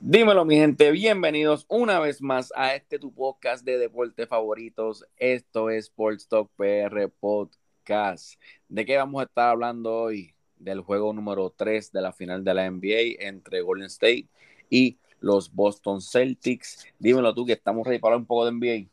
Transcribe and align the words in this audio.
Dímelo, 0.00 0.44
mi 0.44 0.54
gente, 0.54 0.92
bienvenidos 0.92 1.66
una 1.68 1.98
vez 1.98 2.22
más 2.22 2.52
a 2.54 2.76
este 2.76 3.00
tu 3.00 3.12
podcast 3.12 3.64
de 3.64 3.78
deportes 3.78 4.28
favoritos. 4.28 5.04
Esto 5.16 5.70
es 5.70 5.86
Sports 5.86 6.28
Talk 6.28 6.48
PR 6.54 7.08
Podcast. 7.08 8.40
¿De 8.68 8.86
qué 8.86 8.96
vamos 8.96 9.20
a 9.20 9.24
estar 9.24 9.50
hablando 9.50 9.92
hoy? 9.92 10.32
Del 10.56 10.82
juego 10.82 11.12
número 11.12 11.50
3 11.50 11.90
de 11.90 12.00
la 12.00 12.12
final 12.12 12.44
de 12.44 12.54
la 12.54 12.70
NBA 12.70 13.26
entre 13.26 13.60
Golden 13.60 13.88
State 13.88 14.28
y 14.70 14.98
los 15.18 15.52
Boston 15.52 16.00
Celtics. 16.00 16.86
Dímelo 17.00 17.34
tú, 17.34 17.44
que 17.44 17.54
estamos 17.54 17.84
ready 17.84 17.98
para 17.98 18.14
hablar 18.14 18.20
un 18.20 18.26
poco 18.26 18.44
de 18.44 18.52
NBA. 18.52 18.88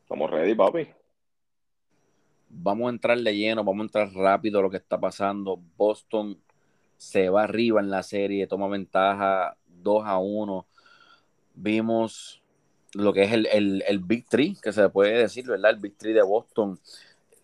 Estamos 0.00 0.30
ready, 0.30 0.54
papi. 0.54 0.88
Vamos 2.48 2.86
a 2.86 2.90
entrar 2.90 3.18
de 3.18 3.36
lleno, 3.36 3.62
vamos 3.64 3.82
a 3.82 3.84
entrar 3.84 4.12
rápido 4.14 4.60
a 4.60 4.62
lo 4.62 4.70
que 4.70 4.78
está 4.78 4.98
pasando. 4.98 5.60
Boston 5.76 6.40
se 6.96 7.28
va 7.28 7.44
arriba 7.44 7.82
en 7.82 7.90
la 7.90 8.02
serie, 8.02 8.46
toma 8.46 8.66
ventaja 8.66 9.58
2 9.82 10.04
a 10.04 10.18
1. 10.18 10.66
Vimos 11.54 12.42
lo 12.94 13.12
que 13.12 13.24
es 13.24 13.32
el, 13.32 13.46
el, 13.46 13.84
el 13.86 13.98
Big 14.00 14.26
Three, 14.28 14.56
que 14.62 14.72
se 14.72 14.88
puede 14.88 15.18
decir, 15.18 15.46
¿verdad? 15.46 15.72
El 15.72 15.80
Big 15.80 15.96
Three 15.96 16.12
de 16.12 16.22
Boston 16.22 16.78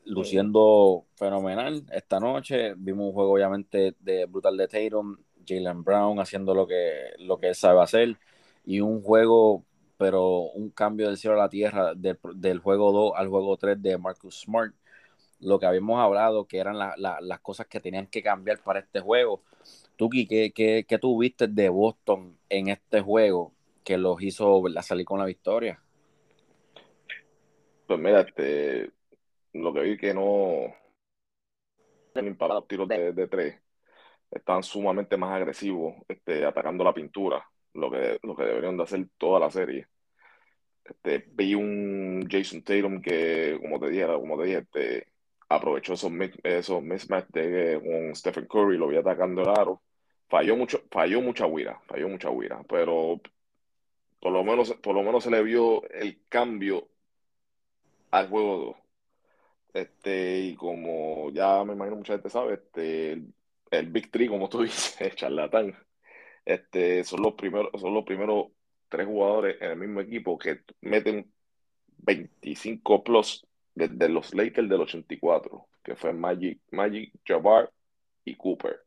luciendo 0.04 1.04
fenomenal 1.16 1.84
esta 1.92 2.20
noche. 2.20 2.74
Vimos 2.76 3.08
un 3.08 3.12
juego 3.12 3.32
obviamente 3.32 3.94
de 4.00 4.26
brutal 4.26 4.56
de 4.56 4.68
Tatum, 4.68 5.16
Jalen 5.46 5.82
Brown 5.82 6.20
haciendo 6.20 6.54
lo 6.54 6.66
que, 6.66 7.12
lo 7.18 7.38
que 7.38 7.48
él 7.48 7.54
sabe 7.54 7.82
hacer 7.82 8.16
y 8.64 8.80
un 8.80 9.02
juego, 9.02 9.64
pero 9.98 10.50
un 10.52 10.70
cambio 10.70 11.08
del 11.08 11.16
cielo 11.16 11.36
a 11.36 11.44
la 11.44 11.48
tierra 11.48 11.92
del 11.94 12.58
juego 12.58 12.92
2 12.92 13.12
al 13.16 13.28
juego 13.28 13.56
3 13.56 13.80
de 13.80 13.98
Marcus 13.98 14.40
Smart. 14.40 14.74
Lo 15.40 15.58
que 15.58 15.66
habíamos 15.66 16.00
hablado, 16.00 16.46
que 16.46 16.58
eran 16.58 16.78
las 16.78 17.40
cosas 17.40 17.66
que 17.66 17.80
tenían 17.80 18.06
que 18.06 18.22
cambiar 18.22 18.58
para 18.60 18.80
este 18.80 19.00
juego. 19.00 19.42
Tuki, 19.96 20.26
¿qué, 20.26 20.52
qué, 20.52 20.84
qué 20.88 20.98
tú 20.98 21.20
viste 21.20 21.46
de 21.48 21.68
Boston 21.68 22.38
en 22.48 22.68
este 22.68 23.00
juego 23.00 23.52
que 23.84 23.98
los 23.98 24.20
hizo 24.22 24.62
salir 24.82 25.04
con 25.04 25.18
la 25.18 25.26
victoria? 25.26 25.80
Pues 27.86 28.00
mira, 28.00 28.22
este, 28.22 28.90
lo 29.52 29.72
que 29.72 29.80
vi 29.80 29.96
que 29.96 30.14
no 30.14 30.74
para 32.38 32.54
los 32.54 32.68
tiros 32.68 32.88
de, 32.88 33.12
de, 33.12 33.26
tres 33.26 33.60
están 34.30 34.62
sumamente 34.62 35.16
más 35.16 35.32
agresivos, 35.32 35.94
este, 36.08 36.44
atacando 36.44 36.84
la 36.84 36.94
pintura, 36.94 37.44
lo 37.74 37.90
que, 37.90 38.18
lo 38.22 38.36
que 38.36 38.44
deberían 38.44 38.76
de 38.76 38.82
hacer 38.84 39.06
toda 39.18 39.40
la 39.40 39.50
serie. 39.50 39.86
Este, 40.84 41.24
vi 41.32 41.54
un 41.54 42.26
Jason 42.30 42.62
Tatum 42.62 43.00
que, 43.00 43.58
como 43.60 43.80
te 43.80 43.90
dije, 43.90 44.06
como 44.06 44.38
te 44.38 44.44
dije, 44.44 44.58
este, 44.58 45.13
aprovechó 45.48 45.94
esos, 45.94 46.12
esos 46.42 46.82
mismatch 46.82 47.30
con 47.30 48.14
Stephen 48.14 48.46
Curry, 48.46 48.78
lo 48.78 48.88
vi 48.88 48.96
atacando 48.96 49.42
el 49.42 49.48
aro. 49.48 49.82
Falló 50.28 50.56
mucho, 50.56 50.82
falló 50.90 51.20
mucha 51.20 51.46
huira, 51.46 51.80
falló 51.86 52.08
mucha 52.08 52.30
huira, 52.30 52.62
pero 52.68 53.20
por 54.20 54.32
lo 54.32 54.42
menos, 54.42 54.72
por 54.74 54.94
lo 54.94 55.02
menos 55.02 55.24
se 55.24 55.30
le 55.30 55.42
vio 55.42 55.88
el 55.90 56.20
cambio 56.28 56.88
al 58.10 58.28
juego 58.28 58.56
2. 58.66 58.76
Este, 59.74 60.40
y 60.40 60.54
como 60.56 61.30
ya 61.32 61.64
me 61.64 61.74
imagino 61.74 61.96
mucha 61.96 62.14
gente 62.14 62.30
sabe, 62.30 62.54
este, 62.54 63.22
el, 63.70 63.86
Big 63.90 64.10
Three, 64.10 64.28
como 64.28 64.48
tú 64.48 64.62
dices, 64.62 65.14
charlatán, 65.16 65.76
este, 66.44 67.04
son 67.04 67.22
los 67.22 67.34
primeros, 67.34 67.70
son 67.80 67.92
los 67.94 68.04
primeros 68.04 68.48
tres 68.88 69.06
jugadores 69.06 69.60
en 69.60 69.72
el 69.72 69.76
mismo 69.78 70.00
equipo 70.00 70.38
que 70.38 70.60
meten 70.80 71.32
25 71.98 73.02
plus 73.04 73.46
desde 73.74 74.08
los 74.08 74.34
Lakers 74.34 74.68
del 74.68 74.80
84, 74.82 75.66
que 75.82 75.96
fue 75.96 76.12
Magic, 76.12 76.60
Magic, 76.70 77.12
Jabbar 77.24 77.70
y 78.24 78.36
Cooper. 78.36 78.80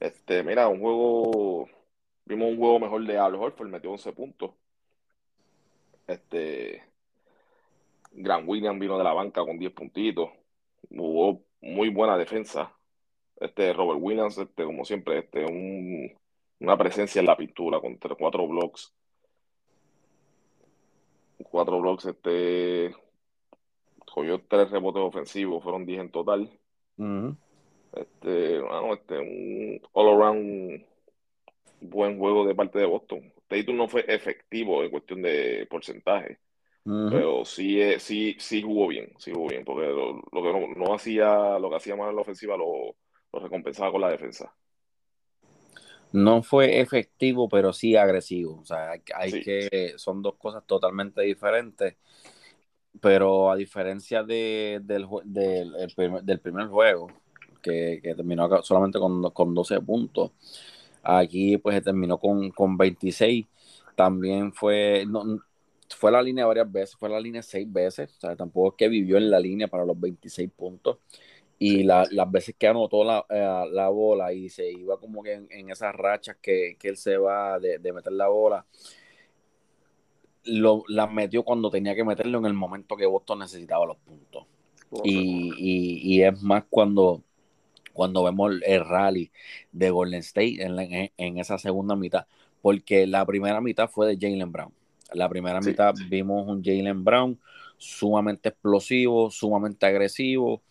Este, 0.00 0.42
mira, 0.44 0.68
un 0.68 0.80
juego, 0.80 1.68
vimos 2.24 2.48
un 2.50 2.58
juego 2.58 2.78
mejor 2.80 3.04
de 3.06 3.18
Al 3.18 3.34
Horford, 3.34 3.68
metió 3.68 3.90
11 3.90 4.12
puntos. 4.12 4.52
Este, 6.06 6.84
Grant 8.12 8.48
Williams 8.48 8.80
vino 8.80 8.98
de 8.98 9.04
la 9.04 9.12
banca 9.12 9.44
con 9.44 9.58
10 9.58 9.72
puntitos. 9.72 10.30
Hubo 10.90 11.44
muy 11.60 11.88
buena 11.90 12.16
defensa. 12.16 12.74
Este 13.36 13.72
Robert 13.72 14.00
Williams, 14.02 14.38
este, 14.38 14.64
como 14.64 14.84
siempre, 14.84 15.20
este, 15.20 15.44
un, 15.44 16.12
una 16.60 16.76
presencia 16.76 17.20
en 17.20 17.26
la 17.26 17.36
pintura 17.36 17.80
con 17.80 17.96
cuatro 18.18 18.46
blocks. 18.46 18.94
Cuatro 21.50 21.80
blocks, 21.80 22.06
este, 22.06 22.94
cogió 24.18 24.40
tres 24.48 24.70
rebotes 24.70 25.02
ofensivos, 25.02 25.62
fueron 25.62 25.86
10 25.86 26.00
en 26.00 26.10
total. 26.10 26.50
Este, 27.92 28.60
bueno, 28.60 28.94
este, 28.94 29.18
un 29.18 29.80
all-around 29.92 30.84
buen 31.80 32.18
juego 32.18 32.44
de 32.44 32.54
parte 32.54 32.80
de 32.80 32.86
Boston. 32.86 33.32
Tatum 33.46 33.76
no 33.76 33.88
fue 33.88 34.04
efectivo 34.08 34.82
en 34.82 34.90
cuestión 34.90 35.22
de 35.22 35.66
porcentaje, 35.70 36.40
pero 36.84 37.44
sí, 37.44 37.80
eh, 37.80 38.00
sí, 38.00 38.36
sí 38.38 38.60
jugó 38.62 38.88
bien, 38.88 39.12
sí 39.18 39.30
jugó 39.32 39.48
bien, 39.48 39.64
porque 39.64 39.86
lo, 39.86 40.42
que 40.42 40.74
no, 40.76 40.94
hacía, 40.94 41.58
lo 41.58 41.70
que 41.70 41.76
hacía 41.76 41.96
mal 41.96 42.10
en 42.10 42.16
la 42.16 42.22
ofensiva 42.22 42.56
lo, 42.56 42.96
recompensaba 43.40 43.92
con 43.92 44.00
la 44.00 44.10
defensa. 44.10 44.52
No 46.12 46.42
fue 46.42 46.80
efectivo, 46.80 47.48
pero 47.48 47.72
sí 47.72 47.94
agresivo. 47.94 48.60
O 48.60 48.64
sea, 48.64 48.92
hay, 49.14 49.42
que, 49.42 49.94
son 49.96 50.22
dos 50.22 50.36
cosas 50.36 50.66
totalmente 50.66 51.20
diferentes 51.22 51.96
pero 53.00 53.50
a 53.50 53.56
diferencia 53.56 54.22
de, 54.22 54.80
del, 54.82 55.06
del, 55.24 56.40
primer, 56.40 56.68
juego, 56.68 57.08
que, 57.62 58.00
terminó 58.02 58.62
solamente 58.62 58.98
con, 58.98 59.30
con 59.30 59.54
12 59.54 59.80
puntos, 59.80 60.32
aquí 61.02 61.56
pues 61.58 61.82
terminó 61.82 62.18
con, 62.18 62.50
con 62.50 62.76
26, 62.76 63.46
también 63.94 64.52
fue, 64.52 65.04
no, 65.06 65.40
fue 65.96 66.12
la 66.12 66.22
línea 66.22 66.46
varias 66.46 66.70
veces, 66.70 66.96
fue 66.96 67.08
la 67.08 67.20
línea 67.20 67.42
seis 67.42 67.70
veces, 67.70 68.14
o 68.16 68.20
sea, 68.20 68.36
tampoco 68.36 68.68
es 68.68 68.74
que 68.76 68.88
vivió 68.88 69.16
en 69.16 69.30
la 69.30 69.40
línea 69.40 69.68
para 69.68 69.84
los 69.84 69.98
26 69.98 70.50
puntos. 70.56 70.98
Y 71.60 71.82
las 71.82 72.08
veces 72.30 72.54
que 72.56 72.68
anotó 72.68 73.02
la, 73.02 73.26
eh, 73.28 73.68
la, 73.72 73.88
bola 73.88 74.32
y 74.32 74.48
se 74.48 74.70
iba 74.70 74.96
como 74.96 75.24
que 75.24 75.32
en, 75.50 75.70
esas 75.70 75.92
rachas 75.92 76.36
que, 76.40 76.76
que, 76.78 76.88
él 76.90 76.96
se 76.96 77.16
va 77.16 77.58
de, 77.58 77.78
de 77.80 77.92
meter 77.92 78.12
la 78.12 78.28
bola, 78.28 78.64
lo, 80.48 80.84
las 80.88 81.12
metió 81.12 81.42
cuando 81.42 81.70
tenía 81.70 81.94
que 81.94 82.04
meterlo 82.04 82.38
en 82.38 82.46
el 82.46 82.54
momento 82.54 82.96
que 82.96 83.06
Boston 83.06 83.40
necesitaba 83.40 83.86
los 83.86 83.96
puntos. 83.98 84.44
Y, 85.04 86.22
es 86.22 86.42
más 86.42 86.64
cuando, 86.70 87.22
cuando 87.92 88.24
vemos 88.24 88.54
el 88.64 88.84
rally 88.84 89.30
de 89.70 89.90
Golden 89.90 90.20
State 90.20 91.10
en, 91.16 91.38
esa 91.38 91.58
segunda 91.58 91.94
mitad, 91.94 92.26
porque 92.62 93.06
la 93.06 93.24
primera 93.26 93.60
mitad 93.60 93.88
fue 93.88 94.06
de 94.06 94.16
Jalen 94.18 94.50
Brown. 94.50 94.72
La 95.12 95.28
primera 95.28 95.60
mitad 95.60 95.94
vimos 96.08 96.46
un 96.48 96.62
Jalen 96.62 97.04
Brown 97.04 97.38
sumamente 97.76 98.50
explosivo, 98.50 99.30
sumamente 99.30 99.86
agresivo. 99.86 100.62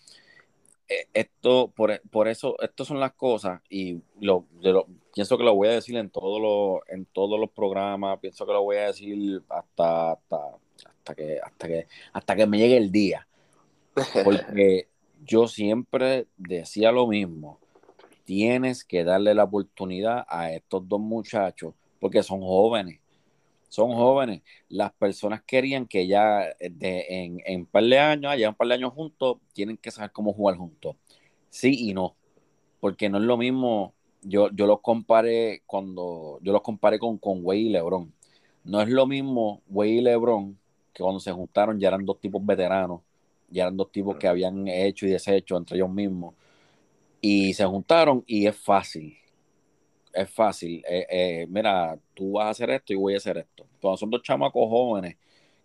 Eh, 0.90 1.08
esto, 1.14 1.72
por, 1.76 2.02
por 2.10 2.28
eso, 2.28 2.56
estas 2.62 2.88
son 2.88 3.00
las 3.00 3.14
cosas, 3.14 3.62
y 3.70 4.00
lo, 4.22 4.46
de 4.62 4.72
lo, 4.72 4.88
pienso 5.14 5.38
que 5.38 5.44
lo 5.44 5.54
voy 5.54 5.68
a 5.68 5.74
decir 5.74 5.98
en 5.98 6.10
todos 6.10 6.42
los, 6.42 6.88
en 6.88 7.06
todos 7.06 7.40
los 7.40 7.50
programas, 7.50 8.20
pienso 8.20 8.46
que 8.46 8.54
lo 8.54 8.64
voy 8.64 8.78
a 8.78 8.88
decir 8.88 9.44
hasta, 9.50 10.12
hasta, 10.12 11.16
que, 11.16 11.40
hasta 11.44 11.68
que, 11.68 11.88
hasta 12.14 12.36
que 12.36 12.48
me 12.48 12.58
llegue 12.58 12.78
el 12.78 12.92
día. 12.92 13.28
Porque 14.24 14.88
yo 15.26 15.48
siempre 15.48 16.28
decía 16.38 16.92
lo 16.92 17.08
mismo. 17.08 17.60
Tienes 18.24 18.84
que 18.84 19.04
darle 19.04 19.34
la 19.34 19.46
oportunidad 19.46 20.26
a 20.28 20.52
estos 20.52 20.88
dos 20.88 21.00
muchachos, 21.00 21.74
porque 22.00 22.22
son 22.24 22.42
jóvenes. 22.42 23.00
Son 23.70 23.94
jóvenes. 23.94 24.42
Las 24.70 24.94
personas 24.94 25.42
querían 25.44 25.86
que 25.86 26.08
ya 26.08 26.46
de, 26.60 27.06
en, 27.10 27.42
en 27.46 27.62
un 27.62 27.66
par 27.66 27.84
de 27.84 28.00
años, 28.00 28.32
allá 28.32 28.50
un 28.50 28.56
par 28.56 28.68
de 28.68 28.76
años 28.76 28.94
juntos, 28.94 29.38
tienen 29.54 29.78
que 29.78 29.92
saber 29.92 30.12
cómo 30.12 30.34
jugar 30.34 30.58
juntos. 30.58 30.96
Sí 31.50 31.90
y 31.90 31.94
no. 31.94 32.16
Porque 32.80 33.10
no 33.10 33.18
es 33.18 33.24
lo 33.24 33.38
mismo 33.38 33.94
yo, 34.22 34.50
yo 34.52 34.68
los 34.68 34.82
comparé 34.82 35.64
cuando 35.66 36.40
yo 36.42 36.52
los 36.52 36.62
comparé 36.62 37.00
con, 37.00 37.18
con 37.18 37.44
y 37.56 37.70
LeBron. 37.70 38.14
No 38.64 38.82
es 38.82 38.90
lo 38.90 39.08
mismo 39.08 39.62
Wade 39.70 39.90
y 39.92 40.02
LeBron 40.02 40.58
que 40.94 41.04
cuando 41.04 41.20
se 41.20 41.32
juntaron 41.32 41.80
ya 41.80 41.90
eran 41.90 42.06
dos 42.06 42.20
tipos 42.20 42.44
veteranos, 42.46 43.02
ya 43.50 43.64
eran 43.64 43.78
dos 43.78 43.92
tipos 43.92 44.18
que 44.18 44.28
habían 44.28 44.68
hecho 44.68 45.06
y 45.06 45.12
deshecho 45.12 45.56
entre 45.58 45.78
ellos 45.78 45.90
mismos. 45.90 46.34
Y 47.22 47.54
se 47.54 47.66
juntaron 47.66 48.24
y 48.28 48.48
es 48.48 48.56
fácil. 48.58 49.18
Es 50.18 50.32
fácil. 50.32 50.84
Eh, 50.90 51.06
eh, 51.12 51.48
mira, 51.48 51.96
tú 52.16 52.32
vas 52.34 52.48
a 52.48 52.50
hacer 52.50 52.72
esto 52.72 52.92
y 52.92 52.96
voy 52.96 53.14
a 53.14 53.18
hacer 53.18 53.38
esto. 53.38 53.68
Cuando 53.80 53.98
son 53.98 54.10
dos 54.10 54.24
chamacos 54.24 54.68
jóvenes, 54.68 55.16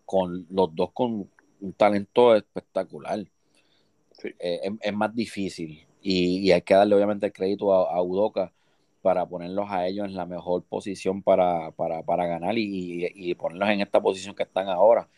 con 0.04 0.46
los 0.50 0.74
dos 0.76 0.90
con 0.92 1.26
un 1.62 1.72
talento 1.72 2.36
espectacular, 2.36 3.20
eh, 3.20 4.34
es, 4.38 4.72
es, 4.82 4.92
más 4.92 5.14
difícil. 5.14 5.86
Y, 6.02 6.50
hay 6.50 6.60
que 6.60 6.74
darle 6.74 6.94
obviamente 6.94 7.24
el 7.24 7.32
crédito 7.32 7.72
a, 7.72 8.02
Udoca 8.02 8.52
para 9.00 9.24
ponerlos 9.26 9.70
a 9.70 9.86
ellos 9.86 10.06
en 10.06 10.16
la 10.16 10.26
mejor 10.26 10.64
posición 10.64 11.22
para, 11.22 11.72
ganar 11.78 12.54
y, 12.58 13.34
ponerlos 13.36 13.70
en 13.70 13.80
esta 13.80 14.02
posición 14.02 14.34
que 14.34 14.42
están 14.42 14.68
ahora. 14.68 15.08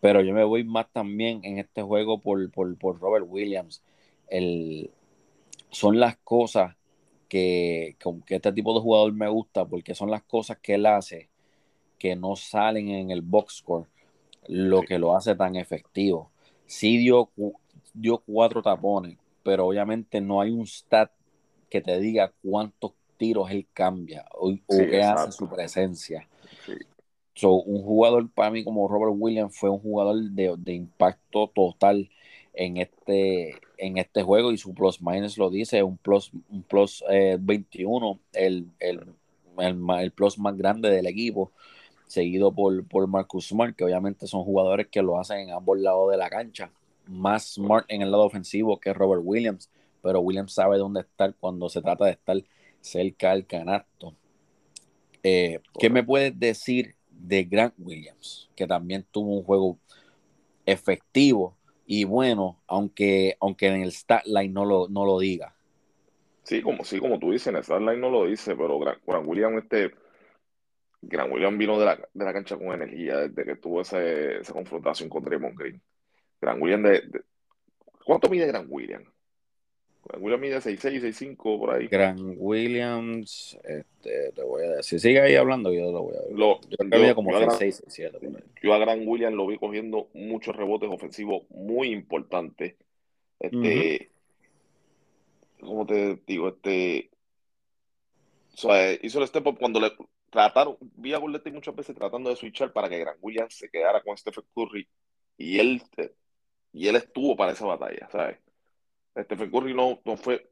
Pero 0.00 0.20
yo 0.22 0.32
me 0.32 0.44
voy 0.44 0.62
más 0.62 0.86
también 0.92 1.40
en 1.42 1.58
este 1.58 1.82
juego 1.82 2.18
por, 2.20 2.38
Robert 3.00 3.26
Williams. 3.28 3.82
El, 4.28 4.92
son 5.70 5.98
las 5.98 6.16
cosas 6.18 6.76
que, 7.28 7.96
que 8.26 8.36
este 8.36 8.52
tipo 8.52 8.74
de 8.74 8.80
jugador 8.80 9.12
me 9.12 9.28
gusta 9.28 9.64
porque 9.64 9.94
son 9.94 10.10
las 10.10 10.22
cosas 10.22 10.58
que 10.58 10.74
él 10.74 10.86
hace 10.86 11.28
que 11.98 12.14
no 12.16 12.36
salen 12.36 12.88
en 12.90 13.10
el 13.10 13.22
box 13.22 13.56
score 13.58 13.88
lo 14.48 14.82
que 14.82 14.98
lo 14.98 15.16
hace 15.16 15.34
tan 15.34 15.56
efectivo. 15.56 16.30
Sí 16.66 16.98
dio, 16.98 17.30
dio 17.94 18.18
cuatro 18.18 18.62
tapones, 18.62 19.18
pero 19.42 19.66
obviamente 19.66 20.20
no 20.20 20.40
hay 20.40 20.50
un 20.50 20.66
stat 20.66 21.10
que 21.68 21.80
te 21.80 21.98
diga 21.98 22.32
cuántos 22.42 22.92
tiros 23.16 23.50
él 23.50 23.66
cambia 23.72 24.24
o, 24.32 24.54
qué 24.68 25.02
hace 25.02 25.32
su 25.32 25.48
presencia. 25.48 26.28
So, 27.34 27.54
un 27.54 27.82
jugador 27.82 28.30
para 28.30 28.50
mí 28.50 28.64
como 28.64 28.88
Robert 28.88 29.14
Williams 29.16 29.56
fue 29.56 29.68
un 29.68 29.80
jugador 29.80 30.16
de, 30.16 30.72
impacto 30.72 31.50
total 31.54 32.08
en 32.54 32.78
este, 32.78 33.56
en 33.78 33.98
este 33.98 34.22
juego 34.22 34.52
y 34.52 34.58
su 34.58 34.74
plus 34.74 35.00
minus 35.00 35.38
lo 35.38 35.50
dice, 35.50 35.82
un 35.82 35.96
plus, 35.96 36.30
un 36.50 36.62
plus 36.62 37.04
21, 37.08 38.20
eh, 38.32 38.46
el, 38.46 38.66
el, 38.80 39.00
el, 39.58 40.10
plus 40.12 40.38
más 40.38 40.56
grande 40.56 40.90
del 40.90 41.06
equipo, 41.06 41.52
seguido 42.06 42.52
por, 42.52 42.86
por 42.86 43.06
Marcus 43.06 43.48
Smart, 43.48 43.76
que 43.76 43.84
obviamente 43.84 44.26
son 44.26 44.44
jugadores 44.44 44.88
que 44.88 45.02
lo 45.02 45.18
hacen 45.18 45.38
en 45.40 45.50
ambos 45.50 45.78
lados 45.78 46.10
de 46.10 46.16
la 46.16 46.30
cancha, 46.30 46.70
más 47.06 47.54
Smart 47.54 47.86
en 47.88 48.02
el 48.02 48.10
lado 48.10 48.24
ofensivo 48.24 48.78
que 48.78 48.92
Robert 48.92 49.22
Williams, 49.24 49.70
pero 50.02 50.20
Williams 50.20 50.52
sabe 50.52 50.78
dónde 50.78 51.00
estar 51.00 51.34
cuando 51.34 51.68
se 51.68 51.82
trata 51.82 52.04
de 52.06 52.12
estar 52.12 52.36
cerca 52.80 53.30
del 53.32 53.46
canasto. 53.46 54.14
Eh, 55.22 55.60
¿Qué 55.78 55.90
me 55.90 56.04
puedes 56.04 56.38
decir 56.38 56.94
de 57.10 57.44
Grant 57.44 57.74
Williams? 57.78 58.48
Que 58.54 58.66
también 58.66 59.04
tuvo 59.10 59.36
un 59.36 59.42
juego 59.42 59.78
efectivo 60.64 61.56
y 61.86 62.04
bueno, 62.04 62.62
aunque, 62.66 63.36
aunque 63.40 63.68
en 63.68 63.82
el 63.82 63.92
stat 63.92 64.24
line 64.26 64.52
no 64.52 64.64
lo, 64.64 64.88
no 64.88 65.04
lo 65.04 65.18
diga. 65.18 65.54
Sí, 66.42 66.60
como, 66.62 66.84
sí, 66.84 66.98
como 66.98 67.18
tú 67.18 67.30
dices, 67.30 67.48
en 67.48 67.56
el 67.56 67.64
stat 67.64 67.80
line 67.80 67.98
no 67.98 68.10
lo 68.10 68.26
dice, 68.26 68.54
pero 68.56 68.78
Grant, 68.78 69.00
Williams, 69.26 69.62
este, 69.62 69.92
Grant 71.02 71.32
Williams 71.32 71.58
vino 71.58 71.78
de 71.78 71.84
la, 71.86 71.96
de 71.96 72.24
la, 72.24 72.32
cancha 72.32 72.56
con 72.56 72.72
energía 72.72 73.18
desde 73.18 73.44
que 73.44 73.56
tuvo 73.56 73.80
ese, 73.80 74.38
esa 74.38 74.52
confrontación 74.52 75.08
con 75.08 75.24
Draymond 75.24 75.58
Green. 75.58 75.80
Grant 76.40 76.60
Williams, 76.60 76.84
de, 76.84 77.22
¿cuánto 78.04 78.28
mide 78.28 78.46
Grant 78.46 78.68
Williams? 78.68 79.08
Williams 80.18 80.40
mide 80.40 80.60
6'6, 80.60 81.00
6'5 81.00 81.58
por 81.58 81.74
ahí. 81.74 81.88
Gran 81.88 82.36
Williams, 82.38 83.58
este, 83.64 84.32
te 84.32 84.42
voy 84.42 84.64
a 84.64 84.76
decir, 84.76 85.00
sigue 85.00 85.20
ahí 85.20 85.34
hablando, 85.34 85.72
yo 85.72 85.90
lo 85.90 86.02
voy 86.02 86.16
a 86.16 86.20
ver. 86.20 86.36
yo 86.36 86.60
creo 86.78 87.02
que 87.02 87.14
como 87.14 87.30
6'6, 87.30 87.84
6'7 87.86 88.42
Yo 88.62 88.74
a 88.74 88.78
Gran 88.78 89.06
Williams 89.06 89.36
lo 89.36 89.46
vi 89.46 89.58
cogiendo 89.58 90.08
muchos 90.14 90.54
rebotes 90.54 90.88
ofensivos 90.90 91.42
muy 91.50 91.90
importantes. 91.90 92.76
Este, 93.40 94.10
¿cómo 95.60 95.86
te 95.86 96.18
digo? 96.26 96.48
Este, 96.48 97.10
o 98.54 98.56
sea, 98.56 98.92
hizo 99.02 99.20
el 99.20 99.26
step 99.26 99.46
up 99.46 99.58
cuando 99.58 99.80
le 99.80 99.92
trataron, 100.30 100.76
vi 100.96 101.12
a 101.12 101.18
Golden 101.18 101.54
muchas 101.54 101.74
veces 101.74 101.94
tratando 101.94 102.30
de 102.30 102.36
switchar 102.36 102.72
para 102.72 102.88
que 102.88 102.98
Gran 102.98 103.16
Williams 103.20 103.54
se 103.54 103.68
quedara 103.68 104.02
con 104.02 104.16
Stephen 104.16 104.44
Curry 104.54 104.88
y 105.36 105.58
él, 105.58 105.82
y 106.72 106.88
él 106.88 106.96
estuvo 106.96 107.36
para 107.36 107.52
esa 107.52 107.66
batalla, 107.66 108.08
¿sabes? 108.10 108.38
Stephen 109.24 109.50
Curry 109.50 109.74
no, 109.74 110.00
no 110.04 110.16
fue 110.16 110.50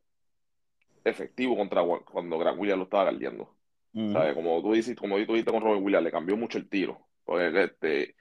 efectivo 1.04 1.56
contra 1.56 1.82
cuando 2.10 2.38
Grant 2.38 2.58
Williams 2.58 2.78
lo 2.78 2.84
estaba 2.84 3.04
guardiando. 3.04 3.54
Como 3.92 4.60
tú 4.60 4.72
dices, 4.72 4.96
como 4.96 5.16
tú 5.24 5.34
dijiste 5.34 5.52
con 5.52 5.62
Robert 5.62 5.82
Williams, 5.82 6.04
le 6.04 6.10
cambió 6.10 6.36
mucho 6.36 6.58
el 6.58 6.68
tiro. 6.68 7.06
Porque 7.24 7.64
este 7.64 8.16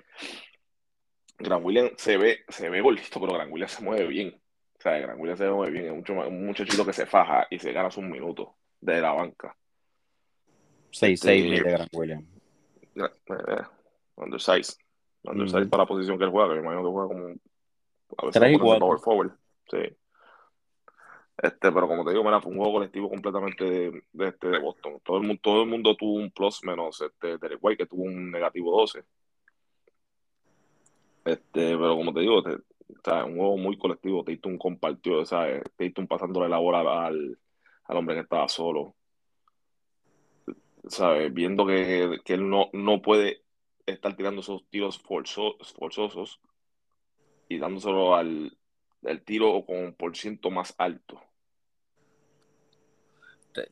Grant 1.39 1.65
Williams 1.65 1.93
se 1.97 2.17
ve, 2.17 2.39
se 2.47 2.69
ve 2.69 2.81
gordito, 2.81 3.19
pero 3.19 3.33
Grant 3.33 3.51
Williams 3.51 3.71
se 3.71 3.83
mueve 3.83 4.07
bien. 4.07 4.39
O 4.77 4.81
sea, 4.81 4.99
Grant 4.99 5.19
Williams 5.19 5.39
se 5.39 5.49
mueve 5.49 5.71
bien, 5.71 5.85
es 5.85 5.93
mucho, 5.93 6.13
un 6.13 6.45
muchachito 6.45 6.85
que 6.85 6.93
se 6.93 7.05
faja 7.05 7.47
y 7.49 7.57
se 7.57 7.71
gana 7.71 7.89
sus 7.89 8.03
minutos 8.03 8.49
de 8.81 9.01
la 9.01 9.13
banca. 9.13 9.55
6-6 10.91 11.13
este, 11.13 11.31
de 11.31 11.59
Grant 11.59 11.95
Williams. 11.95 12.27
Undersize. 14.15 14.77
Undersize 15.23 15.65
para 15.67 15.83
la 15.83 15.87
posición 15.87 16.17
que 16.17 16.25
él 16.25 16.29
juega, 16.29 16.49
que 16.49 16.55
me 16.55 16.61
imagino 16.61 16.83
que 16.83 16.91
juega 16.91 17.07
como 17.07 17.35
a 18.17 18.25
veces 18.27 18.59
power 18.59 18.99
forward. 18.99 19.31
Sí. 19.71 19.97
Este, 21.37 21.71
pero 21.71 21.87
como 21.87 22.05
te 22.05 22.11
digo, 22.11 22.23
fue 22.41 22.51
un 22.51 22.57
juego 22.57 22.73
colectivo 22.73 23.09
completamente 23.09 23.63
de, 23.65 24.03
este, 24.27 24.47
de 24.49 24.59
Boston. 24.59 24.99
Todo 25.03 25.17
el, 25.17 25.23
mundo, 25.23 25.41
todo 25.41 25.63
el 25.63 25.69
mundo 25.69 25.95
tuvo 25.95 26.13
un 26.13 26.31
plus 26.31 26.63
menos 26.63 27.01
este, 27.01 27.37
Derek 27.37 27.59
White, 27.61 27.83
que 27.83 27.89
tuvo 27.89 28.03
un 28.03 28.31
negativo 28.31 28.79
12. 28.79 29.03
Este, 31.25 31.77
pero 31.77 31.95
como 31.95 32.13
te 32.13 32.19
digo, 32.19 32.39
este, 32.39 32.63
un 33.25 33.37
juego 33.37 33.57
muy 33.57 33.77
colectivo. 33.77 34.23
Tatum 34.23 34.57
compartió, 34.57 35.25
¿sabes? 35.25 35.63
Tatum 35.75 36.07
pasándole 36.07 36.49
la 36.49 36.59
bola 36.59 37.07
al, 37.07 37.37
al 37.85 37.97
hombre 37.97 38.15
que 38.15 38.21
estaba 38.21 38.47
solo. 38.47 38.95
¿Sabes? 40.87 41.33
Viendo 41.33 41.65
que, 41.65 42.19
que 42.23 42.33
él 42.33 42.49
no, 42.49 42.69
no 42.73 43.01
puede 43.01 43.43
estar 43.85 44.15
tirando 44.15 44.41
esos 44.41 44.65
tiros 44.69 44.99
forzosos 44.99 46.39
y 47.49 47.57
dándoselo 47.57 48.15
al, 48.15 48.57
el 49.05 49.21
tiro 49.21 49.65
con 49.65 49.77
un 49.77 49.93
por 49.93 50.15
ciento 50.15 50.49
más 50.49 50.73
alto. 50.77 51.21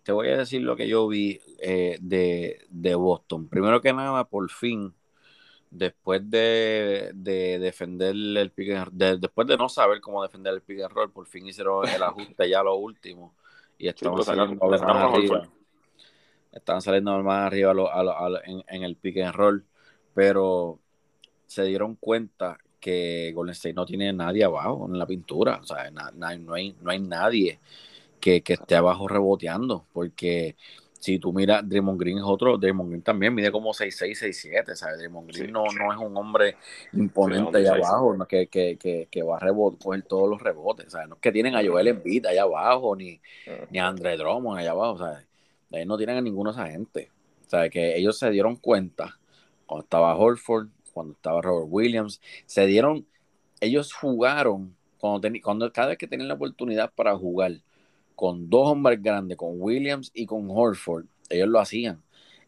Te, 0.03 0.11
voy 0.11 0.27
a 0.29 0.37
decir 0.37 0.61
lo 0.61 0.75
que 0.75 0.87
yo 0.87 1.07
vi 1.07 1.39
eh, 1.59 1.97
de, 1.99 2.95
Boston. 2.95 3.47
Primero 3.47 3.81
que 3.81 3.93
nada, 3.93 4.25
por 4.25 4.49
fin, 4.51 4.93
después 5.71 6.29
de, 6.29 7.11
defender 7.13 8.15
el 8.15 8.51
pick 8.51 8.91
después 8.91 9.47
de 9.47 9.57
no 9.57 9.69
saber 9.69 9.99
cómo 9.99 10.21
defender 10.21 10.53
el 10.53 10.61
pick 10.61 10.81
and 10.81 10.93
roll, 10.93 11.11
por 11.11 11.25
fin 11.25 11.47
hicieron 11.47 11.87
el 11.87 12.03
ajuste 12.03 12.47
ya 12.47 12.61
lo 12.61 12.75
último 12.75 13.33
y 13.77 13.87
estaban 13.87 14.23
saliendo 14.23 14.67
más 14.67 14.81
arriba. 14.81 15.49
Estaban 16.51 16.81
saliendo 16.81 17.23
más 17.23 17.47
arriba 17.47 17.73
en, 18.45 18.63
en, 18.67 18.83
el 18.83 18.95
pick 18.97 19.17
and 19.17 19.33
roll, 19.33 19.65
pero 20.13 20.79
se 21.47 21.63
dieron 21.63 21.95
cuenta 21.95 22.59
que 22.81 23.31
Golden 23.33 23.53
State 23.53 23.75
no 23.75 23.85
tiene 23.85 24.11
nadie 24.11 24.43
abajo 24.43 24.87
en 24.91 24.99
la 24.99 25.05
pintura, 25.05 25.59
o 25.61 25.65
sea, 25.65 25.89
no, 25.91 26.27
hay, 26.27 26.39
no 26.39 26.91
hay 26.91 26.99
nadie 26.99 27.59
que, 28.21 28.43
esté 28.45 28.75
abajo 28.75 29.07
reboteando, 29.07 29.85
porque 29.91 30.55
si 30.99 31.17
tú 31.17 31.33
miras, 31.33 31.67
Draymond 31.67 31.99
Green 31.99 32.19
es 32.19 32.23
otro, 32.23 32.57
Draymond 32.57 32.89
Green 32.89 33.01
también 33.01 33.33
mide 33.33 33.51
como 33.51 33.71
6'6, 33.71 34.15
6'7, 34.15 34.75
¿sabes? 34.75 34.99
Draymond 34.99 35.31
Green 35.31 35.51
no, 35.51 35.63
no 35.65 35.91
es 35.91 35.97
un 35.97 36.15
hombre 36.15 36.55
imponente 36.93 37.57
allá 37.57 37.73
abajo, 37.73 38.15
no, 38.15 38.25
que, 38.27 38.47
que, 38.47 38.77
que, 38.77 39.07
que, 39.09 39.23
va 39.23 39.37
a 39.37 39.53
coger 39.79 40.03
todos 40.03 40.29
los 40.29 40.41
rebotes, 40.41 40.91
¿sabes? 40.91 41.09
No 41.09 41.15
es 41.15 41.21
que 41.21 41.31
tienen 41.31 41.55
a 41.55 41.65
Joel 41.65 41.87
Embiid 41.87 42.27
allá 42.27 42.43
abajo, 42.43 42.95
ni, 42.95 43.19
ni 43.71 43.79
a 43.79 43.87
Andre 43.87 44.15
Drummond 44.15 44.59
allá 44.59 44.71
abajo, 44.71 44.99
¿sabes? 44.99 45.25
Ahí 45.73 45.85
no 45.85 45.97
tienen 45.97 46.17
a 46.17 46.21
ninguno 46.21 46.53
de 46.53 46.61
esa 46.61 46.71
gente, 46.71 47.09
¿sabes? 47.47 47.71
Que 47.71 47.97
ellos 47.97 48.17
se 48.17 48.29
dieron 48.29 48.55
cuenta 48.57 49.17
cuando 49.65 49.83
estaba 49.83 50.15
Horford, 50.15 50.67
cuando 50.91 51.13
estaba 51.13 51.41
Robert 51.41 51.67
Williams, 51.69 52.21
se 52.45 52.65
dieron, 52.65 53.05
ellos 53.59 53.93
jugaron 53.93 54.75
cuando, 54.97 55.27
cuando 55.43 55.71
cada 55.73 55.89
vez 55.89 55.97
que 55.97 56.07
tenían 56.07 56.27
la 56.27 56.35
oportunidad 56.35 56.93
para 56.93 57.17
jugar 57.17 57.53
con 58.15 58.49
dos 58.49 58.69
hombres 58.69 59.01
grandes, 59.01 59.37
con 59.37 59.59
Williams 59.59 60.11
y 60.13 60.25
con 60.25 60.47
Horford, 60.49 61.05
ellos 61.29 61.47
lo 61.47 61.59
hacían. 61.59 62.01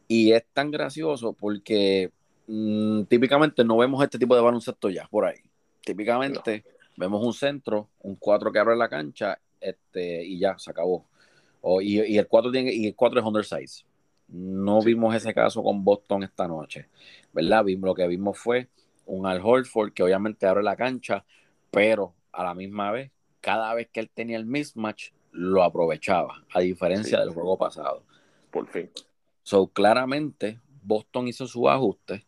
Y 0.07 0.31
es 0.31 0.43
tan 0.53 0.69
gracioso 0.69 1.33
porque 1.33 2.11
mm, 2.47 3.03
típicamente 3.03 3.63
no 3.63 3.77
vemos 3.77 4.03
este 4.03 4.19
tipo 4.19 4.35
de 4.35 4.41
baloncesto 4.41 4.89
ya 4.89 5.07
por 5.07 5.25
ahí. 5.25 5.39
Típicamente 5.81 6.63
vemos 6.95 7.25
un 7.25 7.33
centro, 7.33 7.89
un 8.01 8.15
4 8.15 8.51
que 8.51 8.59
abre 8.59 8.75
la 8.75 8.87
cancha 8.87 9.39
este, 9.59 10.23
y 10.23 10.37
ya, 10.37 10.57
se 10.59 10.69
acabó. 10.69 11.05
y, 11.81 12.17
el 12.17 12.27
4 12.27 12.51
tiene, 12.51 12.73
y 12.73 12.87
el 12.87 12.95
4 12.95 13.19
es 13.19 13.25
undersize. 13.25 13.85
No 14.33 14.81
vimos 14.81 15.13
ese 15.13 15.31
caso 15.31 15.61
con 15.61 15.83
Boston 15.83 16.23
esta 16.23 16.47
noche, 16.47 16.87
¿verdad? 17.31 17.63
Vimos, 17.63 17.85
lo 17.85 17.93
que 17.93 18.07
vimos 18.07 18.37
fue 18.37 18.67
un 19.05 19.27
Al 19.27 19.39
Horford 19.43 19.93
que 19.93 20.01
obviamente 20.01 20.47
abre 20.47 20.63
la 20.63 20.75
cancha, 20.75 21.23
pero 21.69 22.15
a 22.31 22.43
la 22.43 22.55
misma 22.55 22.91
vez, 22.91 23.11
cada 23.41 23.71
vez 23.75 23.89
que 23.93 23.99
él 23.99 24.09
tenía 24.11 24.37
el 24.37 24.47
mismatch, 24.47 25.11
lo 25.31 25.63
aprovechaba, 25.63 26.43
a 26.51 26.61
diferencia 26.61 27.19
del 27.19 27.29
juego 27.29 27.57
pasado. 27.59 28.03
Por 28.49 28.67
fin. 28.67 28.89
So, 29.43 29.67
claramente, 29.67 30.59
Boston 30.81 31.27
hizo 31.27 31.45
su 31.45 31.69
ajuste. 31.69 32.25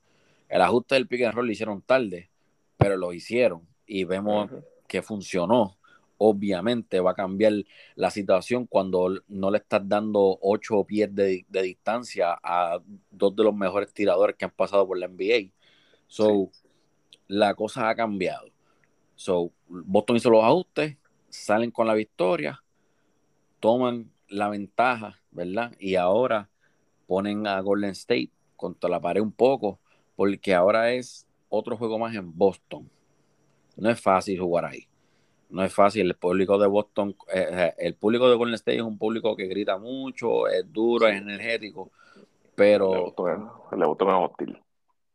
El 0.48 0.62
ajuste 0.62 0.96
del 0.96 1.08
pick 1.08 1.24
and 1.24 1.34
roll 1.34 1.48
lo 1.48 1.52
hicieron 1.52 1.82
tarde, 1.82 2.30
pero 2.78 2.98
lo 2.98 3.14
hicieron 3.14 3.68
y 3.88 4.04
vemos 4.04 4.52
que 4.88 5.02
funcionó. 5.02 5.78
Obviamente 6.18 7.00
va 7.00 7.12
a 7.12 7.16
cambiar 7.16 7.54
la 7.96 8.10
situación 8.10 8.66
cuando 8.68 9.22
no 9.28 9.52
le 9.52 9.58
estás 9.58 9.88
dando 9.88 10.38
ocho 10.42 10.84
pies 10.84 11.14
de, 11.14 11.46
distancia 11.50 12.38
a 12.44 12.80
dos 13.12 13.36
de 13.36 13.44
los 13.44 13.56
mejores 13.56 13.94
tiradores 13.94 14.36
que 14.36 14.46
han 14.46 14.52
pasado 14.52 14.88
por 14.88 14.98
la 14.98 15.08
NBA. 15.08 15.52
So, 16.08 16.52
la 17.28 17.56
cosa 17.56 17.90
ha 17.90 17.96
cambiado. 17.96 18.48
So, 19.16 19.52
Boston 19.68 20.18
hizo 20.18 20.30
los 20.30 20.44
ajustes, 20.44 20.98
salen 21.30 21.72
con 21.72 21.88
la 21.88 21.94
victoria 21.94 22.62
toman 23.66 24.12
la 24.28 24.50
ventaja, 24.50 25.20
¿verdad? 25.32 25.76
Y 25.80 25.96
ahora 25.96 26.50
ponen 27.08 27.48
a 27.48 27.60
Golden 27.62 27.90
State 27.92 28.30
contra 28.56 28.88
la 28.88 29.00
pared 29.00 29.22
un 29.22 29.32
poco, 29.32 29.80
porque 30.16 30.54
ahora 30.54 30.92
es 30.94 31.28
otro 31.50 31.76
juego 31.76 31.98
más 31.98 32.14
en 32.16 32.36
Boston. 32.38 32.88
No 33.76 33.90
es 33.90 34.00
fácil 34.00 34.40
jugar 34.40 34.66
ahí. 34.66 34.88
No 35.56 35.64
es 35.64 35.74
fácil. 35.74 36.08
El 36.08 36.16
público 36.16 36.58
de 36.58 36.68
Boston, 36.68 37.16
eh, 37.34 37.48
eh, 37.50 37.74
el 37.78 37.96
público 37.96 38.30
de 38.30 38.36
Golden 38.36 38.56
State 38.56 38.78
es 38.78 38.84
un 38.84 38.98
público 38.98 39.36
que 39.36 39.48
grita 39.48 39.78
mucho, 39.78 40.48
es 40.48 40.72
duro, 40.72 41.08
es 41.08 41.16
energético, 41.16 41.92
pero 42.56 43.16
le 43.78 43.86
gustó 43.86 44.06
más 44.06 44.30
hostil. 44.30 44.60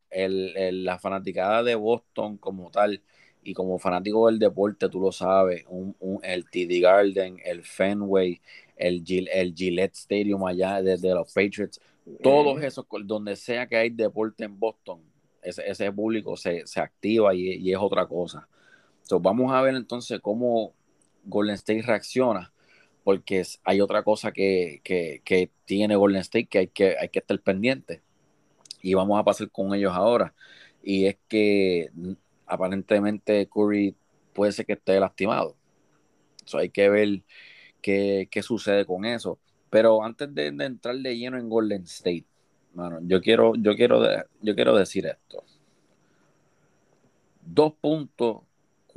El, 0.09 0.85
la 0.85 0.99
fanaticada 0.99 1.63
de 1.63 1.75
Boston 1.75 2.39
como 2.39 2.71
tal 2.71 3.03
y 3.43 3.53
como 3.53 3.79
fanático 3.79 4.27
del 4.27 4.39
deporte, 4.39 4.89
tú 4.89 5.01
lo 5.01 5.13
sabes, 5.13 5.65
un, 5.69 5.95
el 6.23 6.45
TD 6.47 6.81
Garden, 6.81 7.39
el 7.45 7.63
Fenway, 7.63 8.41
el, 8.77 9.05
el 9.33 9.55
Gillette 9.55 9.95
Stadium 9.95 10.45
allá 10.47 10.83
desde 10.83 11.15
los 11.15 11.33
Patriots, 11.33 11.81
todos 12.23 12.63
esos, 12.63 12.87
donde 13.05 13.37
sea 13.37 13.67
que 13.67 13.77
hay 13.77 13.91
deporte 13.91 14.45
en 14.45 14.59
Boston, 14.59 15.03
ese, 15.43 15.69
ese 15.69 15.93
público 15.93 16.37
se, 16.37 16.65
activa 16.77 17.35
y, 17.35 17.71
es 17.71 17.79
otra 17.79 18.07
cosa. 18.07 18.49
Vamos 19.19 19.53
a 19.53 19.63
ver 19.63 19.75
entonces 19.75 20.21
cómo 20.21 20.73
Golden 21.25 21.55
State 21.55 21.83
reacciona, 21.83 22.53
porque 23.03 23.43
hay 23.65 23.81
otra 23.81 24.03
cosa 24.03 24.31
que, 24.33 24.81
tiene 25.65 25.97
Golden 25.97 26.21
State 26.21 26.47
que 26.47 26.59
hay, 26.59 26.67
que 26.69 26.97
hay 26.99 27.09
que 27.09 27.19
estar 27.19 27.41
pendiente. 27.41 28.03
Y 28.83 28.95
vamos 28.95 29.19
a 29.19 29.25
pasar 29.25 29.51
con 29.51 29.75
ellos 29.75 29.93
ahora. 29.93 30.35
Y 30.83 31.07
es 31.07 31.17
que 31.29 31.91
aparentemente 32.47 33.47
Curry 33.47 33.95
puede 34.33 34.53
ser 34.53 34.67
que 34.67 34.75
esté 34.75 34.99
lastimado. 34.99 35.57
eso 36.45 36.59
hay 36.59 36.71
que 36.71 36.89
ver 36.89 37.23
qué, 37.81 38.29
sucede 38.43 38.85
con 38.85 39.05
eso. 39.05 39.39
Pero 39.71 40.03
antes 40.03 40.35
de, 40.35 40.47
entrar 40.47 40.97
de 40.97 41.17
lleno 41.17 41.39
en 41.39 41.49
Golden 41.49 41.83
State, 41.83 42.27
yo 43.03 43.21
quiero, 43.21 43.55
yo 43.57 43.75
quiero, 43.77 44.03
yo 44.41 44.55
quiero 44.55 44.77
decir 44.77 45.07
esto. 45.07 45.45
Dos 47.43 47.75
puntos, 47.81 48.43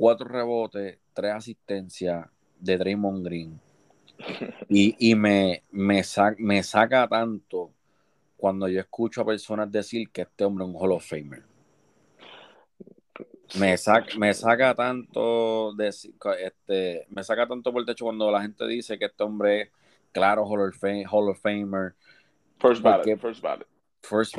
cuatro 0.04 0.28
rebotes, 0.28 0.98
tres 1.14 1.32
asistencias 1.32 2.26
de 2.60 2.76
Draymond 2.76 3.24
Green. 3.24 3.58
Y, 4.68 5.14
me, 5.14 5.62
me, 5.70 6.02
me 6.36 6.62
saca 6.62 7.08
tanto 7.08 7.72
cuando 8.36 8.68
yo 8.68 8.80
escucho 8.80 9.22
a 9.22 9.24
personas 9.24 9.72
decir 9.72 10.10
que 10.10 10.20
este 10.20 10.44
hombre 10.44 10.66
es 10.66 10.70
un 10.70 10.76
Hall 10.76 10.92
of 10.92 11.08
Famer. 11.08 11.44
Me 13.58 13.78
saca, 13.78 14.18
me 14.18 14.34
saca 14.34 14.74
tanto 14.74 15.72
de, 15.72 15.88
este, 15.88 17.06
me 17.08 17.24
saca 17.24 17.48
tanto 17.48 17.72
por 17.72 17.80
el 17.80 17.86
techo 17.86 18.04
cuando 18.04 18.30
la 18.30 18.42
gente 18.42 18.66
dice 18.66 18.98
que 18.98 19.06
este 19.06 19.22
hombre 19.22 19.62
es 19.62 19.70
claro 20.12 20.44
Hall 20.44 21.30
of, 21.30 21.40
Famer. 21.40 21.94
First 22.58 22.82
ballot, 22.82 23.18
first 23.18 23.40
ballot. 23.40 23.66
First, 24.02 24.36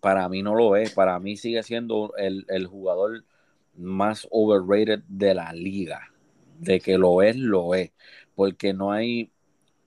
para 0.00 0.28
mí 0.28 0.42
no 0.42 0.54
lo 0.54 0.76
es. 0.76 0.92
Para 0.92 1.18
mí 1.18 1.38
sigue 1.38 1.62
siendo 1.62 2.12
el, 2.18 2.66
jugador 2.66 3.24
más 3.78 4.26
overrated 4.30 5.00
de 5.08 5.34
la 5.34 5.52
liga. 5.52 6.12
De 6.58 6.80
que 6.80 6.98
lo 6.98 7.22
es, 7.22 7.36
lo 7.36 7.74
es. 7.74 7.92
Porque 8.34 8.72
no 8.74 8.92
hay, 8.92 9.30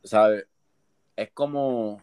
¿sabes? 0.04 0.46
Es 1.16 1.30
como, 1.32 2.02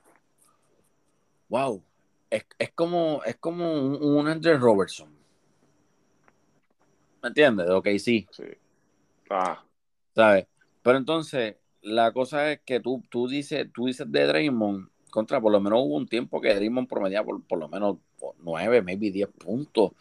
wow, 1.48 1.82
es, 2.30 2.44
como, 2.74 3.22
es 3.24 3.36
como 3.36 3.72
un, 3.72 4.02
un 4.02 4.28
Andrew 4.28 4.58
Robertson 4.58 5.18
¿Me 7.22 7.28
entiendes? 7.28 7.68
Ok, 7.70 7.88
sí. 7.98 8.26
Sí. 8.30 8.44
Ah. 9.30 9.64
¿Sabes? 10.14 10.46
Pero 10.82 10.98
entonces, 10.98 11.56
la 11.82 12.12
cosa 12.12 12.52
es 12.52 12.60
que 12.64 12.80
tú, 12.80 13.02
tú, 13.08 13.28
dices, 13.28 13.66
tú 13.72 13.86
dices 13.86 14.10
de 14.10 14.26
Draymond, 14.26 14.88
contra, 15.10 15.40
por 15.40 15.50
lo 15.50 15.60
menos 15.60 15.80
hubo 15.82 15.96
un 15.96 16.06
tiempo 16.06 16.40
que 16.40 16.54
Draymond 16.54 16.88
promediaba 16.88 17.26
por, 17.26 17.42
por 17.44 17.58
lo 17.58 17.68
menos 17.68 17.96
nueve, 18.38 18.82
maybe 18.82 19.10
10 19.10 19.28
puntos 19.28 19.92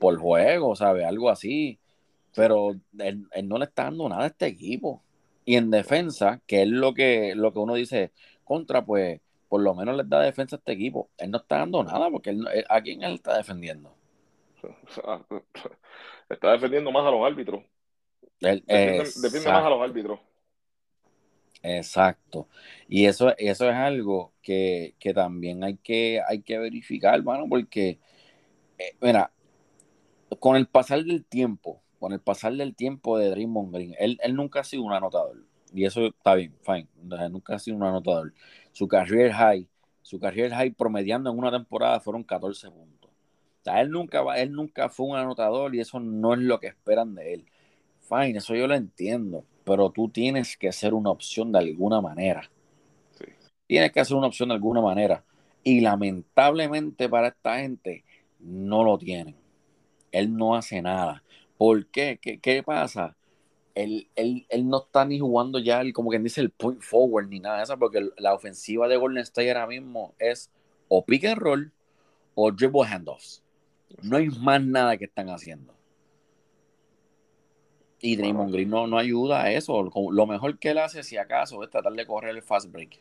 por 0.00 0.18
juego, 0.18 0.76
¿sabes? 0.76 1.04
Algo 1.04 1.30
así. 1.30 1.78
Pero 2.34 2.72
él, 2.98 3.28
no 3.44 3.58
le 3.58 3.64
está 3.64 3.84
dando 3.84 4.08
nada 4.08 4.24
a 4.24 4.26
este 4.28 4.46
equipo. 4.46 5.02
Y 5.44 5.56
en 5.56 5.70
defensa, 5.70 6.40
que 6.46 6.62
es 6.62 6.68
lo 6.68 6.94
que, 6.94 7.34
lo 7.34 7.52
que 7.52 7.58
uno 7.58 7.74
dice, 7.74 8.12
contra, 8.44 8.84
pues 8.84 9.20
por 9.48 9.62
lo 9.62 9.74
menos 9.74 9.96
le 9.96 10.04
da 10.04 10.20
defensa 10.20 10.56
a 10.56 10.58
este 10.58 10.72
equipo. 10.72 11.10
Él 11.18 11.30
no 11.30 11.38
está 11.38 11.58
dando 11.58 11.82
nada 11.82 12.08
porque 12.10 12.30
él, 12.30 12.46
¿a 12.68 12.80
quién 12.80 13.02
él 13.02 13.14
está 13.14 13.36
defendiendo? 13.36 13.92
está 16.28 16.52
defendiendo 16.52 16.92
más 16.92 17.04
a 17.04 17.10
los 17.10 17.26
árbitros. 17.26 17.64
defiende, 18.40 19.50
más 19.50 19.64
a 19.64 19.70
los 19.70 19.82
árbitros. 19.82 20.20
Exacto. 21.62 22.48
Y 22.88 23.06
eso, 23.06 23.34
eso 23.36 23.68
es 23.68 23.74
algo 23.74 24.32
que, 24.42 24.94
también 25.14 25.64
hay 25.64 25.76
que, 25.76 26.20
hay 26.26 26.42
que 26.42 26.58
verificar, 26.58 27.16
hermano, 27.16 27.46
porque, 27.48 27.98
eh, 28.78 28.94
mira, 29.00 29.30
con 30.38 30.56
el 30.56 30.66
pasar 30.66 31.04
del 31.04 31.24
tiempo, 31.24 31.82
con 31.98 32.12
el 32.12 32.20
pasar 32.20 32.54
del 32.54 32.74
tiempo 32.74 33.18
de 33.18 33.30
Draymond 33.30 33.74
Green, 33.74 33.94
él, 33.98 34.18
nunca 34.34 34.60
ha 34.60 34.64
sido 34.64 34.82
un 34.82 34.92
anotador. 34.92 35.44
Y 35.72 35.84
eso 35.84 36.06
está 36.06 36.34
bien, 36.34 36.54
fine. 36.62 36.88
Nunca 37.30 37.54
ha 37.54 37.58
sido 37.58 37.76
un 37.76 37.84
anotador. 37.84 38.32
Su 38.72 38.88
career 38.88 39.32
high, 39.32 39.68
su 40.02 40.18
career 40.18 40.52
high 40.52 40.72
promediando 40.72 41.30
en 41.30 41.38
una 41.38 41.50
temporada 41.50 42.00
fueron 42.00 42.24
14 42.24 42.70
puntos 42.70 43.00
él 43.78 43.90
nunca, 43.90 44.22
va, 44.22 44.38
él 44.38 44.52
nunca 44.52 44.88
fue 44.88 45.06
un 45.06 45.16
anotador 45.16 45.74
y 45.74 45.80
eso 45.80 46.00
no 46.00 46.34
es 46.34 46.40
lo 46.40 46.58
que 46.58 46.68
esperan 46.68 47.14
de 47.14 47.34
él. 47.34 47.46
Fine, 48.08 48.38
eso 48.38 48.54
yo 48.54 48.66
lo 48.66 48.74
entiendo, 48.74 49.44
pero 49.64 49.90
tú 49.90 50.08
tienes 50.08 50.56
que 50.56 50.72
ser 50.72 50.94
una 50.94 51.10
opción 51.10 51.52
de 51.52 51.58
alguna 51.58 52.00
manera. 52.00 52.50
Tienes 53.66 53.92
que 53.92 54.00
hacer 54.00 54.16
una 54.16 54.26
opción 54.26 54.48
de 54.48 54.56
alguna 54.56 54.80
manera. 54.80 55.24
Y 55.62 55.80
lamentablemente 55.80 57.08
para 57.08 57.28
esta 57.28 57.58
gente 57.58 58.04
no 58.40 58.82
lo 58.82 58.98
tienen. 58.98 59.36
Él 60.12 60.36
no 60.36 60.56
hace 60.56 60.82
nada. 60.82 61.22
¿Por 61.56 61.86
qué? 61.86 62.18
¿Qué, 62.18 62.62
pasa? 62.62 63.16
Él, 63.74 64.08
él, 64.16 64.68
no 64.68 64.78
está 64.78 65.04
ni 65.04 65.18
jugando 65.18 65.58
ya, 65.58 65.80
el, 65.80 65.92
como 65.92 66.10
quien 66.10 66.24
dice, 66.24 66.40
el 66.40 66.50
point 66.50 66.80
forward 66.80 67.28
ni 67.28 67.40
nada 67.40 67.58
de 67.58 67.64
eso, 67.64 67.78
porque 67.78 68.08
la 68.18 68.34
ofensiva 68.34 68.88
de 68.88 68.96
Golden 68.96 69.22
State 69.22 69.50
ahora 69.50 69.66
mismo 69.66 70.14
es 70.18 70.50
o 70.88 71.04
pick 71.04 71.24
and 71.24 71.38
roll 71.38 71.72
o 72.34 72.50
dribble 72.50 72.86
handoffs. 72.86 73.42
No 74.02 74.16
hay 74.16 74.28
más 74.28 74.62
nada 74.62 74.96
que 74.96 75.04
están 75.04 75.28
haciendo. 75.28 75.74
Y 78.00 78.16
Draymond 78.16 78.52
Green 78.52 78.70
no, 78.70 78.96
ayuda 78.96 79.42
a 79.42 79.52
eso. 79.52 79.90
Lo 80.10 80.26
mejor 80.26 80.58
que 80.58 80.70
él 80.70 80.78
hace, 80.78 81.02
si 81.02 81.18
acaso, 81.18 81.62
es 81.62 81.70
tratar 81.70 81.92
de 81.92 82.06
correr 82.06 82.34
el 82.34 82.42
fast 82.42 82.70
break. 82.72 82.98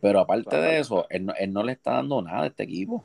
Pero 0.00 0.20
aparte 0.20 0.56
de 0.56 0.78
eso, 0.78 1.06
él 1.10 1.26
no, 1.52 1.62
le 1.62 1.72
está 1.72 1.92
dando 1.94 2.22
nada 2.22 2.44
a 2.44 2.46
este 2.46 2.62
equipo. 2.62 3.04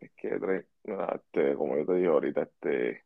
es 0.00 0.10
que, 0.16 0.64
este, 0.86 1.54
como 1.54 1.76
yo 1.76 1.86
te 1.86 1.94
digo 1.94 2.14
ahorita, 2.14 2.42
este, 2.42 3.04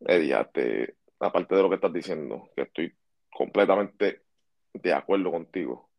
Eddie, 0.00 0.40
este, 0.40 0.96
aparte 1.20 1.54
de 1.54 1.62
lo 1.62 1.68
que 1.68 1.74
estás 1.76 1.92
diciendo, 1.92 2.50
que 2.54 2.62
estoy 2.62 2.94
completamente 3.32 4.22
de 4.72 4.92
acuerdo 4.92 5.30
contigo. 5.30 5.90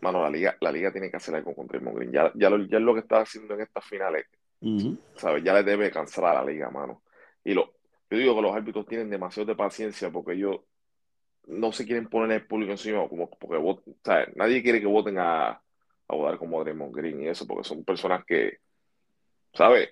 Mano, 0.00 0.22
la 0.22 0.30
liga, 0.30 0.56
la 0.60 0.72
liga 0.72 0.92
tiene 0.92 1.10
que 1.10 1.16
hacer 1.16 1.34
algo 1.34 1.54
con 1.54 1.66
Draymond 1.66 1.96
Green. 1.96 2.12
Ya, 2.12 2.32
ya, 2.34 2.50
lo, 2.50 2.58
ya 2.66 2.78
es 2.78 2.82
lo 2.82 2.94
que 2.94 3.00
está 3.00 3.20
haciendo 3.20 3.54
en 3.54 3.62
estas 3.62 3.84
finales 3.84 4.26
¿Sabes? 5.16 5.44
Ya 5.44 5.52
le 5.52 5.62
debe 5.62 5.90
cansar 5.90 6.24
a 6.24 6.34
la 6.34 6.44
liga, 6.44 6.70
mano. 6.70 7.02
Y 7.44 7.52
lo, 7.52 7.74
yo 8.08 8.16
digo 8.18 8.34
que 8.34 8.42
los 8.42 8.54
árbitros 8.54 8.86
tienen 8.86 9.10
demasiado 9.10 9.46
de 9.46 9.54
paciencia 9.54 10.10
porque 10.10 10.32
ellos 10.32 10.60
no 11.46 11.70
se 11.72 11.84
quieren 11.84 12.08
poner 12.08 12.40
el 12.40 12.46
público 12.46 12.72
encima, 12.72 13.06
como 13.06 13.28
porque 13.28 13.92
¿sabes? 14.02 14.34
nadie 14.36 14.62
quiere 14.62 14.80
que 14.80 14.86
voten 14.86 15.18
a, 15.18 15.50
a 15.50 16.14
votar 16.14 16.38
como 16.38 16.62
Draymond 16.64 16.94
Green 16.94 17.22
y 17.22 17.28
eso, 17.28 17.46
porque 17.46 17.64
son 17.68 17.84
personas 17.84 18.24
que, 18.24 18.60
¿sabes? 19.54 19.90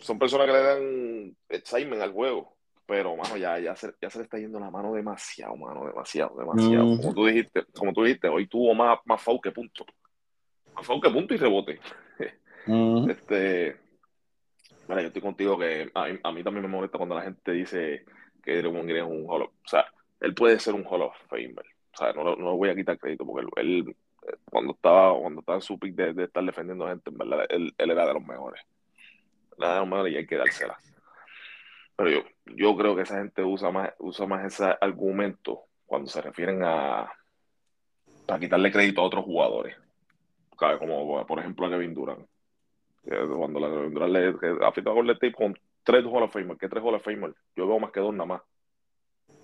Son 0.00 0.18
personas 0.18 0.46
que 0.46 0.52
le 0.52 0.62
dan 0.62 1.36
excitement 1.48 2.02
al 2.02 2.12
juego. 2.12 2.56
Pero, 2.86 3.16
mano, 3.16 3.36
ya, 3.36 3.58
ya, 3.60 3.76
se, 3.76 3.92
ya 4.02 4.10
se 4.10 4.18
le 4.18 4.24
está 4.24 4.38
yendo 4.38 4.58
la 4.58 4.70
mano 4.70 4.92
demasiado, 4.92 5.54
mano, 5.56 5.86
demasiado, 5.86 6.36
demasiado. 6.36 6.96
Como 6.96 7.14
tú 7.14 7.26
dijiste, 7.26 7.64
como 7.72 7.92
tú 7.92 8.02
dijiste, 8.02 8.28
hoy 8.28 8.48
tuvo 8.48 8.74
más, 8.74 8.98
más 9.04 9.22
foul 9.22 9.40
que 9.40 9.52
punto. 9.52 9.84
Más 10.74 10.84
foul 10.84 11.00
que 11.00 11.10
punto 11.10 11.34
y 11.34 11.36
rebote. 11.36 11.80
Este, 13.08 13.76
bueno, 14.90 15.02
yo 15.02 15.08
estoy 15.08 15.22
contigo 15.22 15.56
que 15.56 15.88
a, 15.94 16.32
mí 16.32 16.42
también 16.42 16.62
me 16.62 16.68
molesta 16.68 16.98
cuando 16.98 17.14
la 17.14 17.22
gente 17.22 17.52
dice 17.52 18.04
que 18.42 18.56
Draymond 18.56 18.88
Green 18.88 19.04
es 19.04 19.10
un 19.10 19.24
Hall 19.28 19.42
of, 19.42 19.50
o 19.50 19.68
sea, 19.68 19.86
él 20.20 20.34
puede 20.34 20.58
ser 20.58 20.74
un 20.74 20.84
Hall 20.84 21.02
of 21.02 21.16
Famer, 21.28 21.64
o 21.92 21.96
sea, 21.96 22.12
no, 22.12 22.36
no 22.36 22.56
voy 22.56 22.70
a 22.70 22.74
quitar 22.74 22.98
crédito 22.98 23.24
porque 23.24 23.46
él, 23.60 23.96
cuando 24.44 24.72
estaba 24.72 25.18
cuando 25.18 25.40
estaba 25.40 25.58
en 25.58 25.62
su 25.62 25.78
pick 25.78 25.94
de, 25.94 26.24
estar 26.24 26.44
defendiendo 26.44 26.86
gente, 26.86 27.10
en 27.10 27.18
verdad, 27.18 27.46
él, 27.48 27.74
era 27.78 28.06
de 28.06 28.14
los 28.14 28.24
mejores, 28.24 28.60
era 29.58 29.74
de 29.74 29.80
los 29.80 29.88
mejores 29.88 30.12
y 30.12 30.16
hay 30.16 30.26
que 30.26 30.36
dársela. 30.36 30.76
Pero 31.96 32.10
yo, 32.10 32.22
yo 32.46 32.76
creo 32.76 32.96
que 32.96 33.02
esa 33.02 33.18
gente 33.18 33.42
usa 33.42 33.70
más, 33.70 33.92
usa 33.98 34.26
más 34.26 34.44
ese 34.44 34.76
argumento 34.80 35.64
cuando 35.86 36.08
se 36.08 36.22
refieren 36.22 36.62
a 36.64 37.12
para 38.30 38.38
quitarle 38.38 38.70
crédito 38.70 39.00
a 39.00 39.04
otros 39.04 39.24
jugadores. 39.24 39.76
Como 40.78 41.26
por 41.26 41.38
ejemplo 41.40 41.66
a 41.66 41.70
Kevin 41.70 41.94
Durant. 41.94 42.28
Cuando 43.02 43.58
la 43.58 43.68
Durant 43.68 44.12
le 44.12 44.66
afectó 44.66 44.94
con 44.94 45.08
el 45.08 45.18
tape 45.18 45.32
con 45.32 45.58
tres 45.82 46.04
Hall 46.04 46.22
of 46.22 46.32
Famer, 46.32 46.56
¿qué 46.56 46.68
tres 46.68 46.84
Hall 46.84 46.94
of 46.94 47.02
Famer? 47.02 47.34
Yo 47.56 47.66
veo 47.66 47.80
más 47.80 47.90
que 47.90 47.98
dos 47.98 48.12
nada 48.12 48.26
más. 48.26 48.42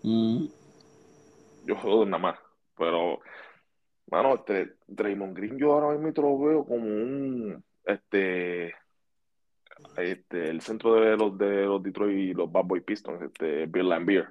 Mm. 0.04 0.47
Yo 1.64 1.75
veo 1.83 1.97
dos 1.97 2.06
nada 2.06 2.23
más. 2.23 2.38
Pero, 2.78 3.21
mano, 4.10 4.34
este, 4.34 4.75
Draymond 4.86 5.36
Green, 5.36 5.58
yo 5.58 5.72
ahora 5.72 5.98
mismo 5.98 6.22
lo 6.22 6.38
veo 6.38 6.64
como 6.64 6.84
un, 6.84 7.64
este, 7.84 8.75
este, 9.96 10.50
el 10.50 10.60
centro 10.60 10.94
de 10.94 11.16
los 11.16 11.36
de 11.36 11.64
los 11.64 11.82
Detroit, 11.82 12.36
los 12.36 12.50
Bad 12.50 12.64
Boy 12.64 12.80
Pistons, 12.80 13.22
este, 13.22 13.66
Bill 13.66 13.88
Lambier. 13.88 14.28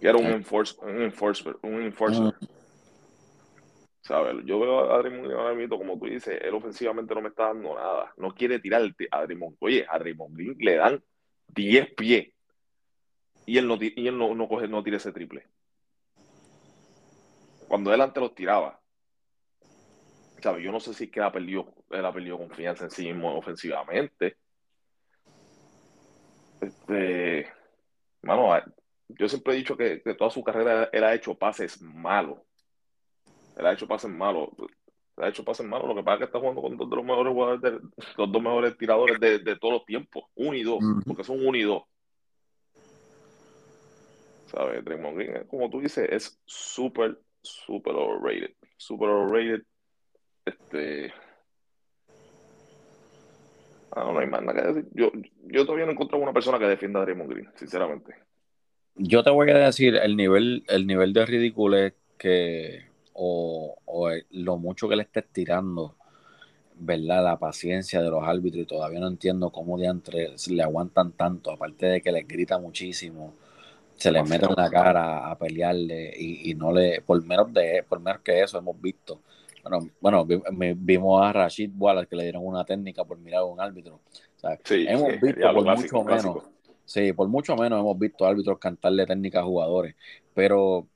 Que 0.00 0.08
era 0.08 0.18
un, 0.18 0.26
enforcer, 0.26 0.76
un 0.86 1.02
enforcer, 1.02 1.56
un 1.62 1.82
enforcer. 1.82 2.34
¿Sabes? 4.02 4.44
Yo 4.44 4.60
veo 4.60 4.92
a 4.92 4.98
Draymond 4.98 5.24
Green 5.24 5.38
ahora 5.38 5.54
mismo, 5.54 5.78
como 5.78 5.98
tú 5.98 6.06
dices, 6.06 6.38
él 6.40 6.54
ofensivamente 6.54 7.14
no 7.14 7.22
me 7.22 7.30
está 7.30 7.46
dando 7.46 7.74
nada. 7.74 8.12
No 8.16 8.32
quiere 8.34 8.60
tirar 8.60 8.82
a 9.10 9.22
Draymond. 9.22 9.56
Oye, 9.60 9.86
a 9.88 9.98
Draymond 9.98 10.36
Green 10.36 10.56
le 10.58 10.76
dan 10.76 11.02
10 11.48 11.94
pies 11.94 12.32
y 13.46 13.58
él 13.58 13.68
no, 13.68 13.78
y 13.80 14.06
él 14.06 14.18
no, 14.18 14.34
no, 14.34 14.48
coge, 14.48 14.68
no 14.68 14.82
tira 14.82 14.96
ese 14.96 15.12
triple. 15.12 15.46
Cuando 17.68 17.92
él 17.92 18.00
antes 18.00 18.22
los 18.22 18.34
tiraba, 18.34 18.80
¿sabes? 20.42 20.64
Yo 20.64 20.72
no 20.72 20.80
sé 20.80 20.94
si 20.94 21.04
es 21.04 21.10
que 21.10 21.20
él 21.20 21.26
ha 21.26 21.32
perdido, 21.32 21.74
él 21.90 22.04
ha 22.04 22.12
perdido 22.12 22.38
confianza 22.38 22.84
en 22.84 22.90
sí 22.90 23.06
mismo 23.06 23.36
ofensivamente. 23.36 24.36
Este, 26.60 27.48
mano, 28.22 28.50
yo 29.08 29.28
siempre 29.28 29.54
he 29.54 29.56
dicho 29.56 29.76
que, 29.76 30.02
que 30.02 30.14
toda 30.14 30.30
su 30.30 30.42
carrera 30.42 30.88
él 30.92 31.04
ha 31.04 31.14
hecho 31.14 31.34
pases 31.34 31.80
malos 31.82 32.38
él 33.56 33.66
ha 33.66 33.72
hecho 33.72 33.88
pases 33.88 34.10
malos. 34.10 34.50
Él 35.16 35.24
ha 35.24 35.28
hecho 35.28 35.44
pases 35.44 35.66
malos. 35.66 35.88
Lo 35.88 35.94
que 35.94 36.02
pasa 36.02 36.14
es 36.14 36.18
que 36.18 36.24
está 36.26 36.38
jugando 36.38 36.60
con 36.60 36.76
dos 36.76 36.90
de 36.90 36.96
los 36.96 37.04
mejores 37.04 37.32
jugadores, 37.32 37.82
los 38.16 38.32
dos 38.32 38.42
mejores 38.42 38.76
tiradores 38.76 39.18
de, 39.18 39.38
de 39.38 39.56
todos 39.56 39.74
los 39.74 39.86
tiempos. 39.86 40.24
Uno 40.34 40.54
y 40.54 40.62
dos. 40.62 40.78
Porque 41.06 41.24
son 41.24 41.44
uno 41.44 41.56
y 41.56 41.62
dos. 41.62 41.82
¿Sabes? 44.46 44.84
Draymond 44.84 45.16
Green, 45.16 45.46
como 45.48 45.68
tú 45.70 45.80
dices, 45.80 46.08
es 46.08 46.40
súper, 46.44 47.18
súper 47.46 47.94
overrated. 47.94 48.54
Súper 48.76 49.08
overrated. 49.08 49.62
Este. 50.44 51.12
Ah, 53.92 54.04
no, 54.12 54.18
hay 54.18 54.26
más 54.26 54.42
nada 54.42 54.60
que 54.60 54.68
decir. 54.68 54.90
Yo, 54.92 55.10
yo 55.44 55.64
todavía 55.64 55.86
no 55.86 55.92
he 55.92 55.94
encontrado 55.94 56.22
una 56.22 56.32
persona 56.32 56.58
que 56.58 56.66
defienda 56.66 57.00
a 57.00 57.04
Draymond 57.04 57.30
Green, 57.30 57.50
sinceramente. 57.56 58.14
Yo 58.96 59.22
te 59.22 59.30
voy 59.30 59.50
a 59.50 59.58
decir 59.58 59.96
el 59.96 60.16
nivel, 60.16 60.64
el 60.68 60.86
nivel 60.86 61.12
de 61.12 61.26
ridículo 61.26 61.76
que, 62.18 62.86
o, 63.12 63.76
lo 64.30 64.56
mucho 64.58 64.88
que 64.88 64.96
le 64.96 65.02
esté 65.02 65.22
tirando, 65.22 65.96
¿verdad? 66.78 67.24
La 67.24 67.38
paciencia 67.38 68.00
de 68.00 68.10
los 68.10 68.22
árbitros 68.22 68.62
y 68.62 68.66
todavía 68.66 69.00
no 69.00 69.08
entiendo 69.08 69.50
cómo 69.50 69.78
de 69.78 69.94
le 70.48 70.62
aguantan 70.62 71.12
tanto, 71.12 71.50
aparte 71.50 71.86
de 71.86 72.00
que 72.00 72.12
les 72.12 72.26
grita 72.26 72.58
muchísimo, 72.58 73.34
se 73.96 74.10
les 74.10 74.28
mete 74.28 74.46
en 74.46 74.54
la 74.56 74.70
cara 74.70 75.30
a 75.30 75.38
pelearle 75.38 76.12
y, 76.16 76.54
no 76.54 76.72
le, 76.72 77.00
por 77.00 77.22
menos 77.24 77.52
de, 77.52 77.84
por 77.88 78.00
menos 78.00 78.20
que 78.20 78.42
eso 78.42 78.58
hemos 78.58 78.80
visto. 78.80 79.20
Bueno, 79.62 79.88
bueno 80.00 80.26
vimos 80.76 81.22
a 81.22 81.32
Rashid 81.32 81.70
Wallace 81.76 82.06
que 82.06 82.16
le 82.16 82.22
dieron 82.24 82.46
una 82.46 82.64
técnica 82.64 83.04
por 83.04 83.18
mirar 83.18 83.40
a 83.40 83.44
un 83.44 83.60
árbitro. 83.60 84.00
hemos 84.70 85.20
visto 85.20 85.54
por 85.54 85.76
mucho 85.76 86.04
menos. 86.04 86.36
Sí, 86.84 87.12
por 87.12 87.28
mucho 87.28 87.56
menos 87.56 87.80
hemos 87.80 87.98
visto 87.98 88.24
árbitros 88.24 88.58
cantarle 88.58 89.06
técnicas 89.06 89.42
a 89.42 89.46
jugadores, 89.46 89.96
pero 90.34 90.86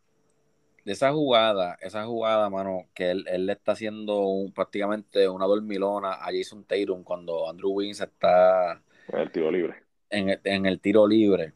esa 0.85 1.13
jugada, 1.13 1.77
esa 1.81 2.05
jugada, 2.05 2.49
mano, 2.49 2.87
que 2.95 3.11
él, 3.11 3.25
le 3.25 3.53
está 3.53 3.73
haciendo 3.73 4.21
un, 4.21 4.53
prácticamente 4.53 5.29
una 5.29 5.47
dormilona 5.47 6.13
a 6.13 6.27
Jason 6.33 6.65
Tatum 6.65 7.03
cuando 7.03 7.49
Andrew 7.49 7.73
Wiggins 7.73 8.01
está 8.01 8.81
en 9.13 9.21
el 9.21 9.31
tiro 9.33 9.51
libre. 9.51 9.75
En 10.11 10.67
el, 10.67 10.81
tiro 10.81 11.07
libre. 11.07 11.53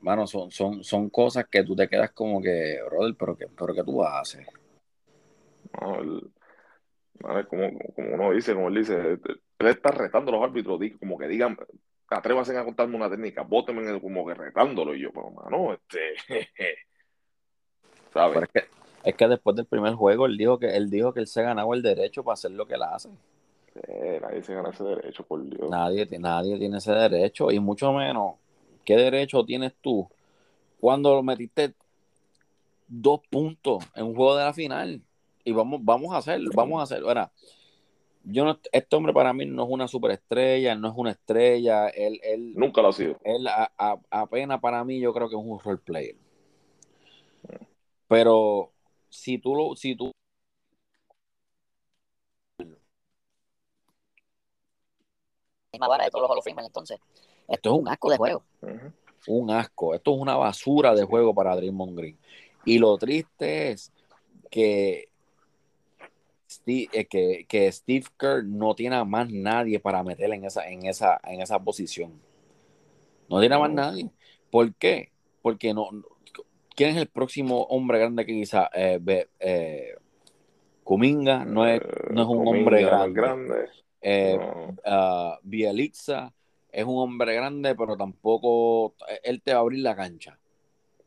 Mano, 0.00 0.26
son, 0.26 0.50
son, 0.50 0.84
son 0.84 1.10
cosas 1.10 1.46
que 1.50 1.64
tú 1.64 1.74
te 1.74 1.88
quedas 1.88 2.12
como 2.12 2.40
que, 2.40 2.80
brother, 2.86 3.14
pero 3.18 3.36
que, 3.36 3.46
pero 3.48 3.74
que 3.74 3.82
tú 3.82 4.04
haces. 4.04 4.46
No, 5.80 7.48
como, 7.48 7.70
como 7.94 8.14
uno 8.14 8.32
dice, 8.32 8.54
como 8.54 8.68
él 8.68 8.74
dice, 8.74 9.18
él 9.58 9.66
está 9.66 9.90
retando 9.90 10.30
a 10.30 10.34
los 10.36 10.44
árbitros, 10.44 10.78
como 10.98 11.18
que 11.18 11.26
digan, 11.26 11.56
atrévase 12.08 12.56
a 12.56 12.64
contarme 12.64 12.96
una 12.96 13.10
técnica, 13.10 13.42
bótenme 13.42 14.00
como 14.00 14.26
que 14.26 14.34
retándolo. 14.34 14.94
Y 14.94 15.02
yo, 15.02 15.10
pero 15.12 15.30
mano, 15.30 15.72
este 15.74 16.14
es, 19.04 19.14
que, 19.14 19.28
después 19.28 19.56
del 19.56 19.66
primer 19.66 19.94
juego 19.94 20.26
él 20.26 20.36
dijo 20.36 20.58
que 20.58 20.76
él 20.76 20.90
dijo 20.90 21.12
que 21.12 21.20
él 21.20 21.26
se 21.26 21.42
ganaba 21.42 21.74
el 21.74 21.82
derecho 21.82 22.24
para 22.24 22.34
hacer 22.34 22.50
lo 22.52 22.66
que 22.66 22.74
él 22.74 22.82
hace. 22.82 23.10
nadie 24.20 24.42
se 24.42 24.54
gana 24.54 24.70
ese 24.70 24.84
derecho, 24.84 25.24
por 25.24 25.42
Dios. 25.44 25.70
Nadie, 25.70 26.06
nadie 26.18 26.58
tiene 26.58 26.78
ese 26.78 26.92
derecho, 26.92 27.50
y 27.50 27.60
mucho 27.60 27.92
menos, 27.92 28.34
¿qué 28.86 28.96
derecho 28.96 29.44
tienes 29.44 29.74
tú 29.82 30.08
cuando 30.80 31.22
metiste 31.22 31.74
dos 32.88 33.20
puntos 33.28 33.84
en 33.94 34.06
un 34.06 34.14
juego 34.14 34.36
de 34.36 34.44
la 34.44 34.54
final? 34.54 35.02
Y 35.44 35.52
vamos, 35.52 35.80
vamos 35.82 36.14
a 36.14 36.18
hacerlo, 36.18 36.50
vamos 36.54 36.80
a 36.80 36.84
hacerlo. 36.84 37.08
Ahora, 37.08 37.30
yo 38.24 38.44
no, 38.44 38.58
este 38.72 38.96
hombre 38.96 39.12
para 39.12 39.32
mí 39.32 39.44
no 39.44 39.64
es 39.64 39.68
una 39.70 39.88
superestrella, 39.88 40.74
no 40.74 40.88
es 40.88 40.94
una 40.96 41.10
estrella, 41.10 41.88
él, 41.88 42.20
él 42.22 42.54
nunca 42.54 42.80
lo 42.80 42.88
ha 42.88 42.92
sido. 42.92 43.18
Él 43.22 43.46
apenas 44.10 44.60
para 44.60 44.82
mí 44.84 45.00
yo 45.00 45.12
creo 45.12 45.28
que 45.28 45.36
es 45.36 45.42
un 45.42 45.60
role 45.60 45.78
player. 45.84 46.16
Pero 48.08 48.72
si 49.10 49.38
tú 49.38 49.54
lo, 49.54 49.76
si 49.76 49.96
tú 49.96 50.12
de 55.72 56.10
todos 56.10 56.30
los 56.34 56.46
entonces 56.46 56.98
esto 57.48 57.74
es 57.74 57.80
un 57.80 57.88
asco 57.88 58.10
de 58.10 58.16
juego. 58.16 58.42
Un 59.28 59.50
asco. 59.50 59.94
Esto 59.94 60.14
es 60.14 60.20
una 60.20 60.36
basura 60.36 60.94
de 60.94 61.04
juego 61.04 61.34
para 61.34 61.56
Draymond 61.56 61.98
Green. 61.98 62.16
Y 62.64 62.78
lo 62.78 62.96
triste 62.98 63.70
es 63.70 63.92
que 64.50 65.08
Steve, 66.48 66.88
eh, 66.92 67.06
que, 67.06 67.44
que, 67.48 67.70
Steve 67.72 68.06
Kerr 68.18 68.44
no 68.44 68.74
tiene 68.74 68.96
a 68.96 69.04
más 69.04 69.30
nadie 69.30 69.80
para 69.80 70.02
meterle 70.02 70.36
en 70.36 70.44
esa, 70.44 70.68
en 70.68 70.86
esa, 70.86 71.20
en 71.24 71.40
esa 71.40 71.58
posición. 71.58 72.12
No 73.28 73.40
tiene 73.40 73.54
a 73.54 73.58
más 73.58 73.72
nadie. 73.72 74.10
¿Por 74.50 74.72
qué? 74.74 75.10
Porque 75.42 75.74
no, 75.74 75.90
¿Quién 76.76 76.90
es 76.90 76.96
el 76.98 77.08
próximo 77.08 77.62
hombre 77.62 77.98
grande 77.98 78.26
que 78.26 78.32
quizá 78.32 78.68
eh, 78.74 79.00
eh, 79.40 79.96
Kuminga 80.84 81.44
no 81.46 81.66
es, 81.66 81.80
no 82.10 82.22
es 82.22 82.28
un 82.28 82.46
hombre 82.46 82.84
grande. 82.84 83.70
Eh, 84.02 84.38
ah, 84.84 85.38
Bielixa 85.42 86.32
es 86.76 86.84
un 86.84 86.98
hombre 86.98 87.34
grande, 87.34 87.74
pero 87.74 87.96
tampoco 87.96 88.94
él 89.22 89.40
te 89.40 89.54
va 89.54 89.60
a 89.60 89.62
abrir 89.62 89.80
la 89.80 89.96
cancha. 89.96 90.38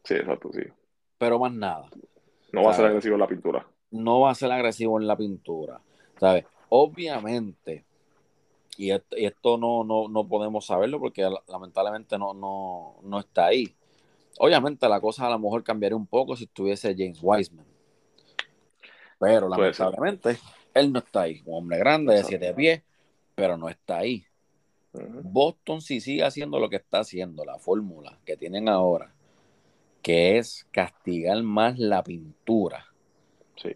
Sí, 0.03 0.15
exacto, 0.15 0.49
sí. 0.51 0.63
Pero 1.19 1.37
más 1.37 1.53
nada. 1.53 1.87
No 2.51 2.63
va 2.63 2.71
a 2.71 2.73
ser 2.73 2.85
agresivo 2.85 3.13
en 3.13 3.19
la 3.19 3.27
pintura. 3.27 3.67
No 3.91 4.21
va 4.21 4.31
a 4.31 4.35
ser 4.35 4.51
agresivo 4.51 4.99
en 4.99 5.05
la 5.05 5.15
pintura. 5.15 5.79
¿Sabes? 6.19 6.45
Obviamente, 6.69 7.85
y 8.77 8.89
esto, 8.89 9.59
no, 9.59 9.83
no, 9.83 10.07
no, 10.07 10.27
podemos 10.27 10.65
saberlo 10.65 10.99
porque 10.99 11.29
lamentablemente 11.47 12.17
no, 12.17 12.33
no, 12.33 12.95
no 13.03 13.19
está 13.19 13.45
ahí. 13.45 13.71
Obviamente 14.39 14.89
la 14.89 14.99
cosa 14.99 15.27
a 15.27 15.29
lo 15.29 15.37
mejor 15.37 15.63
cambiaría 15.63 15.95
un 15.95 16.07
poco 16.07 16.35
si 16.35 16.45
estuviese 16.45 16.95
James 16.97 17.19
Wiseman. 17.21 17.67
Pero 19.19 19.47
lamentablemente 19.47 20.39
él 20.73 20.91
no 20.91 20.97
está 20.97 21.21
ahí. 21.21 21.43
Un 21.45 21.59
hombre 21.59 21.77
grande 21.77 22.15
de 22.15 22.23
siete 22.23 22.55
pies, 22.55 22.81
pero 23.35 23.55
no 23.55 23.69
está 23.69 23.99
ahí. 23.99 24.25
Boston 24.93 25.81
si 25.81 26.01
sigue 26.01 26.23
haciendo 26.23 26.59
lo 26.59 26.69
que 26.69 26.77
está 26.77 26.99
haciendo, 26.99 27.45
la 27.45 27.59
fórmula 27.59 28.19
que 28.25 28.35
tienen 28.37 28.67
ahora, 28.67 29.13
que 30.01 30.37
es 30.37 30.67
castigar 30.71 31.41
más 31.43 31.77
la 31.77 32.03
pintura. 32.03 32.85
Sí. 33.55 33.75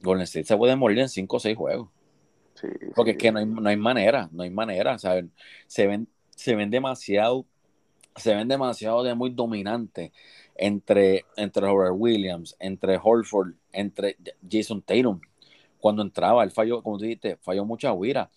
Golden 0.00 0.24
State 0.24 0.46
se 0.46 0.56
puede 0.56 0.76
morir 0.76 1.00
en 1.00 1.08
cinco 1.08 1.36
o 1.36 1.40
seis 1.40 1.56
juegos. 1.56 1.88
Sí, 2.54 2.68
Porque 2.94 3.12
es 3.12 3.16
que 3.16 3.32
no 3.32 3.38
hay, 3.38 3.46
no 3.46 3.68
hay 3.68 3.76
manera, 3.76 4.28
no 4.30 4.42
hay 4.42 4.50
manera. 4.50 4.98
¿saben? 4.98 5.32
Se 5.66 5.86
ven, 5.86 6.06
se 6.30 6.54
ven 6.54 6.70
demasiado 6.70 7.46
se 8.16 8.34
ven 8.34 8.48
demasiado 8.48 9.02
de 9.02 9.14
muy 9.14 9.30
dominantes 9.30 10.12
entre, 10.54 11.24
entre 11.36 11.66
Robert 11.66 11.94
Williams, 11.96 12.56
entre 12.58 12.98
Holford, 13.02 13.54
entre 13.72 14.16
Jason 14.48 14.82
Tatum. 14.82 15.20
Cuando 15.78 16.02
entraba, 16.02 16.44
él 16.44 16.50
falló, 16.50 16.82
como 16.82 16.98
tú 16.98 17.04
dijiste, 17.04 17.36
falló 17.38 17.64
mucha 17.64 17.92
huira, 17.92 18.30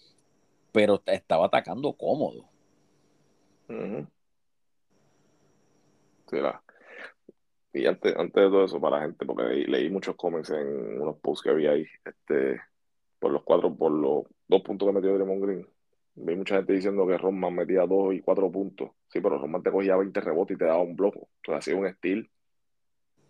pero 0.76 1.02
estaba 1.06 1.46
atacando 1.46 1.94
cómodo. 1.94 2.50
Y 7.72 7.86
antes, 7.86 8.14
antes 8.18 8.44
de 8.44 8.50
todo 8.50 8.66
eso, 8.66 8.82
para 8.82 8.98
la 8.98 9.04
gente, 9.04 9.26
porque 9.26 9.44
leí, 9.68 9.90
muchos 9.90 10.18
comments 10.18 10.50
en 10.50 11.02
unos 11.02 11.18
posts 11.20 11.44
que 11.44 11.50
había 11.50 11.72
ahí, 11.72 11.86
este, 12.04 12.60
por 13.20 13.32
los 13.32 13.44
cuatro, 13.44 13.74
por 13.74 13.92
los 13.92 14.26
dos 14.50 14.62
puntos 14.64 14.86
que 14.88 14.94
metió 14.94 15.14
Draymond 15.14 15.44
Green 15.44 15.68
Vi 16.16 16.36
mucha 16.36 16.58
gente 16.58 16.74
diciendo 16.74 17.08
que 17.08 17.18
Roman 17.18 17.56
metía 17.56 17.86
dos 17.86 18.14
y 18.14 18.20
cuatro 18.22 18.52
puntos. 18.52 18.92
Sí, 19.08 19.22
pero 19.22 19.38
Roman 19.38 19.64
te 19.64 19.72
cogía 19.72 19.96
20 19.96 20.20
rebotes 20.22 20.56
y 20.56 20.58
te 20.58 20.66
daba 20.66 20.82
un 20.82 20.96
bloco. 20.96 21.30
Entonces 21.38 21.60
hacía 21.60 21.76
un 21.80 21.88
estilo. 21.88 22.28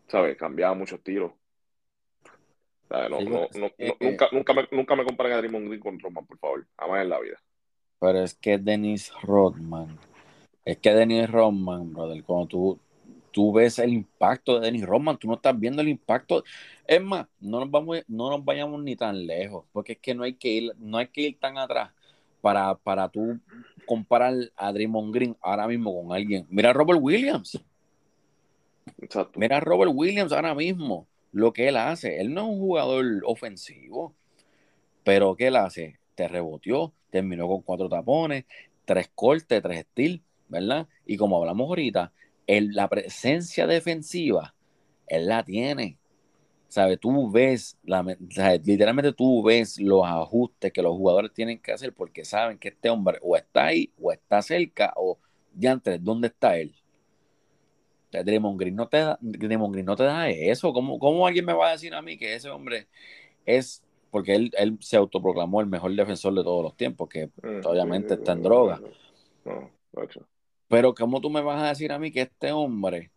¿Sabes? 0.08 0.38
Cambiaba 0.38 0.76
muchos 0.76 1.02
tiros. 1.02 1.32
¿Sabes? 2.90 3.10
No, 3.10 3.20
no, 3.22 3.48
no, 3.54 3.72
nunca, 4.00 4.30
nunca, 4.32 4.54
me, 4.54 4.68
nunca 4.72 4.96
me 4.96 5.06
comparen 5.06 5.34
a 5.34 5.38
Draymond 5.38 5.68
Green 5.68 5.80
con 5.80 6.00
Roman, 6.00 6.26
por 6.26 6.38
favor. 6.38 6.68
Jamás 6.78 7.02
en 7.02 7.10
la 7.10 7.20
vida. 7.20 7.38
Pero 8.00 8.24
es 8.24 8.36
que 8.36 8.58
Dennis 8.58 9.12
Rodman. 9.24 9.98
Es 10.64 10.78
que 10.78 10.94
Dennis 10.94 11.30
Rodman, 11.30 11.94
brother, 11.94 12.24
cuando 12.24 12.48
tú, 12.48 12.80
tú 13.32 13.54
ves 13.54 13.80
el 13.80 13.94
impacto 13.94 14.60
de 14.60 14.68
Dennis 14.68 14.86
Rodman, 14.86 15.18
tú 15.18 15.28
no 15.28 15.36
estás 15.36 15.60
viendo 15.60 15.82
el 15.82 15.90
impacto. 15.90 16.44
Es 16.88 17.02
más, 17.02 17.28
no 17.40 17.60
nos, 17.60 17.72
vamos, 17.72 18.04
no 18.08 18.30
nos 18.30 18.44
vayamos 18.44 18.84
ni 18.84 18.96
tan 18.96 19.26
lejos, 19.26 19.66
porque 19.72 19.94
es 19.94 20.00
que 20.00 20.14
no 20.14 20.24
hay 20.24 20.34
que 20.34 20.50
ir, 20.50 20.74
no 20.78 20.98
hay 20.98 21.08
que 21.08 21.22
ir 21.22 21.40
tan 21.40 21.58
atrás 21.58 21.92
para, 22.42 22.76
para 22.76 23.10
tú 23.10 23.40
comparar 23.86 24.34
a 24.56 24.72
Draymond 24.72 25.14
Green 25.14 25.38
ahora 25.42 25.68
mismo 25.68 25.94
con 26.00 26.16
alguien. 26.16 26.46
Mira 26.50 26.70
a 26.70 26.74
Robert 26.74 27.00
Williams. 27.02 27.60
Exacto. 29.00 29.40
Mira 29.40 29.58
a 29.58 29.60
Robert 29.60 29.92
Williams 29.94 30.32
ahora 30.32 30.54
mismo, 30.54 31.08
lo 31.36 31.52
que 31.52 31.68
él 31.68 31.76
hace. 31.76 32.22
Él 32.22 32.34
no 32.34 32.44
es 32.44 32.48
un 32.48 32.60
jugador 32.60 33.06
ofensivo, 33.26 34.16
pero 35.04 35.36
¿qué 35.36 35.48
él 35.48 35.58
hace? 35.58 36.00
Te 36.16 36.30
reboteó, 36.30 36.94
terminó 37.10 37.48
con 37.48 37.62
cuatro 37.62 37.90
tapones, 37.90 38.46
tres 38.86 39.12
cortes, 39.14 39.62
tres 39.62 39.86
steals, 39.92 40.22
¿verdad? 40.48 40.88
Y 41.06 41.18
como 41.18 41.38
hablamos 41.38 41.68
ahorita, 41.68 42.14
la 42.48 42.88
presencia 42.88 43.68
defensiva, 43.68 44.56
él 45.08 45.28
la 45.28 45.44
tiene. 45.44 45.98
¿Sabes? 46.70 47.00
Tú 47.00 47.30
ves, 47.30 47.78
la, 47.84 48.02
literalmente 48.64 49.14
tú 49.14 49.44
ves 49.44 49.78
los 49.80 50.06
ajustes 50.06 50.72
que 50.72 50.82
los 50.82 50.96
jugadores 50.96 51.34
tienen 51.34 51.60
que 51.60 51.74
hacer 51.74 51.94
porque 51.94 52.26
saben 52.26 52.58
que 52.58 52.70
este 52.70 52.90
hombre 52.90 53.20
o 53.22 53.36
está 53.36 53.68
ahí 53.68 53.92
o 54.02 54.12
está 54.12 54.42
cerca 54.42 54.94
o 54.96 55.18
ya 55.54 55.74
antes, 55.74 56.04
¿dónde 56.04 56.28
está 56.28 56.58
él? 56.58 56.74
Draymond 58.24 58.60
Green 58.60 58.76
no 58.76 58.88
te 58.88 58.98
da, 58.98 59.18
Green 59.22 59.86
no 59.86 59.96
te 59.96 60.04
da 60.04 60.30
eso. 60.30 60.74
¿Cómo, 60.74 61.00
¿Cómo, 61.00 61.26
alguien 61.28 61.46
me 61.46 61.54
va 61.54 61.70
a 61.70 61.72
decir 61.72 61.94
a 61.94 62.02
mí 62.02 62.18
que 62.18 62.36
ese 62.36 62.50
hombre 62.50 62.88
es, 63.46 63.84
porque 64.12 64.36
él, 64.36 64.52
él 64.58 64.78
se 64.82 64.98
autoproclamó 64.98 65.62
el 65.62 65.68
mejor 65.68 65.94
defensor 65.96 66.34
de 66.34 66.44
todos 66.44 66.64
los 66.64 66.76
tiempos, 66.76 67.10
que 67.10 67.28
mm, 67.28 67.66
obviamente 67.66 68.16
está 68.16 68.34
en 68.34 68.44
droga. 68.44 68.82
Pero 70.68 70.94
¿cómo 70.94 71.22
tú 71.22 71.30
me 71.30 71.42
vas 71.42 71.62
a 71.62 71.70
decir 71.70 71.92
a 71.92 72.00
mí 72.00 72.12
que 72.12 72.22
este 72.22 72.52
hombre 72.52 73.12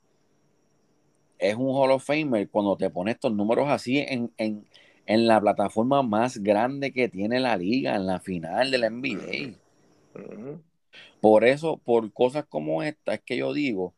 es 1.39 1.55
un 1.55 1.69
Hall 1.69 1.93
of 1.93 2.05
Famer 2.05 2.49
cuando 2.49 2.77
te 2.77 2.91
pones 2.91 3.15
estos 3.15 3.33
números 3.33 3.69
así 3.69 3.99
en, 3.99 4.33
en, 4.37 4.67
en 5.07 5.27
la 5.27 5.41
plataforma 5.41 6.03
más 6.03 6.39
grande 6.39 6.93
que 6.93 7.09
tiene 7.09 7.41
la 7.41 7.57
liga, 7.57 7.97
en 7.97 8.07
la 8.07 8.21
final 8.21 8.71
de 8.71 8.79
la 8.79 8.91
NBA? 8.91 9.55
Por 11.21 11.45
eso, 11.45 11.79
por 11.79 12.13
cosas 12.13 12.45
como 12.47 12.83
esta, 12.83 13.15
es 13.15 13.23
que 13.23 13.37
yo 13.37 13.53
digo, 13.53 13.95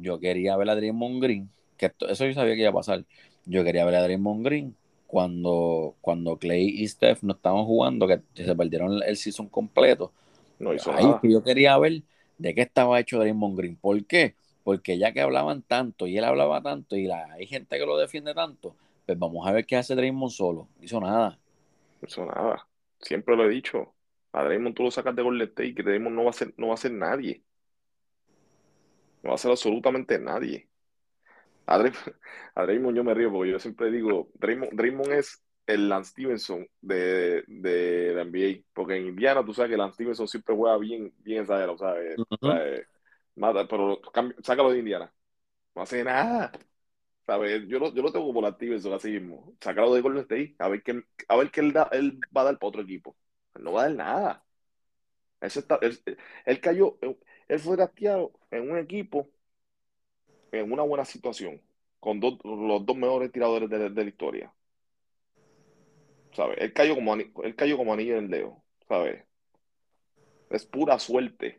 yo 0.00 0.20
quería 0.20 0.56
ver 0.56 0.70
a 0.70 0.76
Draymond 0.76 1.22
Green, 1.22 1.50
que 1.76 1.92
eso 2.08 2.26
yo 2.26 2.34
sabía 2.34 2.54
que 2.54 2.60
iba 2.60 2.70
a 2.70 2.74
pasar. 2.74 3.04
Yo 3.46 3.64
quería 3.64 3.84
ver 3.84 3.96
a 3.96 4.02
Draymond 4.02 4.44
Green 4.44 4.76
cuando, 5.06 5.94
cuando 6.00 6.38
Clay 6.38 6.68
y 6.68 6.88
Steph 6.88 7.22
no 7.22 7.34
estaban 7.34 7.64
jugando, 7.64 8.06
que 8.06 8.20
se 8.34 8.54
perdieron 8.54 9.02
el 9.02 9.16
season 9.16 9.48
completo. 9.48 10.12
No 10.58 10.74
hizo 10.74 10.92
Ahí 10.92 11.06
que 11.20 11.30
yo 11.30 11.42
quería 11.42 11.76
ver 11.78 12.02
de 12.38 12.54
qué 12.54 12.62
estaba 12.62 12.98
hecho 13.00 13.18
Draymond 13.18 13.56
Green. 13.56 13.76
¿Por 13.76 14.04
qué? 14.06 14.34
Porque 14.62 14.98
ya 14.98 15.12
que 15.12 15.20
hablaban 15.20 15.62
tanto 15.62 16.06
y 16.06 16.16
él 16.16 16.24
hablaba 16.24 16.62
tanto 16.62 16.96
y 16.96 17.06
la, 17.06 17.32
hay 17.32 17.46
gente 17.46 17.78
que 17.78 17.86
lo 17.86 17.98
defiende 17.98 18.34
tanto, 18.34 18.76
pues 19.06 19.18
vamos 19.18 19.46
a 19.46 19.52
ver 19.52 19.66
qué 19.66 19.76
hace 19.76 19.94
Draymond 19.94 20.32
solo. 20.32 20.68
Hizo 20.80 21.00
nada. 21.00 21.38
No 22.00 22.08
hizo 22.08 22.24
nada. 22.24 22.66
Siempre 23.00 23.36
lo 23.36 23.44
he 23.44 23.48
dicho. 23.50 23.94
A 24.32 24.42
Draymond 24.42 24.74
tú 24.74 24.82
lo 24.82 24.90
sacas 24.90 25.14
de 25.14 25.22
Golden 25.22 25.48
State 25.48 25.68
y 25.68 25.74
que 25.74 25.82
Draymond 25.82 26.16
no 26.16 26.24
va 26.24 26.30
a 26.30 26.32
ser, 26.32 26.54
no 26.56 26.68
va 26.68 26.74
a 26.74 26.78
ser 26.78 26.92
nadie. 26.92 27.42
No 29.24 29.30
va 29.30 29.36
a 29.36 29.38
ser 29.38 29.50
absolutamente 29.50 30.18
nadie. 30.18 30.68
A 31.66 31.78
Draymond, 31.78 32.94
yo 32.96 33.04
me 33.04 33.14
río 33.14 33.32
porque 33.32 33.52
yo 33.52 33.58
siempre 33.58 33.90
digo, 33.90 34.28
Draymond, 34.34 35.12
es 35.12 35.42
el 35.66 35.88
Lance 35.88 36.10
Stevenson 36.10 36.68
de, 36.82 37.42
de, 37.46 38.12
la 38.14 38.22
NBA. 38.22 38.64
Porque 38.74 38.96
en 38.96 39.06
Indiana 39.06 39.44
tú 39.44 39.54
sabes 39.54 39.70
que 39.70 39.78
Lance 39.78 39.94
Stevenson 39.94 40.28
siempre 40.28 40.54
juega 40.54 40.76
bien, 40.76 41.12
bien 41.18 41.40
exagerado, 41.40 41.78
¿sabes? 41.78 42.16
Mata, 43.36 43.66
pero 43.66 44.00
sácalo 44.42 44.70
de 44.72 44.78
Indiana. 44.80 45.12
No 45.74 45.82
hace 45.82 46.04
nada. 46.04 46.52
¿Sabes? 47.26 47.66
Yo 47.66 47.78
lo, 47.78 47.94
yo 47.94 48.02
lo 48.02 48.12
tengo 48.12 48.26
como 48.26 48.42
Lance 48.42 48.56
Stevenson 48.56 48.92
así 48.92 49.10
mismo. 49.12 49.56
Sácalo 49.58 49.94
de 49.94 50.02
Golden 50.02 50.22
State. 50.24 50.54
A 50.58 50.68
ver 50.68 50.82
qué, 50.82 51.02
a 51.28 51.36
ver 51.36 51.50
qué 51.50 51.60
él, 51.60 51.72
da, 51.72 51.88
él 51.92 52.20
va 52.36 52.42
a 52.42 52.44
dar 52.44 52.58
para 52.58 52.68
otro 52.68 52.82
equipo. 52.82 53.16
no 53.58 53.72
va 53.72 53.84
a 53.84 53.84
dar 53.84 53.96
nada. 53.96 54.44
Eso 55.40 55.60
está, 55.60 55.78
él, 55.82 55.98
él 56.46 56.60
cayó, 56.60 56.98
él 57.48 57.58
fue 57.58 57.76
drafteado 57.76 58.32
en 58.50 58.70
un 58.70 58.78
equipo 58.78 59.28
en 60.60 60.72
una 60.72 60.82
buena 60.82 61.04
situación, 61.04 61.60
con 62.00 62.20
los 62.20 62.86
dos 62.86 62.96
mejores 62.96 63.32
tiradores 63.32 63.68
de, 63.68 63.90
la 63.90 64.02
historia. 64.02 64.52
¿Sabes? 66.32 66.58
Él 66.60 66.72
cayó 66.72 66.94
como, 66.94 67.14
él 67.14 67.56
cayó 67.56 67.76
como 67.76 67.92
anillo 67.92 68.16
en 68.16 68.24
el 68.24 68.30
dedo, 68.30 68.62
¿sabes? 68.88 69.24
Es 70.50 70.66
pura 70.66 70.98
suerte. 70.98 71.56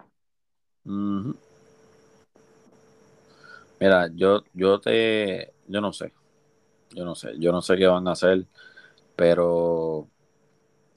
Mira, 3.79 4.09
yo, 4.13 4.43
yo 4.53 4.79
te, 4.79 5.53
yo 5.67 5.81
no 5.81 5.91
sé, 5.91 6.13
yo 6.91 7.03
no 7.03 7.15
sé, 7.15 7.33
yo 7.37 7.51
no 7.51 7.61
sé 7.61 7.75
qué 7.75 7.87
van 7.87 8.07
a 8.07 8.11
hacer, 8.11 8.45
pero 9.15 10.07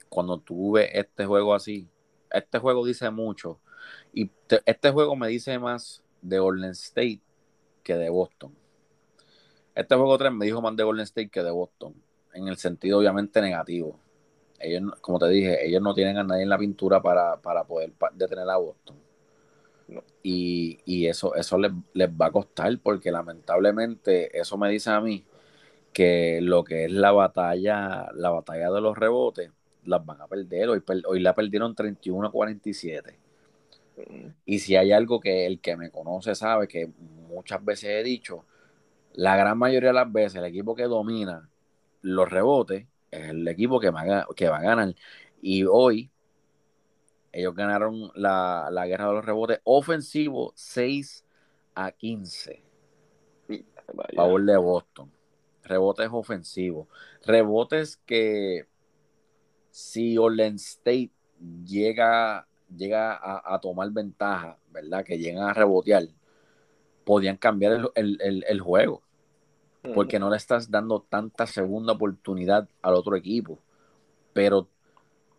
cuando 0.07 0.39
tú 0.39 0.73
ves 0.73 0.89
este 0.93 1.25
juego 1.25 1.53
así, 1.53 1.89
este 2.31 2.59
juego 2.59 2.85
dice 2.85 3.09
mucho 3.09 3.59
y 4.13 4.29
este 4.65 4.91
juego 4.91 5.15
me 5.15 5.27
dice 5.27 5.57
más 5.59 6.03
de 6.21 6.39
Golden 6.39 6.71
State 6.71 7.21
que 7.83 7.95
de 7.95 8.09
Boston. 8.09 8.53
Este 9.75 9.95
juego 9.95 10.17
3 10.17 10.31
me 10.31 10.45
dijo 10.45 10.61
más 10.61 10.75
de 10.75 10.83
Golden 10.83 11.03
State 11.03 11.29
que 11.29 11.43
de 11.43 11.51
Boston, 11.51 11.93
en 12.33 12.47
el 12.47 12.57
sentido 12.57 12.99
obviamente 12.99 13.41
negativo. 13.41 13.99
Ellos, 14.59 14.91
como 15.01 15.19
te 15.19 15.29
dije, 15.29 15.65
ellos 15.65 15.81
no 15.81 15.93
tienen 15.93 16.17
a 16.17 16.23
nadie 16.23 16.43
en 16.43 16.49
la 16.49 16.57
pintura 16.57 17.01
para, 17.01 17.37
poder 17.37 17.93
detener 18.13 18.49
a 18.49 18.57
Boston. 18.57 18.97
Y, 20.21 21.07
eso, 21.07 21.33
eso 21.35 21.57
les, 21.57 21.71
les, 21.93 22.09
va 22.09 22.27
a 22.27 22.31
costar 22.31 22.77
porque 22.83 23.11
lamentablemente 23.11 24.37
eso 24.37 24.57
me 24.57 24.69
dice 24.69 24.91
a 24.91 25.01
mí 25.01 25.25
que 25.93 26.39
lo 26.41 26.63
que 26.63 26.85
es 26.85 26.91
la 26.91 27.11
batalla, 27.11 28.09
la 28.13 28.29
batalla 28.29 28.69
de 28.71 28.81
los 28.81 28.97
rebotes, 28.97 29.51
las 29.85 30.05
van 30.05 30.21
a 30.21 30.27
perder. 30.27 30.69
Hoy, 30.69 30.83
hoy 31.05 31.19
la 31.19 31.33
perdieron 31.33 31.75
31 31.75 32.27
a 32.27 32.31
47. 32.31 33.28
Y 34.45 34.59
si 34.59 34.75
hay 34.75 34.91
algo 34.91 35.19
que 35.19 35.45
el 35.45 35.59
que 35.59 35.75
me 35.75 35.91
conoce 35.91 36.35
sabe 36.35 36.67
que 36.67 36.89
muchas 37.27 37.63
veces 37.63 37.89
he 37.89 38.03
dicho, 38.03 38.45
la 39.13 39.35
gran 39.35 39.57
mayoría 39.57 39.89
de 39.89 39.93
las 39.93 40.11
veces 40.11 40.35
el 40.35 40.45
equipo 40.45 40.75
que 40.75 40.83
domina 40.83 41.49
los 42.01 42.29
rebotes 42.29 42.85
es 43.11 43.29
el 43.29 43.47
equipo 43.47 43.79
que 43.79 43.89
va, 43.89 44.27
que 44.35 44.49
va 44.49 44.57
a 44.57 44.61
ganar. 44.61 44.95
Y 45.41 45.63
hoy 45.63 46.11
ellos 47.31 47.55
ganaron 47.55 48.11
la, 48.15 48.69
guerra 48.87 49.07
de 49.07 49.13
los 49.13 49.25
rebotes 49.25 49.59
ofensivo 49.63 50.51
6 50.55 51.25
a 51.75 51.91
15. 51.91 52.63
A 53.97 54.15
favor 54.15 54.43
de 54.43 54.57
Boston. 54.57 55.11
Rebotes 55.63 56.09
ofensivos. 56.11 56.87
Rebotes 57.25 57.97
que 58.05 58.67
si 59.71 60.17
Orlen 60.17 60.55
State 60.55 61.11
llega 61.63 62.47
llega 62.75 63.19
a, 63.21 63.59
tomar 63.59 63.91
ventaja, 63.91 64.57
¿verdad? 64.71 65.03
Que 65.03 65.17
llegan 65.17 65.43
a 65.43 65.53
rebotear, 65.53 66.03
podían 67.03 67.37
cambiar 67.37 67.91
el, 67.95 68.61
juego. 68.61 69.01
Porque 69.95 70.19
no 70.19 70.29
le 70.29 70.37
estás 70.37 70.69
dando 70.69 71.01
tanta 71.01 71.47
segunda 71.47 71.93
oportunidad 71.93 72.67
al 72.81 72.95
otro 72.95 73.15
equipo. 73.15 73.59
Pero, 74.33 74.67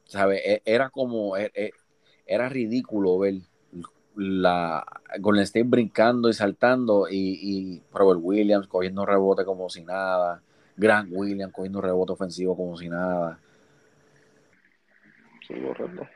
¿sabes? 0.04 0.40
E, 0.44 0.62
era 0.64 0.88
como, 0.90 1.36
e, 1.36 1.52
e, 1.54 1.72
era 2.26 2.48
ridículo 2.48 3.18
ver 3.18 3.34
la 4.16 4.84
Golden 5.18 5.44
State 5.44 5.66
brincando 5.66 6.28
y 6.28 6.32
saltando 6.32 7.06
y, 7.08 7.16
y 7.16 7.82
Robert 7.92 8.20
Williams 8.22 8.66
cogiendo 8.66 9.06
rebote 9.06 9.44
como 9.44 9.68
si 9.68 9.84
nada, 9.84 10.42
Grant 10.76 11.10
Williams 11.12 11.52
cogiendo 11.52 11.80
rebote 11.80 12.12
ofensivo 12.12 12.56
como 12.56 12.76
si 12.76 12.88
nada. 12.88 13.38
Sí, 15.46 15.54
correcto. 15.60 16.06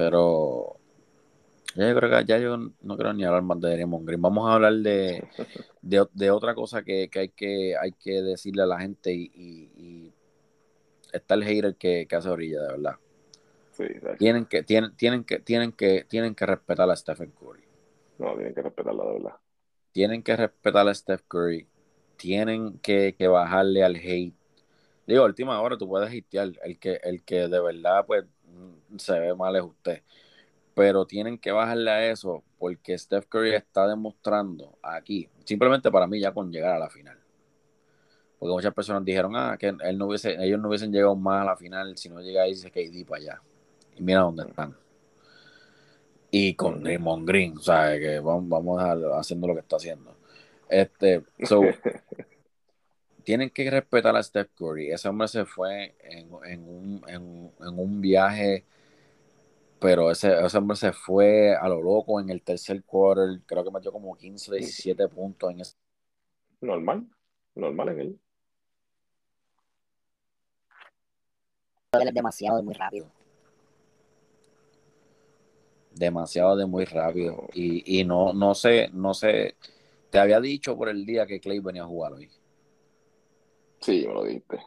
Pero 0.00 0.78
ya 1.76 1.90
yo 1.90 1.94
creo 1.94 2.10
que 2.10 2.24
ya 2.24 2.38
yo 2.38 2.56
no 2.56 2.96
quiero 2.96 3.12
ni 3.12 3.22
hablar 3.22 3.42
más 3.42 3.60
de 3.60 3.72
Draymond 3.72 4.06
Green. 4.06 4.22
Vamos 4.22 4.48
a 4.48 4.54
hablar 4.54 4.72
de, 4.72 5.28
de, 5.82 6.30
otra 6.30 6.54
cosa 6.54 6.82
que, 6.82 7.10
hay 7.14 7.28
que 7.28 7.76
hay 7.76 7.92
que 7.92 8.22
decirle 8.22 8.62
a 8.62 8.66
la 8.66 8.80
gente 8.80 9.12
y, 9.12 10.10
está 11.12 11.34
el 11.34 11.44
hater 11.44 11.76
que, 11.76 12.08
hace 12.10 12.30
orilla, 12.30 12.62
de 12.62 12.68
verdad. 12.68 12.96
tienen 14.18 14.46
que, 14.46 14.62
tienen, 14.62 14.96
tienen 14.96 15.22
que, 15.22 15.38
tienen 15.38 15.72
que, 15.72 16.06
tienen 16.08 16.34
que 16.34 16.46
respetar 16.46 16.88
a 16.88 16.96
Stephen 16.96 17.32
Curry. 17.32 17.64
No, 18.18 18.32
tienen 18.36 18.54
que 18.54 18.62
respetarla 18.62 19.04
de 19.04 19.12
verdad. 19.12 19.36
Tienen 19.92 20.22
que 20.22 20.34
respetar 20.34 20.88
a 20.88 20.94
Stephen 20.94 21.26
Curry. 21.28 21.66
Tienen 22.16 22.78
que, 22.78 23.14
bajarle 23.28 23.84
al 23.84 23.96
hate. 23.96 24.32
Digo, 25.06 25.24
última 25.26 25.60
hora 25.60 25.76
tú 25.76 25.86
puedes 25.86 26.08
hatear. 26.08 26.52
El 26.64 26.78
que, 26.78 27.00
el 27.02 27.22
que 27.22 27.48
de 27.48 27.60
verdad, 27.60 28.06
pues, 28.06 28.24
se 28.96 29.18
ve 29.18 29.34
mal 29.34 29.56
es 29.56 29.62
usted. 29.62 30.02
Pero 30.74 31.04
tienen 31.06 31.38
que 31.38 31.52
bajarle 31.52 31.90
a 31.90 32.10
eso 32.10 32.42
porque 32.58 32.96
Steph 32.96 33.26
Curry 33.26 33.54
está 33.54 33.86
demostrando 33.86 34.78
aquí, 34.82 35.28
simplemente 35.44 35.90
para 35.90 36.06
mí 36.06 36.20
ya 36.20 36.32
con 36.32 36.52
llegar 36.52 36.74
a 36.76 36.78
la 36.78 36.90
final. 36.90 37.18
Porque 38.38 38.52
muchas 38.52 38.72
personas 38.72 39.04
dijeron, 39.04 39.36
ah, 39.36 39.56
que 39.58 39.68
él 39.68 39.98
no 39.98 40.06
hubiese, 40.06 40.34
ellos 40.42 40.58
no 40.58 40.68
hubiesen 40.68 40.90
llegado 40.90 41.14
más 41.14 41.42
a 41.42 41.44
la 41.44 41.56
final 41.56 41.96
si 41.98 42.08
no 42.08 42.20
llega 42.20 42.44
dice 42.44 42.70
KD 42.70 43.06
para 43.06 43.20
allá. 43.20 43.42
Y 43.96 44.02
mira 44.02 44.20
dónde 44.20 44.44
están. 44.44 44.74
Y 46.30 46.54
con 46.54 46.82
Raymond 46.82 47.28
Green, 47.28 47.60
¿sabes? 47.60 48.00
Que 48.00 48.20
vamos, 48.20 48.48
vamos 48.48 48.80
a 48.80 49.18
haciendo 49.18 49.46
lo 49.46 49.54
que 49.54 49.60
está 49.60 49.76
haciendo. 49.76 50.16
Este, 50.70 51.22
so, 51.42 51.60
tienen 53.30 53.50
que 53.50 53.70
respetar 53.70 54.16
a 54.16 54.22
Steph 54.24 54.50
Curry. 54.56 54.90
Ese 54.90 55.08
hombre 55.08 55.28
se 55.28 55.44
fue 55.44 55.94
en, 56.02 56.32
un, 56.32 57.00
en, 57.06 57.78
un, 57.78 58.00
viaje, 58.00 58.64
pero 59.78 60.10
ese, 60.10 60.34
hombre 60.56 60.76
se 60.76 60.92
fue 60.92 61.54
a 61.54 61.68
lo 61.68 61.80
loco 61.80 62.18
en 62.18 62.28
el 62.28 62.42
tercer 62.42 62.82
quarter. 62.82 63.40
Creo 63.46 63.62
que 63.62 63.70
metió 63.70 63.92
como 63.92 64.16
15, 64.16 64.56
17 64.56 65.06
puntos 65.06 65.48
en 65.48 65.60
ese. 65.60 65.76
Normal, 66.60 67.06
normal 67.54 67.90
en 67.90 68.00
él. 68.00 68.20
es 71.92 72.12
demasiado 72.12 72.56
de 72.56 72.62
muy 72.64 72.74
rápido. 72.74 73.12
Demasiado 75.94 76.56
de 76.56 76.66
muy 76.66 76.84
rápido. 76.84 77.46
Y, 77.54 78.00
y 78.00 78.04
no, 78.04 78.32
no 78.32 78.56
sé, 78.56 78.90
no 78.92 79.14
sé. 79.14 79.54
Te 80.10 80.18
había 80.18 80.40
dicho 80.40 80.76
por 80.76 80.88
el 80.88 81.06
día 81.06 81.28
que 81.28 81.38
Clay 81.38 81.60
venía 81.60 81.84
a 81.84 81.86
jugar 81.86 82.14
hoy. 82.14 82.28
Sí, 83.80 84.04
me 84.06 84.14
lo 84.14 84.24
dijiste. 84.24 84.58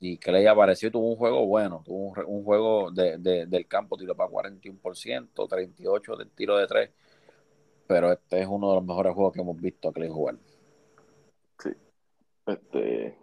Y 0.00 0.18
Clay 0.18 0.46
apareció 0.46 0.88
y 0.88 0.90
tuvo 0.90 1.10
un 1.10 1.16
juego 1.16 1.46
bueno. 1.46 1.82
Tuvo 1.84 2.12
un, 2.26 2.44
juego 2.44 2.90
de, 2.90 3.18
del 3.18 3.66
campo, 3.68 3.96
tiro 3.96 4.16
para 4.16 4.28
41%, 4.30 5.48
38 5.48 6.16
del 6.16 6.30
tiro 6.30 6.56
de 6.56 6.66
3. 6.66 6.90
Pero 7.86 8.10
este 8.10 8.40
es 8.40 8.48
uno 8.48 8.70
de 8.70 8.74
los 8.76 8.84
mejores 8.84 9.14
juegos 9.14 9.32
que 9.32 9.40
hemos 9.40 9.60
visto 9.60 9.88
a 9.88 9.92
Clay 9.92 10.08
jugar. 10.08 10.36
Sí. 11.58 11.70
Este, 12.46 13.16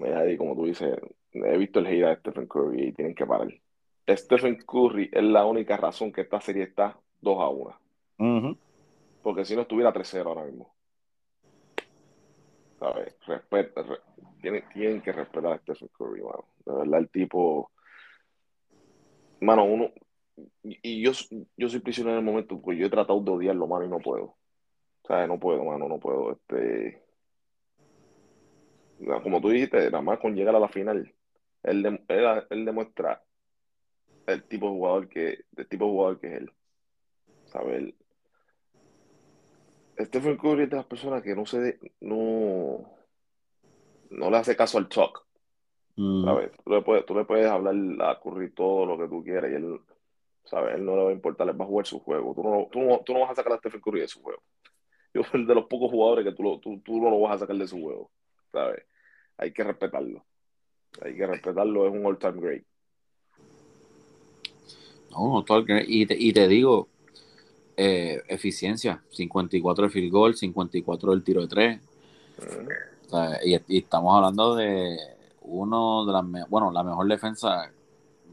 Mira, 0.00 0.30
y 0.30 0.36
como 0.38 0.56
tú 0.56 0.64
dices, 0.64 0.98
he 1.32 1.58
visto 1.58 1.78
el 1.78 1.86
gira 1.86 2.08
de 2.08 2.16
Stephen 2.16 2.46
Curry 2.46 2.88
y 2.88 2.92
tienen 2.92 3.14
que 3.14 3.26
parar. 3.26 3.48
Stephen 4.08 4.56
Curry 4.66 5.10
es 5.12 5.22
la 5.22 5.44
única 5.44 5.76
razón 5.76 6.10
que 6.10 6.22
esta 6.22 6.40
serie 6.40 6.64
está 6.64 6.98
2 7.20 7.38
a 7.38 7.48
1. 8.16 8.58
Porque 9.22 9.44
si 9.44 9.54
no 9.54 9.62
estuviera 9.62 9.92
3-0 9.92 10.24
ahora 10.24 10.44
mismo. 10.44 10.74
¿Sabes? 12.80 13.14
Respeta, 13.26 13.84
tienen, 14.40 15.02
que 15.02 15.12
respetar 15.12 15.52
a 15.52 15.58
Stephen 15.58 15.90
Curry, 15.96 16.22
mano. 16.22 16.46
De 16.64 16.74
verdad, 16.74 17.00
el 17.00 17.10
tipo. 17.10 17.70
Mano, 19.40 19.64
uno. 19.64 19.92
Y 20.62 21.02
yo, 21.02 21.12
yo 21.56 21.68
soy 21.68 21.80
prisionero 21.80 22.18
en 22.18 22.24
el 22.26 22.32
momento 22.32 22.60
porque 22.60 22.78
yo 22.78 22.86
he 22.86 22.90
tratado 22.90 23.20
de 23.20 23.30
odiarlo, 23.30 23.66
mano, 23.68 23.84
y 23.84 23.88
no 23.88 23.98
puedo. 23.98 24.36
¿Sabes? 25.06 25.28
No 25.28 25.38
puedo, 25.38 25.64
mano, 25.64 25.86
no 25.86 25.98
puedo. 26.00 26.32
Este 26.32 27.04
como 29.22 29.40
tú 29.40 29.48
dijiste, 29.48 29.90
nada 29.90 30.02
más 30.02 30.18
con 30.18 30.34
llegar 30.34 30.54
a 30.54 30.60
la 30.60 30.68
final, 30.68 31.12
él, 31.62 32.00
él, 32.50 32.64
demuestra 32.64 33.22
el 34.26 34.44
tipo 34.44 34.66
de 34.66 34.72
jugador 34.72 35.08
que, 35.08 35.44
el 35.56 35.68
tipo 35.68 35.86
de 35.86 35.90
jugador 35.90 36.20
que 36.20 36.26
es 36.26 36.32
él. 36.34 36.52
¿Sabes? 37.46 37.94
Stephen 40.06 40.36
Curry 40.36 40.64
es 40.64 40.70
de 40.70 40.76
las 40.76 40.86
personas 40.86 41.22
que 41.22 41.34
no 41.34 41.46
se 41.46 41.78
no, 42.00 42.90
no 44.10 44.30
le 44.30 44.36
hace 44.36 44.56
caso 44.56 44.78
al 44.78 44.88
talk. 44.88 45.24
Mm. 45.96 46.24
¿Sabes? 46.24 46.50
Tú 46.64 46.70
le, 46.70 46.82
puedes, 46.82 47.06
tú 47.06 47.14
le 47.14 47.24
puedes 47.24 47.46
hablar 47.46 47.74
a 48.08 48.20
Curry 48.20 48.52
todo 48.52 48.86
lo 48.86 48.98
que 48.98 49.08
tú 49.08 49.22
quieras 49.22 49.50
y 49.50 49.54
él, 49.54 49.80
¿sabes? 50.44 50.74
Él 50.74 50.84
no 50.84 50.96
le 50.96 51.02
va 51.04 51.10
a 51.10 51.14
importar, 51.14 51.48
él 51.48 51.60
va 51.60 51.64
a 51.64 51.68
jugar 51.68 51.86
su 51.86 52.00
juego. 52.00 52.34
Tú 52.34 52.42
no, 52.42 52.68
tú 52.70 52.80
no, 52.80 53.00
tú 53.04 53.12
no 53.12 53.20
vas 53.20 53.30
a 53.30 53.34
sacar 53.34 53.52
a 53.52 53.58
Stephen 53.58 53.80
Curry 53.80 54.00
de 54.00 54.08
su 54.08 54.22
juego. 54.22 54.42
Yo 55.12 55.24
soy 55.24 55.44
de 55.44 55.54
los 55.54 55.66
pocos 55.66 55.90
jugadores 55.90 56.24
que 56.24 56.32
tú, 56.32 56.58
tú, 56.60 56.80
tú 56.80 57.00
no 57.00 57.10
lo 57.10 57.20
vas 57.20 57.36
a 57.36 57.38
sacar 57.40 57.56
de 57.56 57.66
su 57.66 57.80
juego. 57.80 58.10
¿Sabes? 58.52 58.84
hay 59.40 59.52
que 59.52 59.64
respetarlo. 59.64 60.24
Hay 61.02 61.16
que 61.16 61.26
respetarlo, 61.26 61.86
es 61.86 61.92
un 61.92 62.04
all-time 62.04 62.40
great. 62.40 62.64
No, 65.10 65.42
todo 65.44 65.64
y, 65.86 66.06
te, 66.06 66.14
y 66.16 66.32
te 66.32 66.46
digo, 66.46 66.88
eh, 67.82 68.22
eficiencia, 68.28 69.02
54 69.10 69.84
de 69.86 69.90
field 69.90 70.12
goal, 70.12 70.36
54 70.36 71.12
del 71.12 71.24
tiro 71.24 71.40
de 71.40 71.48
tres. 71.48 71.80
y, 73.42 73.78
estamos 73.78 74.14
hablando 74.14 74.54
de 74.54 74.98
uno 75.42 76.04
de 76.04 76.12
las, 76.12 76.48
bueno, 76.50 76.70
la 76.72 76.82
mejor 76.82 77.08
defensa 77.08 77.72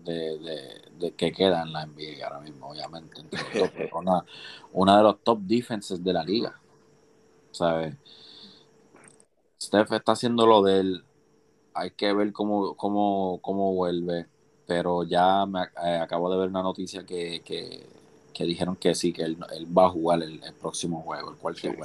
de, 0.04 1.14
que 1.16 1.32
queda 1.32 1.62
en 1.62 1.72
la 1.72 1.86
NBA 1.86 2.26
ahora 2.26 2.42
mismo, 2.42 2.72
obviamente. 2.72 3.24
una, 3.94 4.26
una 4.74 4.98
de 4.98 5.04
los 5.04 5.20
top 5.24 5.40
defenses 5.40 6.04
de 6.04 6.12
la 6.12 6.26
liga. 6.26 6.60
¿Sabes? 7.52 7.96
Steph 9.62 9.94
está 9.94 10.12
haciendo 10.12 10.46
lo 10.46 10.62
de 10.62 10.80
él. 10.82 11.06
Hay 11.74 11.92
que 11.92 12.12
ver 12.12 12.34
cómo, 12.34 12.76
cómo, 12.76 13.40
cómo 13.42 13.74
vuelve. 13.74 14.28
Pero 14.66 15.04
ya 15.04 15.46
me 15.46 15.62
eh, 15.86 16.00
acabo 16.02 16.30
de 16.30 16.38
ver 16.38 16.50
una 16.50 16.64
noticia 16.64 17.06
que, 17.06 17.42
dijeron 18.45 18.76
que 18.76 18.93
sí, 18.95 19.13
que 19.13 19.23
él, 19.23 19.38
va 19.38 19.86
a 19.86 19.89
jugar 19.89 20.21
el, 20.23 20.41
próximo 20.60 21.02
juego, 21.02 21.32
el 21.32 21.38
cual 21.38 21.56
se 21.56 21.76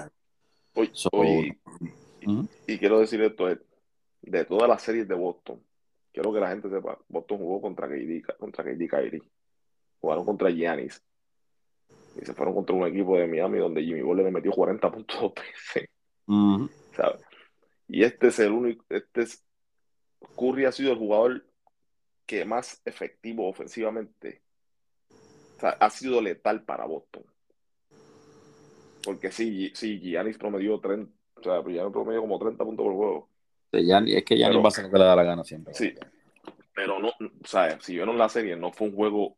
y, 2.66 2.78
quiero 2.78 3.00
decir 3.00 3.20
esto, 3.22 3.46
de 4.22 4.44
todas 4.44 4.68
las 4.68 4.82
series 4.82 5.08
de 5.08 5.14
Boston, 5.14 5.60
quiero 6.12 6.32
que 6.32 6.40
la 6.40 6.50
gente 6.50 6.70
sepa, 6.70 6.98
Boston 7.08 7.38
jugó 7.38 7.60
contra 7.60 7.88
KD, 7.88 8.22
contra 8.38 8.64
KD 8.64 8.88
Kyrie, 8.88 9.22
jugaron 10.00 10.24
contra 10.24 10.50
Giannis, 10.50 11.02
y 12.20 12.24
se 12.24 12.34
fueron 12.34 12.54
contra 12.54 12.76
un 12.76 12.86
equipo 12.86 13.16
de 13.16 13.26
Miami 13.26 13.58
donde 13.58 13.82
Jimmy 13.82 14.02
Butler 14.02 14.26
le 14.26 14.32
metió 14.32 14.52
40 14.52 14.90
puntos. 14.90 15.32
¿sabes? 16.94 17.22
Y 17.88 18.04
este 18.04 18.28
es 18.28 18.38
el 18.38 18.52
único, 18.52 18.84
este 18.88 19.22
es, 19.22 19.44
Curry 20.36 20.64
ha 20.64 20.72
sido 20.72 20.92
el 20.92 20.98
jugador 20.98 21.44
que 22.26 22.44
más 22.44 22.80
efectivo 22.84 23.48
ofensivamente 23.48 24.41
ha 25.68 25.90
sido 25.90 26.20
letal 26.20 26.62
para 26.64 26.87
Boston. 26.87 27.25
Porque 29.05 29.33
sí, 29.33 29.72
sí, 29.75 29.98
Giannis 29.98 30.38
promedió 30.38 30.79
30, 30.79 31.12
o 31.37 31.42
sea, 31.42 31.62
Giannis 31.62 31.92
promedió 31.92 32.20
como 32.20 32.38
30 32.38 32.64
puntos 32.64 32.85
por 32.85 32.94
juego. 32.94 33.29
es 33.72 34.25
que 34.25 34.37
Giannis 34.37 34.59
va 34.59 34.64
a 34.64 34.68
hacer 34.68 34.85
lo 34.85 34.90
que 34.90 34.98
le 34.98 35.05
da 35.05 35.16
la 35.16 35.25
gana 35.25 35.44
siempre. 35.44 35.75
Sí, 35.75 35.94
pero 36.75 36.98
no, 36.98 37.09
o 37.09 37.46
sea, 37.46 37.81
si 37.81 37.94
vieron 37.94 38.16
la 38.16 38.29
serie, 38.29 38.57
no 38.57 38.72
fue 38.72 38.88
un 38.88 38.94
juego 38.94 39.37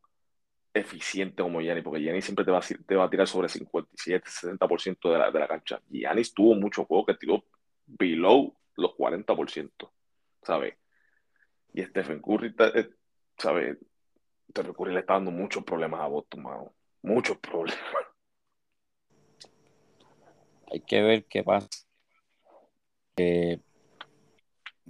eficiente 0.72 1.42
como 1.42 1.60
Giannis, 1.60 1.84
porque 1.84 2.00
Giannis 2.00 2.24
siempre 2.24 2.44
te 2.44 2.50
va, 2.50 2.58
a, 2.58 2.62
te 2.62 2.96
va 2.96 3.04
a 3.04 3.10
tirar 3.10 3.26
sobre 3.26 3.48
57, 3.48 4.28
60% 4.28 5.12
de 5.12 5.18
la, 5.18 5.30
de 5.30 5.38
la 5.38 5.48
cancha. 5.48 5.80
Giannis 5.88 6.34
tuvo 6.34 6.54
mucho 6.54 6.84
juego 6.84 7.06
que 7.06 7.14
tiró 7.14 7.44
below 7.86 8.54
los 8.76 8.90
40%, 8.92 9.70
¿sabes? 10.42 10.74
Y 11.72 11.82
Stephen 11.82 12.20
Curry, 12.20 12.54
eh, 12.58 12.90
¿sabes? 13.38 13.78
Stephen 14.54 14.72
Curry 14.72 14.94
le 14.94 15.00
está 15.00 15.14
dando 15.14 15.32
muchos 15.32 15.64
problemas 15.64 16.00
a 16.00 16.06
Boston, 16.06 16.44
mano. 16.44 16.72
Muchos 17.02 17.36
problemas. 17.38 17.76
Hay 20.70 20.80
que 20.80 21.02
ver 21.02 21.24
qué 21.24 21.42
pasa. 21.42 21.68
Eh, 23.16 23.60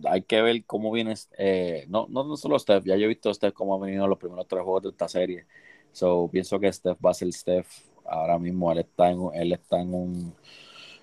hay 0.04 0.22
que 0.22 0.42
ver 0.42 0.64
cómo 0.64 0.92
viene. 0.92 1.14
Eh, 1.38 1.84
no, 1.88 2.06
no, 2.08 2.36
solo 2.36 2.58
Steph, 2.58 2.84
ya 2.84 2.96
yo 2.96 3.04
he 3.04 3.08
visto 3.08 3.32
Steph 3.32 3.52
cómo 3.52 3.74
ha 3.74 3.78
venido 3.78 4.06
los 4.06 4.18
primeros 4.18 4.46
tres 4.48 4.62
juegos 4.62 4.82
de 4.82 4.88
esta 4.90 5.08
serie. 5.08 5.46
So, 5.92 6.28
pienso 6.30 6.58
que 6.58 6.72
Steph 6.72 6.98
va 7.04 7.10
a 7.10 7.14
ser 7.14 7.32
Steph 7.32 7.68
ahora 8.06 8.38
mismo. 8.38 8.72
Él 8.72 8.78
está 8.78 9.10
en, 9.10 9.20
él 9.34 9.52
está 9.52 9.80
en 9.80 9.94
un. 9.94 10.34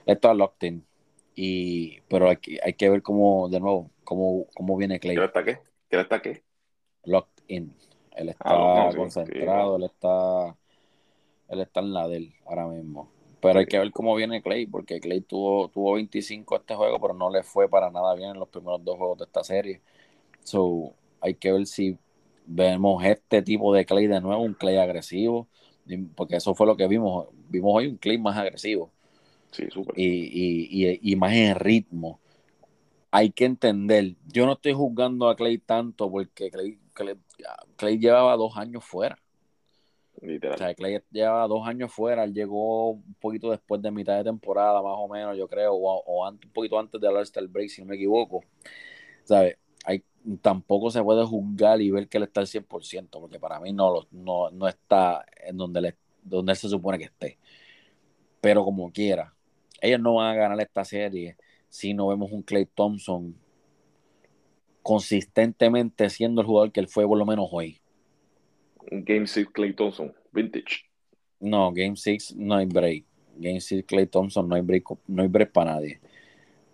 Está 0.06 0.34
locked 0.34 0.68
in. 0.68 0.86
Y, 1.36 2.02
pero 2.02 2.30
hay, 2.30 2.38
hay 2.64 2.74
que 2.74 2.90
ver 2.90 3.02
cómo, 3.02 3.50
de 3.50 3.60
nuevo, 3.60 3.90
cómo, 4.04 4.46
cómo 4.54 4.78
viene 4.78 5.00
Clay. 5.00 5.16
¿Qué 5.16 5.26
está 5.26 5.44
qué? 5.44 5.60
¿Qué 5.90 6.00
está 6.00 6.22
qué? 6.22 6.44
Locked 7.04 7.44
in. 7.48 7.74
Él 8.22 8.36
ah, 8.40 8.88
está 8.90 8.98
concentrado, 8.98 9.76
él 9.78 9.84
está 9.84 10.56
él 11.52 11.60
está 11.60 11.82
en 11.82 11.94
la 11.94 12.08
de 12.08 12.18
él 12.18 12.34
ahora 12.46 12.68
mismo. 12.68 13.12
Pero 13.42 13.60
hay 13.60 13.66
que 13.66 13.80
ver 13.80 13.92
cómo 13.92 14.16
viene 14.16 14.42
Clay, 14.42 14.68
porque 14.68 15.00
Clay 15.00 15.22
tuvo, 15.22 15.68
tuvo 15.70 15.94
25 15.94 16.56
este 16.56 16.76
juego, 16.76 17.00
pero 17.00 17.14
no 17.14 17.30
le 17.30 17.44
fue 17.44 17.68
para 17.68 17.90
nada 17.90 18.14
bien 18.16 18.32
en 18.32 18.40
los 18.40 18.50
primeros 18.50 18.84
dos 18.84 18.98
juegos 18.98 19.18
de 19.18 19.26
esta 19.26 19.44
serie. 19.44 19.82
So, 20.44 20.94
hay 21.20 21.34
que 21.36 21.52
ver 21.52 21.66
si 21.66 21.98
vemos 22.46 23.04
este 23.04 23.42
tipo 23.42 23.74
de 23.74 23.86
Clay 23.86 24.08
de 24.08 24.22
nuevo, 24.22 24.42
un 24.44 24.54
Clay 24.54 24.78
agresivo, 24.78 25.48
porque 26.16 26.38
eso 26.38 26.54
fue 26.56 26.68
lo 26.68 26.78
que 26.78 26.88
vimos. 26.88 27.28
Vimos 27.50 27.72
hoy 27.76 27.88
un 27.88 27.98
Clay 27.98 28.18
más 28.18 28.38
agresivo. 28.38 28.92
Sí, 29.52 29.66
súper. 29.70 29.96
Y, 29.98 31.16
más 31.18 31.34
en 31.34 31.56
ritmo. 31.56 32.20
Hay 33.10 33.32
que 33.32 33.44
entender, 33.44 34.16
yo 34.32 34.46
no 34.46 34.54
estoy 34.54 34.72
juzgando 34.72 35.28
a 35.28 35.36
Clay 35.36 35.58
tanto 35.58 36.10
porque 36.10 36.50
Clay, 36.50 36.80
Clay, 36.94 37.18
llevaba 38.00 38.36
dos 38.36 38.58
años 38.58 38.84
fuera. 38.84 39.18
Literal. 40.22 40.56
O 40.56 40.58
sea, 40.58 40.74
Clay 40.76 41.02
llevaba 41.12 41.48
dos 41.48 41.68
años 41.68 41.92
fuera, 41.92 42.24
él 42.24 42.34
llegó 42.34 42.92
un 42.92 43.16
poquito 43.20 43.50
después 43.50 43.82
de 43.82 43.90
mitad 43.90 44.18
de 44.18 44.24
temporada, 44.24 44.82
más 44.82 44.96
o 44.98 45.08
menos, 45.08 45.36
yo 45.38 45.48
creo, 45.48 45.74
o, 45.74 46.30
un 46.30 46.38
poquito 46.54 46.78
antes 46.80 47.02
de 47.02 47.08
All-Star 47.08 47.48
Break, 47.48 47.70
si 47.70 47.82
no 47.82 47.88
me 47.88 47.96
equivoco. 47.96 48.44
¿Sabes? 49.24 49.58
Hay, 49.86 50.04
tampoco 50.42 50.92
se 50.92 51.02
puede 51.02 51.26
juzgar 51.26 51.82
y 51.82 51.90
ver 51.90 52.08
que 52.08 52.18
él 52.18 52.24
está 52.24 52.42
al 52.42 52.48
100%, 52.48 53.20
porque 53.20 53.40
para 53.40 53.60
mí 53.60 53.74
no, 53.74 54.08
no, 54.12 54.52
no 54.52 54.68
está 54.68 55.26
en 55.44 55.58
donde, 55.58 55.82
le, 55.82 55.98
donde 56.22 56.52
él 56.52 56.58
se 56.58 56.70
supone 56.70 57.00
que 57.00 57.06
esté. 57.06 57.40
Pero 58.42 58.64
como 58.64 58.92
quiera, 58.92 59.34
ellos 59.82 60.00
no 60.00 60.16
van 60.16 60.32
a 60.32 60.36
ganar 60.36 60.62
esta 60.62 60.86
serie 60.86 61.38
si 61.70 61.94
no 61.94 62.08
vemos 62.08 62.32
un 62.32 62.44
Clay 62.44 62.66
Thompson 62.66 63.36
consistentemente 64.82 66.10
siendo 66.10 66.42
el 66.42 66.48
jugador 66.48 66.72
que 66.72 66.80
él 66.80 66.88
fue 66.88 67.08
por 67.08 67.18
lo 67.18 67.26
menos 67.26 67.48
hoy. 67.52 67.80
Game 68.90 69.28
6 69.28 69.48
Clay 69.54 69.74
Thompson, 69.74 70.14
vintage. 70.32 70.86
No, 71.40 71.72
Game 71.72 71.96
6 71.96 72.36
no 72.36 72.56
hay 72.56 72.66
break. 72.66 73.06
Game 73.38 73.62
6 73.62 73.86
Clay 73.86 74.08
Thompson 74.08 74.48
no 74.48 74.56
hay 74.56 74.62
break, 74.62 74.84
no 75.08 75.22
hay 75.22 75.28
break 75.28 75.52
para 75.52 75.76
nadie. 75.76 76.00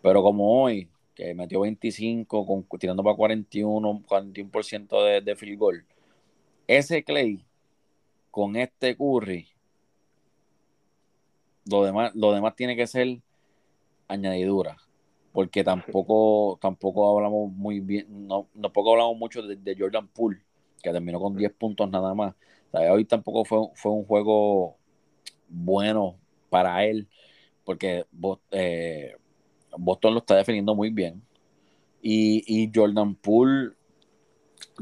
Pero 0.01 0.21
como 0.23 0.63
hoy, 0.63 0.89
que 1.13 1.33
metió 1.33 1.61
25, 1.61 2.45
con, 2.45 2.79
tirando 2.79 3.03
para 3.03 3.15
41, 3.15 4.03
41% 4.07 5.05
de, 5.05 5.21
de 5.21 5.35
field 5.35 5.59
goal, 5.59 5.85
ese 6.67 7.03
Clay 7.03 7.43
con 8.31 8.55
este 8.55 8.95
Curry, 8.95 9.47
lo 11.69 11.83
demás, 11.83 12.15
lo 12.15 12.33
demás 12.33 12.55
tiene 12.55 12.75
que 12.75 12.87
ser 12.87 13.19
añadidura 14.07 14.77
porque 15.37 15.63
tampoco, 15.63 16.57
tampoco 16.59 17.15
hablamos 17.15 17.51
muy 17.51 17.79
bien, 17.79 18.07
no, 18.27 18.49
tampoco 18.59 18.93
hablamos 18.93 19.17
mucho 19.19 19.43
de, 19.43 19.75
Jordan 19.77 20.07
Poole, 20.07 20.41
que 20.81 20.91
terminó 20.91 21.19
con 21.19 21.35
10 21.35 21.53
puntos 21.53 21.87
nada 21.91 22.15
más. 22.15 22.33
hoy 22.71 23.05
tampoco 23.05 23.45
fue, 23.45 23.59
fue 23.75 23.91
un 23.91 24.03
juego 24.03 24.79
bueno 25.47 26.17
para 26.49 26.83
él, 26.85 27.07
porque 27.63 28.07
eh, 28.49 29.15
Boston 29.77 30.15
lo 30.15 30.21
está 30.21 30.37
defendiendo 30.37 30.73
muy 30.73 30.89
bien. 30.89 31.21
Y, 32.01 32.71
Jordan 32.73 33.13
Poole, 33.13 33.73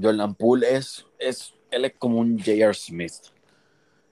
Jordan 0.02 0.36
Poole 0.36 0.74
es, 0.74 1.06
es, 1.20 1.54
él 1.70 1.84
es 1.84 1.96
como 1.98 2.20
un 2.20 2.38
J.R. 2.40 2.74
Smith. 2.74 3.12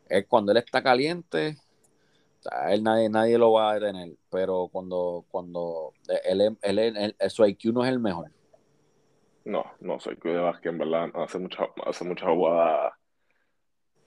Es 0.09 0.25
cuando 0.27 0.51
él 0.51 0.57
está 0.57 0.83
caliente, 0.83 1.55
él 2.69 2.83
nadie, 2.83 3.09
nadie 3.09 3.37
lo 3.37 3.51
va 3.51 3.71
a 3.71 3.73
detener, 3.75 4.13
pero 4.29 4.69
cuando, 4.71 5.25
cuando 5.29 5.93
él, 6.23 6.57
él, 6.61 7.15
su 7.29 7.45
IQ 7.45 7.73
no 7.73 7.83
es 7.83 7.91
el 7.91 7.99
mejor. 7.99 8.31
No, 9.45 9.65
no, 9.79 9.99
su 9.99 10.11
IQ 10.11 10.23
de 10.23 10.39
básquet 10.39 10.71
en 10.71 10.77
verdad 10.77 11.09
hace 11.15 11.37
muchas 11.37 11.67
hace 11.85 12.05
mucha 12.05 12.27
jugadas 12.29 12.93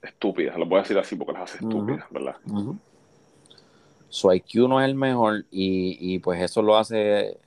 estúpidas, 0.01 0.57
lo 0.57 0.65
voy 0.65 0.79
a 0.79 0.81
decir 0.81 0.97
así 0.97 1.15
porque 1.15 1.33
las 1.33 1.43
hace 1.43 1.63
estúpidas, 1.63 2.05
¿verdad? 2.09 2.35
Su 4.09 4.31
IQ 4.31 4.67
no 4.67 4.79
es 4.79 4.87
el 4.87 4.95
mejor 4.95 5.45
y, 5.51 5.97
y, 5.99 6.19
pues 6.19 6.41
eso 6.41 6.61
lo 6.61 6.77
hace 6.77 7.39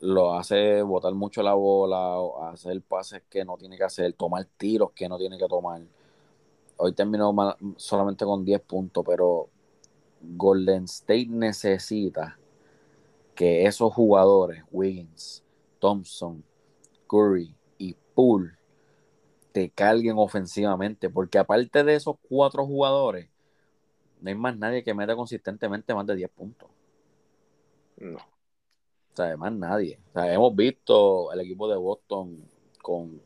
lo 0.00 0.34
hace 0.34 0.82
botar 0.82 1.12
mucho 1.14 1.42
la 1.42 1.54
bola, 1.54 2.16
hacer 2.52 2.80
pases 2.82 3.22
que 3.28 3.44
no 3.44 3.56
tiene 3.56 3.76
que 3.76 3.84
hacer, 3.84 4.12
tomar 4.12 4.44
tiros 4.56 4.92
que 4.92 5.08
no 5.08 5.18
tiene 5.18 5.38
que 5.38 5.48
tomar. 5.48 5.80
Hoy 6.76 6.92
terminó 6.92 7.34
solamente 7.76 8.24
con 8.24 8.44
10 8.44 8.60
puntos, 8.60 9.04
pero 9.04 9.48
Golden 10.20 10.84
State 10.84 11.28
necesita 11.28 12.38
que 13.34 13.66
esos 13.66 13.92
jugadores, 13.92 14.64
Wiggins, 14.70 15.44
Thompson, 15.78 16.42
Curry 17.08 17.54
y 17.78 17.94
Poole, 18.14 18.58
te 19.52 19.70
carguen 19.70 20.16
ofensivamente, 20.18 21.08
porque 21.08 21.38
aparte 21.38 21.84
de 21.84 21.94
esos 21.94 22.16
cuatro 22.28 22.66
jugadores, 22.66 23.28
no 24.20 24.28
hay 24.28 24.34
más 24.34 24.56
nadie 24.56 24.82
que 24.82 24.94
meta 24.94 25.14
consistentemente 25.14 25.94
más 25.94 26.06
de 26.06 26.16
10 26.16 26.30
puntos. 26.30 26.68
No. 27.96 28.18
O 28.18 29.16
sea, 29.16 29.36
más 29.36 29.52
nadie. 29.52 30.00
O 30.10 30.12
sea, 30.12 30.32
hemos 30.32 30.54
visto 30.54 31.32
el 31.32 31.40
equipo 31.40 31.68
de 31.68 31.76
Boston 31.76 32.42
con 32.82 33.20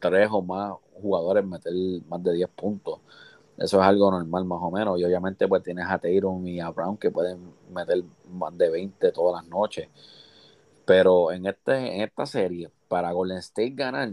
tres 0.00 0.28
o 0.30 0.42
más 0.42 0.74
jugadores 0.94 1.44
meter 1.44 1.72
más 2.08 2.22
de 2.22 2.34
10 2.34 2.48
puntos. 2.50 3.00
Eso 3.58 3.80
es 3.80 3.86
algo 3.86 4.10
normal 4.10 4.44
más 4.44 4.60
o 4.62 4.70
menos. 4.70 4.98
Y 5.00 5.04
obviamente 5.04 5.48
pues 5.48 5.62
tienes 5.62 5.86
a 5.88 5.98
Tatum 5.98 6.46
y 6.46 6.60
a 6.60 6.70
Brown 6.70 6.96
que 6.96 7.10
pueden 7.10 7.52
meter 7.72 8.04
más 8.30 8.56
de 8.56 8.70
20 8.70 9.10
todas 9.12 9.42
las 9.42 9.50
noches. 9.50 9.88
Pero 10.84 11.32
en, 11.32 11.46
este, 11.46 11.96
en 11.96 12.02
esta 12.02 12.24
serie, 12.24 12.70
para 12.88 13.12
Golden 13.12 13.38
State 13.38 13.74
ganar, 13.74 14.10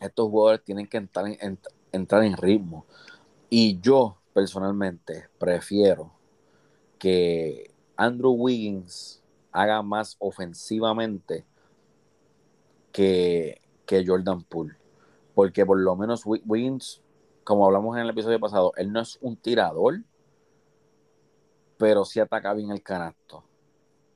estos 0.00 0.28
jugadores 0.28 0.62
tienen 0.62 0.86
que 0.86 0.98
entrar 0.98 1.26
en, 1.26 1.58
entrar 1.90 2.22
en 2.22 2.36
ritmo. 2.36 2.84
Y 3.48 3.80
yo 3.80 4.18
personalmente 4.34 5.28
prefiero 5.38 6.12
que 6.98 7.72
Andrew 7.96 8.32
Wiggins 8.32 9.22
haga 9.52 9.82
más 9.82 10.16
ofensivamente 10.18 11.44
que, 12.92 13.62
que 13.86 14.04
Jordan 14.06 14.42
Poole. 14.42 14.76
Porque 15.34 15.64
por 15.64 15.80
lo 15.80 15.96
menos 15.96 16.24
Wiggins 16.26 17.00
como 17.44 17.66
hablamos 17.66 17.96
en 17.96 18.02
el 18.02 18.10
episodio 18.10 18.40
pasado, 18.40 18.72
él 18.76 18.92
no 18.92 19.00
es 19.00 19.18
un 19.20 19.36
tirador, 19.36 20.00
pero 21.76 22.04
sí 22.04 22.18
ataca 22.18 22.52
bien 22.54 22.70
el 22.70 22.82
canasto. 22.82 23.44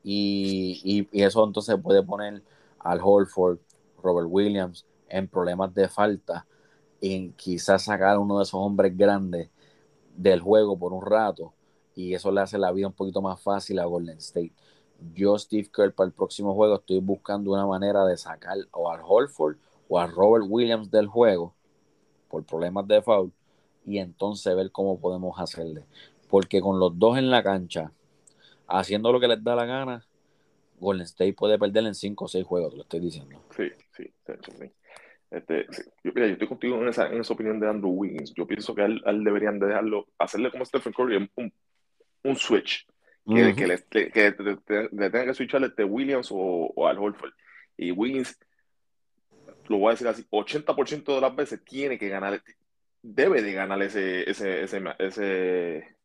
Y, 0.03 1.07
eso 1.11 1.45
entonces 1.45 1.77
puede 1.81 2.03
poner 2.03 2.41
al 2.79 2.99
Holford, 3.03 3.59
Robert 4.01 4.27
Williams 4.29 4.85
en 5.07 5.27
problemas 5.27 5.73
de 5.73 5.87
falta 5.87 6.45
y 7.01 7.29
quizás 7.31 7.83
sacar 7.83 8.15
a 8.15 8.19
uno 8.19 8.37
de 8.37 8.43
esos 8.43 8.59
hombres 8.59 8.95
grandes 8.95 9.49
del 10.15 10.41
juego 10.41 10.77
por 10.77 10.93
un 10.93 11.05
rato 11.05 11.53
y 11.95 12.13
eso 12.13 12.31
le 12.31 12.41
hace 12.41 12.57
la 12.57 12.71
vida 12.71 12.87
un 12.87 12.93
poquito 12.93 13.21
más 13.21 13.41
fácil 13.41 13.79
a 13.79 13.85
Golden 13.85 14.17
State. 14.17 14.53
Yo, 15.13 15.37
Steve 15.37 15.69
Kerr, 15.73 15.93
para 15.93 16.07
el 16.07 16.13
próximo 16.13 16.53
juego 16.53 16.75
estoy 16.75 16.99
buscando 16.99 17.51
una 17.51 17.65
manera 17.65 18.05
de 18.05 18.17
sacar 18.17 18.57
o 18.71 18.89
al 18.89 19.01
Holford 19.03 19.57
o 19.89 19.99
a 19.99 20.07
Robert 20.07 20.45
Williams 20.47 20.89
del 20.89 21.07
juego 21.07 21.53
por 22.29 22.43
problemas 22.45 22.87
de 22.87 23.01
foul 23.01 23.31
y 23.85 23.97
entonces 23.99 24.55
ver 24.55 24.71
cómo 24.71 24.99
podemos 24.99 25.39
hacerle. 25.39 25.83
Porque 26.29 26.61
con 26.61 26.79
los 26.79 26.97
dos 26.97 27.17
en 27.17 27.31
la 27.31 27.43
cancha, 27.43 27.91
haciendo 28.67 29.11
lo 29.11 29.19
que 29.19 29.27
les 29.27 29.43
da 29.43 29.55
la 29.55 29.65
gana, 29.65 30.05
Golden 30.79 31.03
State 31.03 31.33
puede 31.33 31.57
perder 31.57 31.85
en 31.85 31.95
5 31.95 32.25
o 32.25 32.27
6 32.27 32.45
juegos, 32.45 32.71
te 32.71 32.77
lo 32.77 32.83
estoy 32.83 32.99
diciendo. 32.99 33.41
Sí, 33.55 33.69
sí, 33.95 34.03
sí. 34.27 34.71
Este, 35.31 35.67
Yo, 36.03 36.11
estoy 36.15 36.47
contigo 36.47 36.81
en 36.81 36.87
esa, 36.87 37.07
en 37.07 37.21
esa 37.21 37.33
opinión 37.33 37.59
de 37.59 37.67
Andrew 37.67 37.91
Wiggins. 37.91 38.33
Yo 38.33 38.47
pienso 38.47 38.73
que 38.73 38.83
él, 38.83 39.01
él 39.05 39.23
deberían 39.23 39.59
de 39.59 39.67
dejarlo, 39.67 40.07
hacerle 40.17 40.51
como 40.51 40.65
Stephen 40.65 40.93
Curry, 40.93 41.29
un, 41.35 41.53
un 42.23 42.35
switch. 42.35 42.87
Que, 43.27 43.53
que, 43.53 43.67
le, 43.67 43.83
que, 43.89 44.31
tenga 44.31 45.25
que 45.25 45.33
switcharle 45.35 45.67
este 45.67 45.83
Williams 45.83 46.31
o, 46.31 46.37
o 46.75 46.87
al 46.87 46.97
Holford. 46.97 47.31
Y 47.77 47.91
Wiggins 47.91 48.39
lo 49.69 49.77
voy 49.77 49.89
a 49.89 49.91
decir 49.91 50.07
así, 50.07 50.25
80% 50.29 51.15
de 51.15 51.21
las 51.21 51.35
veces 51.35 51.63
tiene 51.63 51.97
que 51.97 52.09
ganar, 52.09 52.41
debe 53.01 53.41
de 53.41 53.53
ganar 53.53 53.81
ese, 53.83 54.29
ese, 54.29 54.63
ese, 54.63 55.95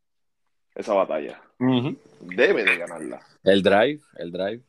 esa 0.75 0.95
batalla. 0.95 1.43
Debe 1.59 2.65
de 2.65 2.77
ganarla. 2.77 3.21
El 3.43 3.63
drive, 3.63 4.01
el 4.17 4.31
drive. 4.31 4.63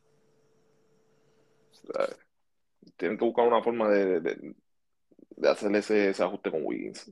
tienen 2.95 3.17
que 3.17 3.25
buscar 3.25 3.45
una 3.45 3.61
forma 3.61 3.89
de, 3.89 4.21
de, 4.21 4.55
de 5.35 5.49
hacerle 5.49 5.79
ese, 5.79 6.09
ese, 6.09 6.23
ajuste 6.23 6.49
con 6.49 6.61
Wiggins. 6.63 7.11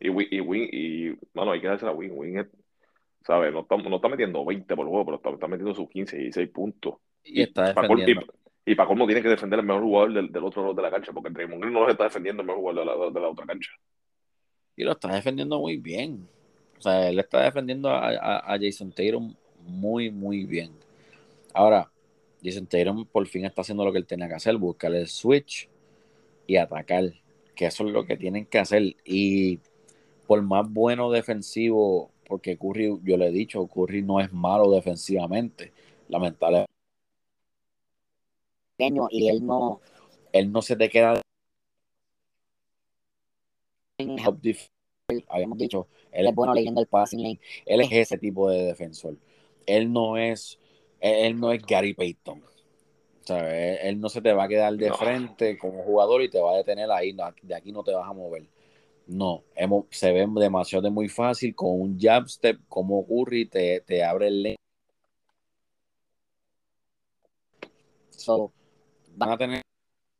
Y, 0.00 0.10
y, 0.10 1.08
y, 1.10 1.18
bueno, 1.32 1.52
hay 1.52 1.62
que 1.62 1.66
darse 1.66 1.86
a 1.86 1.92
Wiggins. 1.92 2.18
Wiggins, 2.18 2.48
¿sabes? 3.22 3.54
No 3.54 3.60
está, 3.60 3.76
no 3.78 3.96
está 3.96 4.08
metiendo 4.08 4.44
20 4.44 4.76
por 4.76 4.86
juego, 4.86 5.04
pero 5.06 5.16
está, 5.16 5.30
está 5.30 5.48
metiendo 5.48 5.74
sus 5.74 5.88
15 5.88 6.16
y 6.16 6.20
16 6.24 6.50
puntos. 6.50 6.96
Y, 7.24 7.40
está 7.40 7.72
defendiendo. 7.72 8.26
Y 8.68 8.74
para 8.74 8.86
cómo 8.86 9.06
tiene 9.06 9.22
que 9.22 9.30
defender 9.30 9.60
el 9.60 9.64
mejor 9.64 9.82
jugador 9.82 10.12
del, 10.12 10.44
otro 10.44 10.60
lado 10.60 10.74
de 10.74 10.82
la 10.82 10.90
cancha, 10.90 11.10
porque 11.10 11.30
Draymond 11.30 11.62
Green 11.62 11.72
no 11.72 11.80
lo 11.80 11.90
está 11.90 12.04
defendiendo 12.04 12.42
el 12.42 12.48
mejor 12.48 12.60
jugador 12.60 13.14
de 13.14 13.20
la, 13.20 13.28
otra 13.28 13.46
cancha. 13.46 13.70
Y 14.76 14.84
lo 14.84 14.92
está 14.92 15.08
defendiendo 15.08 15.58
muy 15.58 15.78
bien. 15.78 16.28
O 16.76 16.82
sea, 16.82 17.08
él 17.08 17.18
está 17.18 17.44
defendiendo 17.44 17.88
a, 17.88 18.58
Jason 18.60 18.92
Tatum 18.92 19.34
muy, 19.66 20.10
muy 20.10 20.44
bien. 20.44 20.70
Ahora, 21.54 21.90
Jason 22.44 22.66
Tatum 22.66 23.06
por 23.06 23.26
fin 23.26 23.46
está 23.46 23.62
haciendo 23.62 23.86
lo 23.86 23.90
que 23.90 23.98
él 24.00 24.06
tenía 24.06 24.28
que 24.28 24.34
hacer, 24.34 24.54
buscar 24.58 24.94
el 24.94 25.08
switch 25.08 25.66
y 26.46 26.56
atacar, 26.56 27.04
que 27.54 27.64
eso 27.64 27.86
es 27.86 27.90
lo 27.90 28.04
que 28.04 28.18
tienen 28.18 28.44
que 28.44 28.58
hacer. 28.58 28.96
Y 29.02 29.60
por 30.26 30.42
más 30.42 30.70
bueno 30.70 31.10
defensivo, 31.10 32.10
porque 32.26 32.58
Curry, 32.58 32.98
yo 33.02 33.16
le 33.16 33.28
he 33.28 33.32
dicho, 33.32 33.66
Curry 33.66 34.02
no 34.02 34.20
es 34.20 34.30
malo 34.30 34.70
defensivamente, 34.70 35.72
lamentablemente 36.10 36.77
y 38.78 39.28
él 39.28 39.44
no, 39.44 39.80
él 40.32 40.52
no 40.52 40.62
se 40.62 40.76
te 40.76 40.88
queda 40.88 41.20
habíamos 45.28 45.58
dicho, 45.58 45.88
él 46.12 46.28
es 46.28 46.34
bueno 46.34 46.54
leyendo 46.54 46.80
el 46.80 46.86
passing 46.86 47.22
lane. 47.22 47.40
Él 47.66 47.80
es 47.80 47.88
ese 47.90 48.18
tipo 48.18 48.48
de 48.48 48.64
defensor. 48.64 49.16
Él 49.66 49.92
no 49.92 50.16
es, 50.16 50.58
él 51.00 51.38
no 51.40 51.52
es 51.52 51.62
Gary 51.62 51.94
Payton. 51.94 52.42
¿sabes? 53.28 53.78
Él 53.82 54.00
no 54.00 54.08
se 54.08 54.22
te 54.22 54.32
va 54.32 54.44
a 54.44 54.48
quedar 54.48 54.74
de 54.74 54.92
frente 54.92 55.58
como 55.58 55.82
jugador 55.82 56.22
y 56.22 56.30
te 56.30 56.40
va 56.40 56.52
a 56.52 56.56
detener 56.56 56.90
ahí. 56.90 57.14
de 57.42 57.54
aquí 57.54 57.72
no 57.72 57.84
te 57.84 57.92
vas 57.92 58.08
a 58.08 58.12
mover. 58.14 58.48
No, 59.06 59.44
hemos, 59.54 59.86
se 59.90 60.12
ve 60.12 60.26
demasiado 60.36 60.82
de 60.82 60.90
muy 60.90 61.08
fácil 61.08 61.54
con 61.54 61.80
un 61.80 61.98
jab 61.98 62.28
step 62.28 62.58
como 62.68 63.06
Curry 63.06 63.46
te, 63.46 63.80
te 63.80 64.02
abre 64.02 64.28
el 64.28 64.42
lane. 64.42 64.56
So, 68.10 68.52
van 69.18 69.30
a 69.30 69.36
tener 69.36 69.62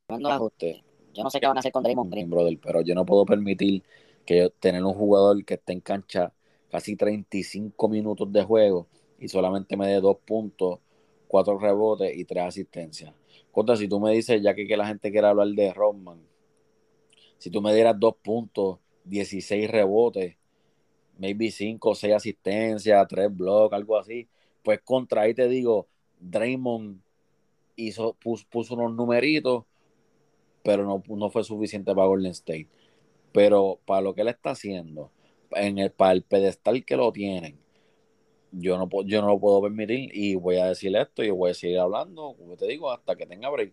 ajuste. 0.09 0.83
Yo 1.15 1.23
no 1.23 1.31
sé 1.31 1.41
qué 1.41 1.47
van 1.47 1.57
a 1.57 1.61
hacer 1.61 1.73
con 1.73 1.83
Draymond 1.83 2.11
Green. 2.11 2.29
Brother, 2.29 2.59
pero 2.61 2.83
yo 2.83 2.95
no 2.95 3.07
puedo 3.07 3.25
permitir 3.25 3.83
que 4.27 4.53
tener 4.61 4.85
un 4.85 4.95
jugador 4.95 5.43
que 5.45 5.55
esté 5.55 5.73
en 5.73 5.81
cancha 5.81 6.33
casi 6.71 6.97
35 6.97 7.89
minutos 7.89 8.31
de 8.31 8.43
juego 8.43 8.89
y 9.19 9.29
solamente 9.29 9.77
me 9.77 9.89
dé 9.89 10.01
dos 10.01 10.19
puntos, 10.25 10.81
cuatro 11.27 11.59
rebotes 11.59 12.17
y 12.17 12.25
tres 12.25 12.45
asistencias. 12.45 13.15
Contra, 13.51 13.77
si 13.77 13.89
tú 13.89 14.01
me 14.01 14.13
dices, 14.13 14.43
ya 14.43 14.55
que, 14.55 14.67
que 14.67 14.77
la 14.77 14.87
gente 14.87 15.11
quiere 15.11 15.27
hablar 15.27 15.49
de 15.49 15.73
Rodman, 15.73 16.21
si 17.39 17.51
tú 17.51 17.63
me 17.63 17.75
dieras 17.75 17.99
dos 17.99 18.17
puntos, 18.23 18.79
16 19.05 19.71
rebotes, 19.71 20.37
maybe 21.19 21.51
cinco 21.51 21.91
o 21.91 21.95
seis 21.95 22.15
asistencias, 22.15 23.09
tres 23.09 23.35
blocks, 23.35 23.75
algo 23.75 23.97
así, 23.97 24.29
pues 24.63 24.81
contra 24.83 25.23
ahí 25.23 25.35
te 25.35 25.49
digo, 25.49 25.89
Draymond 26.21 27.01
hizo, 27.79 28.15
puso, 28.15 28.75
unos 28.75 28.95
numeritos, 28.95 29.65
pero 30.63 30.85
no, 30.85 31.03
no, 31.09 31.31
fue 31.31 31.45
suficiente 31.45 31.95
para 31.95 32.09
Golden 32.09 32.33
State. 32.33 32.69
Pero 33.33 33.79
para 33.87 34.03
lo 34.03 34.15
que 34.15 34.23
él 34.23 34.29
está 34.29 34.51
haciendo, 34.51 35.11
en 35.53 35.79
el, 35.79 35.91
para 35.93 36.13
el 36.13 36.23
pedestal 36.23 36.85
que 36.85 36.97
lo 36.97 37.13
tienen, 37.13 37.59
yo 38.53 38.77
no, 38.79 38.89
yo 39.05 39.21
no 39.21 39.29
lo 39.29 39.39
puedo 39.39 39.63
permitir 39.63 40.11
y 40.13 40.35
voy 40.35 40.57
a 40.57 40.67
decir 40.67 40.97
esto 40.97 41.23
y 41.23 41.31
voy 41.31 41.51
a 41.53 41.55
seguir 41.55 41.79
hablando, 41.79 42.35
como 42.37 42.57
te 42.57 42.67
digo, 42.67 42.91
hasta 42.91 43.17
que 43.17 43.27
tenga 43.27 43.49
break. 43.51 43.73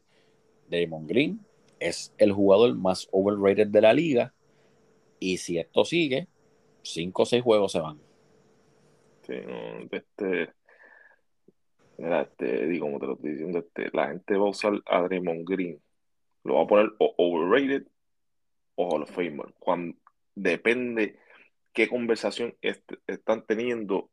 Draymond 0.69 1.07
Green 1.07 1.39
es 1.79 2.13
el 2.17 2.31
jugador 2.31 2.75
más 2.75 3.07
overrated 3.11 3.67
de 3.67 3.81
la 3.81 3.93
liga 3.93 4.33
y 5.19 5.37
si 5.37 5.57
esto 5.57 5.85
sigue, 5.85 6.27
cinco 6.81 7.23
o 7.23 7.25
seis 7.25 7.43
juegos 7.43 7.71
se 7.71 7.79
van. 7.79 7.99
Sí, 9.25 9.33
no, 9.47 9.87
este, 9.91 10.53
este, 11.97 12.67
digo, 12.67 12.87
como 12.87 12.99
te 12.99 13.07
lo 13.07 13.13
estoy 13.13 13.31
diciendo, 13.31 13.59
este, 13.59 13.89
la 13.93 14.07
gente 14.07 14.37
va 14.37 14.45
a 14.45 14.49
usar 14.49 14.73
a 14.85 15.01
Draymond 15.01 15.47
Green, 15.47 15.81
lo 16.43 16.55
va 16.55 16.63
a 16.63 16.67
poner 16.67 16.93
overrated 16.99 17.87
o 18.75 18.89
Hall 18.89 19.03
of 19.03 19.11
Famer, 19.11 19.53
cuando 19.59 19.97
depende 20.35 21.19
qué 21.73 21.87
conversación 21.87 22.55
están 22.61 23.45
teniendo 23.45 24.09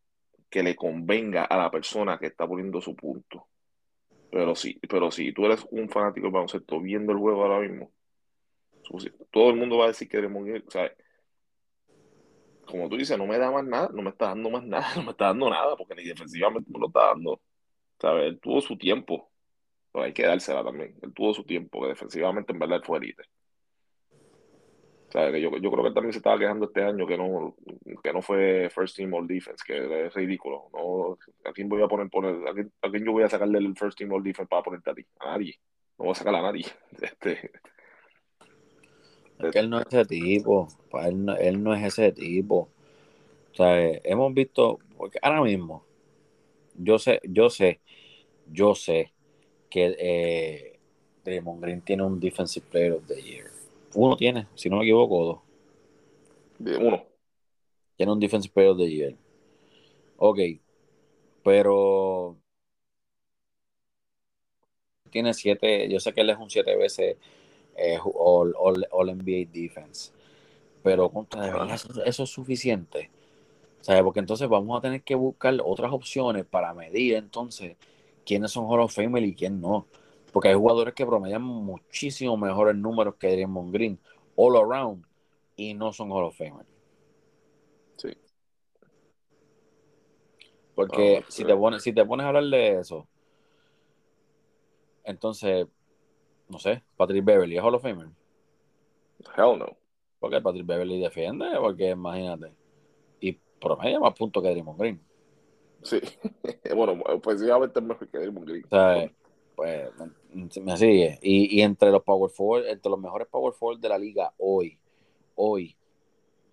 que 0.49 0.63
le 0.63 0.77
convenga 0.77 1.45
a 1.45 1.57
la 1.57 1.71
persona 1.71 2.19
que 2.19 2.27
está 2.27 2.47
poniendo 2.47 2.81
su 2.81 2.95
punto. 2.95 3.49
Pero 4.31 4.55
sí, 4.55 4.79
pero 4.89 5.11
si 5.11 5.33
tú 5.33 5.47
eres 5.47 5.67
un 5.71 5.89
fanático 5.89 6.27
del 6.27 6.33
baloncesto 6.33 6.81
viendo 6.81 7.13
el 7.13 7.19
juego 7.19 7.43
ahora 7.43 7.61
mismo, 7.61 7.93
todo 9.31 9.51
el 9.51 9.57
mundo 9.57 9.79
va 9.79 9.87
a 9.87 9.89
decir 9.89 10.09
que 10.09 10.19
Draymond 10.19 10.47
Green, 10.47 10.65
¿sabes? 10.69 10.93
como 12.73 12.89
tú 12.89 12.97
dices, 12.97 13.19
no 13.19 13.27
me 13.27 13.39
da 13.39 13.51
más 13.51 13.65
nada, 13.65 13.91
no 13.93 14.03
me 14.03 14.11
está 14.11 14.29
dando 14.29 14.51
más 14.51 14.65
nada, 14.65 14.87
no 14.97 15.03
me 15.03 15.11
está 15.11 15.27
dando 15.27 15.51
nada, 15.51 15.77
porque 15.77 15.95
ni 15.95 16.05
defensivamente 16.05 16.71
me 16.73 16.79
lo 16.79 16.87
está 16.87 17.09
dando. 17.09 17.41
¿Sabes? 18.03 18.25
Él 18.25 18.41
tuvo 18.41 18.61
su 18.61 18.77
tiempo, 18.77 19.31
pero 19.93 20.05
hay 20.05 20.13
que 20.13 20.27
dársela 20.27 20.65
también. 20.65 20.97
Él 21.03 21.15
tuvo 21.15 21.33
su 21.33 21.45
tiempo, 21.45 21.83
que 21.83 21.91
defensivamente 21.91 22.53
en 22.53 22.59
verdad 22.59 22.79
él 22.79 22.85
fue 22.85 22.99
elite. 22.99 23.23
¿Sabes? 25.11 25.41
Yo, 25.41 25.57
yo 25.57 25.71
creo 25.71 25.85
que 25.85 25.89
él 25.89 25.95
también 25.95 26.13
se 26.13 26.19
estaba 26.19 26.37
quejando 26.37 26.65
este 26.67 26.83
año 26.83 27.07
que 27.07 27.17
no, 27.17 27.55
que 28.03 28.13
no 28.13 28.21
fue 28.21 28.69
first 28.75 28.97
team 28.97 29.15
all 29.15 29.29
defense, 29.29 29.63
que 29.65 30.07
es 30.07 30.15
ridículo. 30.15 30.69
No, 30.73 31.17
¿A 31.49 31.53
quién 31.53 31.69
voy 31.69 31.81
a 31.81 31.87
poner, 31.87 32.11
poner 32.11 32.49
a, 32.49 32.53
quién, 32.53 32.73
a 32.83 32.91
quién 32.91 33.05
yo 33.05 33.13
voy 33.13 33.23
a 33.23 33.29
sacarle 33.29 33.59
el 33.59 33.77
first 33.77 33.97
team 33.97 34.13
all 34.13 34.23
defense 34.25 34.49
para 34.49 34.65
ponerte 34.65 34.91
a 34.91 34.95
ti? 34.95 35.07
A 35.21 35.27
nadie. 35.33 35.61
No 35.97 36.07
voy 36.07 36.13
a 36.13 36.15
sacar 36.17 36.35
a 36.35 36.43
nadie. 36.43 36.67
Este, 37.01 37.53
es 39.39 39.53
que 39.53 39.59
él 39.61 39.71
no 39.71 39.79
es 39.79 39.87
ese 39.87 40.05
tipo, 40.07 40.67
él 41.05 41.25
no, 41.25 41.37
él 41.37 41.63
no 41.63 41.73
es 41.73 41.85
ese 41.85 42.11
tipo. 42.11 42.69
O 43.59 43.65
hemos 43.65 44.35
visto, 44.35 44.79
porque 44.97 45.19
ahora 45.23 45.43
mismo, 45.43 45.85
yo 46.75 46.99
sé, 46.99 47.21
yo 47.25 47.51
sé, 47.51 47.81
yo 48.53 48.75
sé 48.75 49.13
que 49.71 49.97
eh, 49.99 50.79
Draymond 51.25 51.63
Green 51.63 51.81
tiene 51.81 52.03
un 52.03 52.21
Defensive 52.21 52.67
Player 52.71 52.93
of 52.93 53.07
the 53.07 53.21
Year. 53.21 53.51
Uno 53.95 54.17
tiene, 54.17 54.47
si 54.55 54.69
no 54.69 54.79
me 54.79 54.85
equivoco, 54.85 55.43
dos. 56.59 56.79
Uno. 56.79 57.05
Tiene 57.97 58.13
un 58.13 58.21
Defensive 58.21 58.53
Player 58.53 58.71
of 58.71 58.79
the 58.79 58.91
Year. 58.91 59.15
Ok, 60.19 60.39
pero 61.43 62.37
tiene 65.11 65.35
siete, 65.35 65.89
yo 65.89 66.01
sé 66.01 66.13
que 66.13 66.23
él 66.23 66.31
es 66.31 66.39
un 66.39 66.51
siete 66.51 66.77
veces 66.77 67.17
eh, 67.77 67.99
all, 68.03 68.55
NBA 68.91 69.51
Defense. 69.53 70.13
Pero 70.83 71.11
contra 71.11 71.75
eso, 71.75 72.03
eso, 72.05 72.23
es 72.25 72.31
suficiente. 72.31 73.11
¿Sabes? 73.81 74.03
Porque 74.03 74.21
entonces 74.21 74.49
vamos 74.49 74.79
a 74.79 74.81
tener 74.81 75.03
que 75.03 75.15
buscar 75.15 75.55
otras 75.65 75.93
opciones 75.93 76.45
para 76.45 76.73
medir 76.73 77.15
entonces 77.15 77.77
quiénes 78.25 78.51
son 78.51 78.67
Hall 78.67 78.81
of 78.81 78.95
Fame 78.95 79.21
y 79.21 79.35
quién 79.35 79.61
no. 79.61 79.87
Porque 80.33 80.49
hay 80.49 80.55
jugadores 80.55 80.95
que 80.95 81.07
promedian 81.07 81.43
muchísimo 81.43 82.37
mejores 82.37 82.75
números 82.75 83.17
que 83.17 83.33
Draymond 83.33 83.73
Green 83.73 83.99
all 84.37 84.57
around 84.57 85.05
y 85.57 85.75
no 85.75 85.93
son 85.93 86.11
Hall 86.11 86.25
of 86.25 86.37
Fame. 86.37 86.65
Sí. 87.97 88.17
Porque 90.75 91.25
si, 91.29 91.45
te 91.45 91.55
pones, 91.55 91.83
si 91.83 91.93
te 91.93 92.05
pones 92.05 92.25
a 92.25 92.29
hablar 92.29 92.45
de 92.45 92.81
eso, 92.81 93.07
entonces 95.05 95.67
no 96.53 96.59
sé, 96.59 96.83
Patrick 96.97 97.25
Beverly 97.25 97.57
es 97.57 97.65
Hall 97.65 97.75
of 97.75 97.83
Famer. 97.83 98.09
Hell 99.37 99.59
no. 99.59 99.77
Porque 100.21 100.41
Patrick 100.41 100.67
Beverly 100.67 101.01
defiende, 101.01 101.47
porque 101.59 101.91
imagínate. 101.91 102.53
Y 103.21 103.33
promedia 103.33 103.99
más 103.99 104.15
puntos 104.15 104.43
que 104.43 104.51
Draymond 104.51 104.79
Green. 104.79 105.01
Sí. 105.83 106.01
bueno, 106.75 107.03
ofensivamente 107.07 107.81
es 107.81 107.85
mejor 107.85 108.09
que 108.09 108.19
Draymond 108.19 108.49
Green. 108.49 108.65
O 108.71 109.11
pues 109.55 109.91
me 110.61 110.77
sigue. 110.77 111.19
Y, 111.23 111.59
y, 111.59 111.63
entre 111.63 111.91
los 111.91 112.03
power 112.03 112.31
forward, 112.31 112.67
entre 112.67 112.91
los 112.91 112.99
mejores 112.99 113.29
power 113.29 113.53
forward 113.53 113.81
de 113.81 113.89
la 113.89 113.99
liga 113.99 114.33
hoy, 114.39 114.79
hoy, 115.35 115.77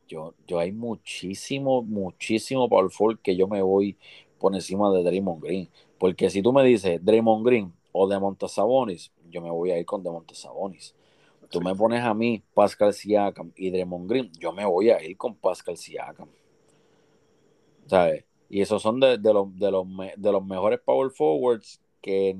yo, 0.07 0.33
yo 0.45 0.59
hay 0.59 0.71
muchísimo, 0.71 1.81
muchísimo 1.81 2.67
power 2.67 2.89
forward 2.89 3.19
que 3.19 3.35
yo 3.35 3.47
me 3.47 3.61
voy 3.61 3.97
por 4.37 4.53
encima 4.53 4.91
de 4.91 5.03
Draymond 5.03 5.43
Green. 5.43 5.69
Porque 5.97 6.29
si 6.29 6.41
tú 6.41 6.51
me 6.51 6.63
dices 6.63 7.03
Draymond 7.03 7.45
Green 7.45 7.73
o 7.91 8.07
de 8.07 8.19
Montasabonis, 8.19 9.11
yo 9.29 9.41
me 9.41 9.49
voy 9.49 9.71
a 9.71 9.77
ir 9.77 9.85
con 9.85 10.03
Demonte 10.03 10.35
Sabonis. 10.35 10.95
Tú 11.49 11.61
me 11.61 11.73
pones 11.75 12.03
a 12.03 12.13
mí 12.13 12.43
Pascal 12.53 12.93
Siakam 12.93 13.51
y 13.55 13.71
Draymond 13.71 14.09
Green, 14.09 14.31
yo 14.39 14.51
me 14.53 14.65
voy 14.65 14.91
a 14.91 15.03
ir 15.03 15.17
con 15.17 15.35
Pascal 15.35 15.77
Siakam. 15.77 16.29
¿Sabes? 17.87 18.23
Y 18.49 18.61
esos 18.61 18.81
son 18.81 18.99
de, 18.99 19.17
los, 19.17 19.55
de, 19.57 19.71
los, 19.71 19.87
de 20.17 20.31
los 20.31 20.45
mejores 20.45 20.79
power 20.79 21.11
forwards 21.11 21.79
que 22.01 22.35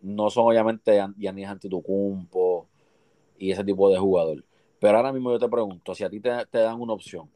no 0.00 0.30
son 0.30 0.46
obviamente 0.46 1.02
Giannis 1.16 1.48
Antetokounmpo 1.48 2.68
y 3.38 3.50
ese 3.50 3.64
tipo 3.64 3.90
de 3.90 3.98
jugador. 3.98 4.44
Pero 4.80 4.96
ahora 4.96 5.12
mismo 5.12 5.30
yo 5.32 5.38
te 5.38 5.48
pregunto, 5.48 5.94
si 5.94 6.04
a 6.04 6.10
ti 6.10 6.20
te, 6.20 6.30
dan 6.52 6.80
una 6.80 6.92
opción, 6.92 7.30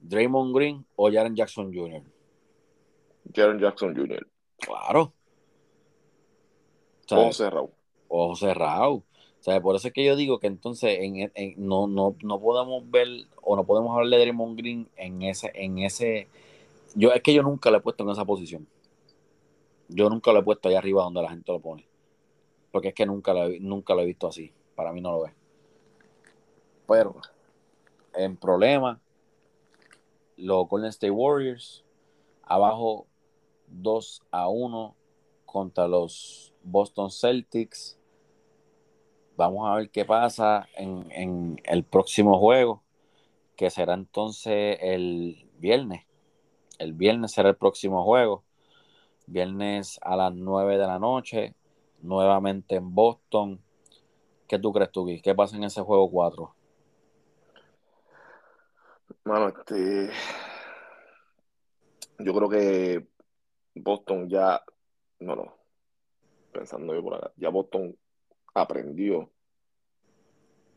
Draymond 0.00 0.54
Green 0.54 0.86
o 0.96 1.10
Jaren 1.10 1.34
Jackson 1.34 1.72
Jr. 1.72 2.02
Jaren 3.34 3.58
Jackson 3.58 3.94
Jr. 3.94 4.26
Claro. 4.58 5.12
Ojo 7.10 7.32
cerrado. 7.32 7.70
Ojo 8.08 8.36
cerrado. 8.36 9.04
O 9.46 9.62
por 9.62 9.76
eso 9.76 9.88
es 9.88 9.94
que 9.94 10.04
yo 10.04 10.16
digo 10.16 10.38
que 10.38 10.46
entonces 10.46 10.98
no, 11.56 11.86
no, 11.86 12.40
podemos 12.40 12.90
ver 12.90 13.08
o 13.42 13.56
no 13.56 13.64
podemos 13.64 13.96
hablar 13.96 14.10
de 14.10 14.18
Draymond 14.18 14.58
Green 14.58 14.88
en 14.96 15.22
ese, 15.22 15.50
en 15.54 15.78
ese. 15.78 16.28
Yo 16.94 17.12
es 17.12 17.22
que 17.22 17.32
yo 17.32 17.42
nunca 17.42 17.70
lo 17.70 17.78
he 17.78 17.80
puesto 17.80 18.04
en 18.04 18.10
esa 18.10 18.24
posición. 18.24 18.68
Yo 19.88 20.10
nunca 20.10 20.32
lo 20.32 20.40
he 20.40 20.42
puesto 20.42 20.68
ahí 20.68 20.74
arriba 20.74 21.02
donde 21.02 21.22
la 21.22 21.30
gente 21.30 21.50
lo 21.52 21.60
pone. 21.60 21.86
Porque 22.70 22.88
es 22.88 22.94
que 22.94 23.06
nunca 23.06 23.32
lo, 23.32 23.48
nunca 23.60 23.94
lo 23.94 24.02
he 24.02 24.06
visto 24.06 24.28
así. 24.28 24.52
Para 24.74 24.92
mí 24.92 25.00
no 25.00 25.12
lo 25.12 25.22
ve. 25.22 25.32
Pero, 26.86 27.16
en 28.14 28.36
problema, 28.36 29.00
los 30.36 30.68
Golden 30.68 30.90
State 30.90 31.10
Warriors, 31.10 31.84
abajo 32.42 33.06
2 33.68 34.22
a 34.30 34.48
1 34.48 34.96
contra 35.46 35.88
los 35.88 36.52
Boston 36.62 37.10
Celtics. 37.10 37.99
Vamos 39.40 39.70
a 39.70 39.76
ver 39.76 39.88
qué 39.88 40.04
pasa 40.04 40.68
en, 40.76 41.58
el 41.64 41.82
próximo 41.82 42.38
juego, 42.38 42.82
que 43.56 43.70
será 43.70 43.94
entonces 43.94 44.76
el 44.82 45.48
viernes. 45.56 46.04
El 46.78 46.92
viernes 46.92 47.32
será 47.32 47.48
el 47.48 47.56
próximo 47.56 48.04
juego. 48.04 48.44
Viernes 49.26 49.98
a 50.02 50.14
las 50.16 50.34
9 50.34 50.76
de 50.76 50.86
la 50.86 50.98
noche, 50.98 51.54
nuevamente 52.02 52.74
en 52.74 52.94
Boston. 52.94 53.62
¿Qué 54.46 54.58
tú 54.58 54.74
crees, 54.74 54.92
tú, 54.92 55.06
¿Qué 55.22 55.34
pasa 55.34 55.56
en 55.56 55.64
ese 55.64 55.80
juego 55.80 56.10
4? 56.10 56.54
Bueno, 59.24 59.48
este. 59.48 60.10
Yo 62.18 62.34
creo 62.34 62.48
que 62.50 63.06
Boston 63.74 64.28
ya. 64.28 64.62
No, 65.18 65.34
no 65.34 65.60
pensando 66.52 66.94
yo 66.94 67.02
por 67.02 67.14
acá, 67.14 67.32
ya 67.36 67.48
Boston 67.48 67.96
aprendió 68.54 69.30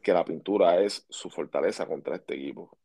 que 0.02 0.14
la 0.14 0.26
pintura 0.26 0.82
es 0.82 1.06
su 1.10 1.30
fortaleza 1.30 1.88
contra 1.88 2.16
este 2.16 2.36
equipo. 2.36 2.78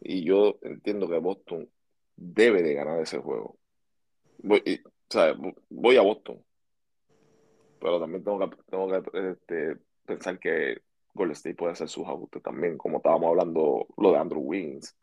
Y 0.00 0.24
yo 0.24 0.58
entiendo 0.62 1.08
que 1.08 1.18
Boston 1.18 1.68
debe 2.16 2.62
de 2.62 2.74
ganar 2.74 3.00
ese 3.00 3.18
juego. 3.18 3.58
Voy, 4.38 4.62
voy 5.68 5.96
a 5.96 6.02
Boston, 6.02 6.42
pero 7.80 8.00
también 8.00 8.24
tengo 8.24 8.38
que, 8.38 8.56
tengo 8.70 8.88
que 8.88 9.30
este, 9.30 9.76
pensar 10.06 10.38
que 10.38 10.82
Golden 11.14 11.32
State 11.32 11.56
puede 11.56 11.72
hacer 11.72 11.88
sus 11.88 12.06
ajustes 12.06 12.42
también, 12.42 12.78
como 12.78 12.98
estábamos 12.98 13.28
hablando 13.28 13.86
lo 13.96 14.12
de 14.12 14.18
Andrew 14.18 14.40
Wiggins. 14.40 14.96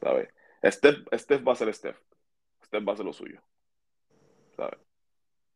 ¿Sabes? 0.00 0.28
Steph, 0.64 1.06
Steph 1.14 1.46
va 1.46 1.52
a 1.52 1.56
ser 1.56 1.74
Steph. 1.74 1.98
Steph 2.64 2.88
va 2.88 2.92
a 2.92 2.96
ser 2.96 3.04
lo 3.04 3.12
suyo. 3.12 3.40
¿Sabes? 4.56 4.78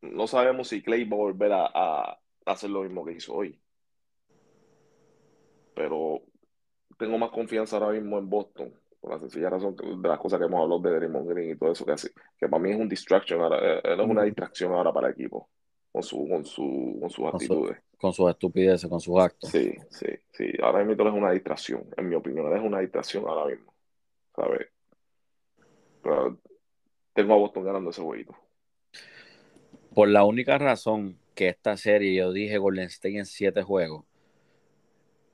No 0.02 0.26
sabemos 0.26 0.68
si 0.68 0.82
Clay 0.82 1.04
va 1.04 1.16
a 1.16 1.20
volver 1.20 1.52
a, 1.52 2.18
hacer 2.44 2.70
lo 2.70 2.82
mismo 2.82 3.04
que 3.04 3.12
hizo 3.12 3.34
hoy. 3.34 3.58
Pero 5.74 6.22
tengo 6.98 7.18
más 7.18 7.30
confianza 7.30 7.76
ahora 7.76 7.98
mismo 7.98 8.18
en 8.18 8.28
Boston 8.28 8.74
Por 9.00 9.12
la 9.12 9.18
sencilla 9.18 9.48
razón 9.48 9.74
de 9.74 10.08
las 10.08 10.18
cosas 10.18 10.38
que 10.38 10.44
hemos 10.44 10.60
hablado 10.60 10.80
de 10.80 10.90
Draymond 10.90 11.30
Green 11.30 11.50
y 11.50 11.56
todo 11.56 11.72
eso 11.72 11.86
que 11.86 11.92
hace, 11.92 12.10
que 12.36 12.48
para 12.48 12.62
mí 12.62 12.70
es 12.70 12.76
un 12.76 12.88
distraction 12.88 13.40
ahora, 13.40 13.58
eh, 13.58 13.80
él 13.84 14.00
es 14.00 14.06
una 14.06 14.24
distracción 14.24 14.72
ahora 14.72 14.92
para 14.92 15.08
el 15.08 15.14
equipo, 15.14 15.48
con, 15.90 16.02
su, 16.02 16.28
con, 16.28 16.44
su, 16.44 16.98
con 17.00 17.10
sus 17.10 17.26
actitudes. 17.26 17.78
con 17.96 18.12
sus 18.12 18.28
estupideces, 18.28 18.90
con 18.90 19.00
sus 19.00 19.18
actos. 19.18 19.50
Sí, 19.50 19.74
sí, 19.88 20.08
sí. 20.32 20.52
Ahora 20.62 20.84
mismo 20.84 21.08
es 21.08 21.14
una 21.14 21.30
distracción, 21.30 21.88
en 21.96 22.08
mi 22.08 22.16
opinión, 22.16 22.46
él 22.48 22.58
es 22.58 22.62
una 22.62 22.80
distracción 22.80 23.26
ahora 23.26 23.46
mismo, 23.54 23.72
¿sabes? 24.36 24.68
Pero 26.02 26.38
tengo 27.14 27.34
a 27.34 27.36
Boston 27.38 27.64
ganando 27.64 27.90
ese 27.90 28.02
jueguito. 28.02 28.36
Por 29.94 30.08
la 30.08 30.24
única 30.24 30.56
razón 30.56 31.18
que 31.34 31.48
esta 31.48 31.76
serie, 31.76 32.14
yo 32.14 32.32
dije 32.32 32.56
Golden 32.56 32.86
State 32.86 33.18
en 33.18 33.26
siete 33.26 33.62
juegos, 33.62 34.04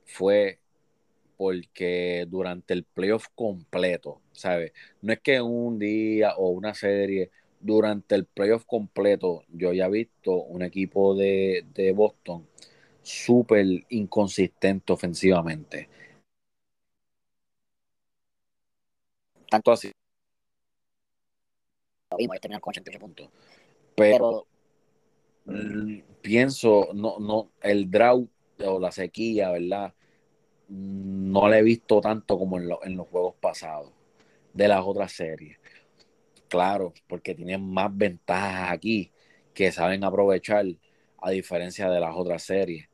fue 0.04 0.58
porque 1.36 2.26
durante 2.28 2.74
el 2.74 2.82
playoff 2.82 3.28
completo, 3.36 4.20
¿sabes? 4.32 4.72
No 5.00 5.12
es 5.12 5.20
que 5.20 5.40
un 5.40 5.78
día 5.78 6.34
o 6.36 6.48
una 6.50 6.74
serie, 6.74 7.30
durante 7.60 8.16
el 8.16 8.24
playoff 8.24 8.64
completo, 8.64 9.44
yo 9.48 9.72
ya 9.72 9.86
he 9.86 9.90
visto 9.90 10.32
un 10.32 10.62
equipo 10.62 11.14
de, 11.14 11.64
de 11.74 11.92
Boston 11.92 12.44
súper 13.02 13.64
inconsistente 13.90 14.92
ofensivamente. 14.92 15.88
Tanto 19.48 19.72
así. 19.72 19.92
Lo 22.10 22.16
vimos, 22.16 22.40
terminar 22.40 22.60
con 22.60 22.72
88 22.72 22.98
puntos. 22.98 23.28
Pero, 23.98 24.46
pienso, 26.22 26.88
no, 26.94 27.18
no, 27.18 27.50
el 27.62 27.90
drought 27.90 28.30
o 28.64 28.78
la 28.78 28.92
sequía, 28.92 29.50
¿verdad? 29.50 29.94
No 30.68 31.48
la 31.48 31.58
he 31.58 31.62
visto 31.62 32.00
tanto 32.00 32.38
como 32.38 32.58
en, 32.58 32.68
en 32.84 32.96
los 32.96 33.08
juegos 33.08 33.34
pasados 33.40 33.92
de 34.52 34.68
las 34.68 34.84
otras 34.84 35.12
series. 35.12 35.58
Claro, 36.48 36.92
porque 37.06 37.34
tienen 37.34 37.62
más 37.62 37.94
ventajas 37.96 38.72
aquí 38.72 39.12
que 39.54 39.72
saben 39.72 40.04
aprovechar 40.04 40.64
a 41.20 41.30
diferencia 41.30 41.90
de 41.90 42.00
las 42.00 42.14
otras 42.14 42.42
series. 42.42 42.88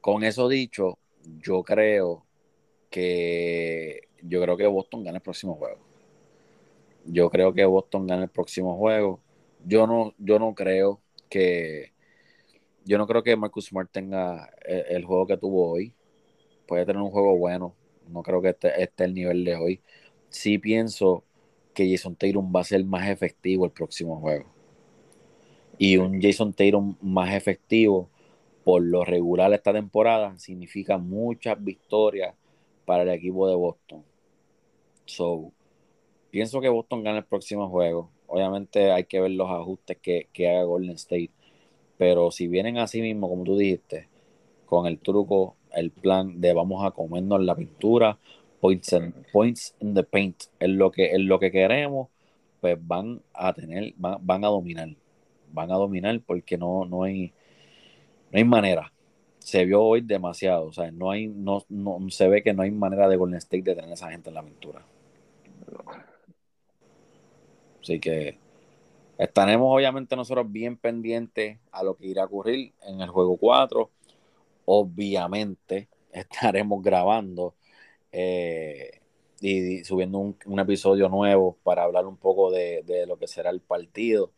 Con 0.00 0.24
eso 0.24 0.48
dicho, 0.48 0.98
yo 1.40 1.62
creo 1.62 2.26
que 2.90 4.08
yo 4.22 4.42
creo 4.42 4.56
que 4.56 4.66
Boston 4.66 5.04
gana 5.04 5.18
el 5.18 5.22
próximo 5.22 5.54
juego. 5.54 5.78
Yo 7.04 7.30
creo 7.30 7.52
que 7.52 7.64
Boston 7.64 8.06
gana 8.06 8.24
el 8.24 8.30
próximo 8.30 8.76
juego. 8.76 9.20
Yo 9.68 9.86
no, 9.86 10.14
yo 10.18 10.38
no 10.38 10.54
creo 10.54 11.02
que 11.28 11.92
yo 12.86 12.96
no 12.96 13.06
creo 13.06 13.22
que 13.22 13.36
Marcus 13.36 13.66
Smart 13.66 13.90
tenga 13.92 14.50
el, 14.64 14.96
el 14.96 15.04
juego 15.04 15.26
que 15.26 15.36
tuvo 15.36 15.70
hoy. 15.70 15.92
Puede 16.66 16.86
tener 16.86 17.02
un 17.02 17.10
juego 17.10 17.36
bueno. 17.36 17.74
No 18.08 18.22
creo 18.22 18.40
que 18.40 18.56
esté 18.78 19.04
el 19.04 19.12
nivel 19.12 19.44
de 19.44 19.56
hoy. 19.56 19.82
Sí 20.30 20.56
pienso 20.56 21.22
que 21.74 21.90
Jason 21.90 22.16
Tatum 22.16 22.50
va 22.54 22.60
a 22.60 22.64
ser 22.64 22.82
más 22.84 23.08
efectivo 23.10 23.66
el 23.66 23.70
próximo 23.72 24.18
juego. 24.20 24.46
Y 25.76 25.98
un 25.98 26.20
Jason 26.20 26.54
Tatum 26.54 26.96
más 27.02 27.34
efectivo 27.34 28.08
por 28.64 28.82
lo 28.82 29.04
regular 29.04 29.52
esta 29.52 29.72
temporada 29.72 30.38
significa 30.38 30.96
muchas 30.96 31.62
victorias 31.62 32.34
para 32.86 33.02
el 33.02 33.10
equipo 33.10 33.46
de 33.48 33.54
Boston. 33.54 34.02
So, 35.04 35.52
pienso 36.30 36.60
que 36.60 36.68
Boston 36.70 37.04
gana 37.04 37.18
el 37.18 37.24
próximo 37.24 37.68
juego. 37.68 38.10
Obviamente 38.28 38.92
hay 38.92 39.04
que 39.04 39.20
ver 39.20 39.32
los 39.32 39.50
ajustes 39.50 39.98
que, 39.98 40.28
que 40.32 40.48
haga 40.48 40.62
Golden 40.62 40.92
State. 40.92 41.30
Pero 41.96 42.30
si 42.30 42.46
vienen 42.48 42.78
así 42.78 43.02
mismo, 43.02 43.28
como 43.28 43.44
tú 43.44 43.56
dijiste, 43.56 44.08
con 44.66 44.86
el 44.86 44.98
truco, 45.00 45.56
el 45.72 45.90
plan 45.90 46.40
de 46.40 46.52
vamos 46.54 46.84
a 46.84 46.92
comernos 46.92 47.42
la 47.42 47.56
pintura, 47.56 48.18
points, 48.60 48.92
in, 48.92 49.14
points 49.32 49.74
in 49.80 49.94
the 49.94 50.04
paint, 50.04 50.44
es 50.60 50.68
lo 50.68 50.90
que, 50.92 51.12
es 51.12 51.20
lo 51.20 51.40
que 51.40 51.50
queremos, 51.50 52.08
pues 52.60 52.78
van 52.80 53.20
a 53.34 53.52
tener, 53.52 53.94
van, 53.96 54.18
van 54.24 54.44
a 54.44 54.48
dominar. 54.48 54.90
Van 55.52 55.72
a 55.72 55.76
dominar 55.76 56.20
porque 56.24 56.56
no, 56.56 56.84
no 56.84 57.02
hay 57.02 57.32
no 58.30 58.38
hay 58.38 58.44
manera. 58.44 58.92
Se 59.38 59.64
vio 59.64 59.82
hoy 59.82 60.00
demasiado. 60.02 60.66
O 60.66 60.72
sea, 60.72 60.90
no 60.90 61.10
hay, 61.10 61.28
no, 61.28 61.64
no, 61.68 61.98
se 62.10 62.28
ve 62.28 62.42
que 62.42 62.52
no 62.52 62.62
hay 62.62 62.70
manera 62.70 63.08
de 63.08 63.16
Golden 63.16 63.38
State 63.38 63.62
de 63.62 63.74
tener 63.74 63.92
esa 63.92 64.10
gente 64.10 64.30
en 64.30 64.34
la 64.34 64.40
aventura. 64.40 64.82
Así 67.88 68.00
que 68.00 68.38
estaremos 69.16 69.74
obviamente 69.74 70.14
nosotros 70.14 70.52
bien 70.52 70.76
pendientes 70.76 71.58
a 71.72 71.82
lo 71.82 71.96
que 71.96 72.06
irá 72.06 72.24
a 72.24 72.26
ocurrir 72.26 72.74
en 72.82 73.00
el 73.00 73.08
juego 73.08 73.38
4. 73.38 73.90
Obviamente 74.66 75.88
estaremos 76.12 76.82
grabando 76.82 77.54
eh, 78.12 79.00
y, 79.40 79.84
subiendo 79.84 80.18
un, 80.18 80.60
episodio 80.60 81.08
nuevo 81.08 81.56
para 81.62 81.84
hablar 81.84 82.04
un 82.04 82.18
poco 82.18 82.50
de, 82.50 82.82
de 82.82 83.06
lo 83.06 83.16
que 83.16 83.26
será 83.26 83.48
el 83.48 83.62
partido, 83.62 84.32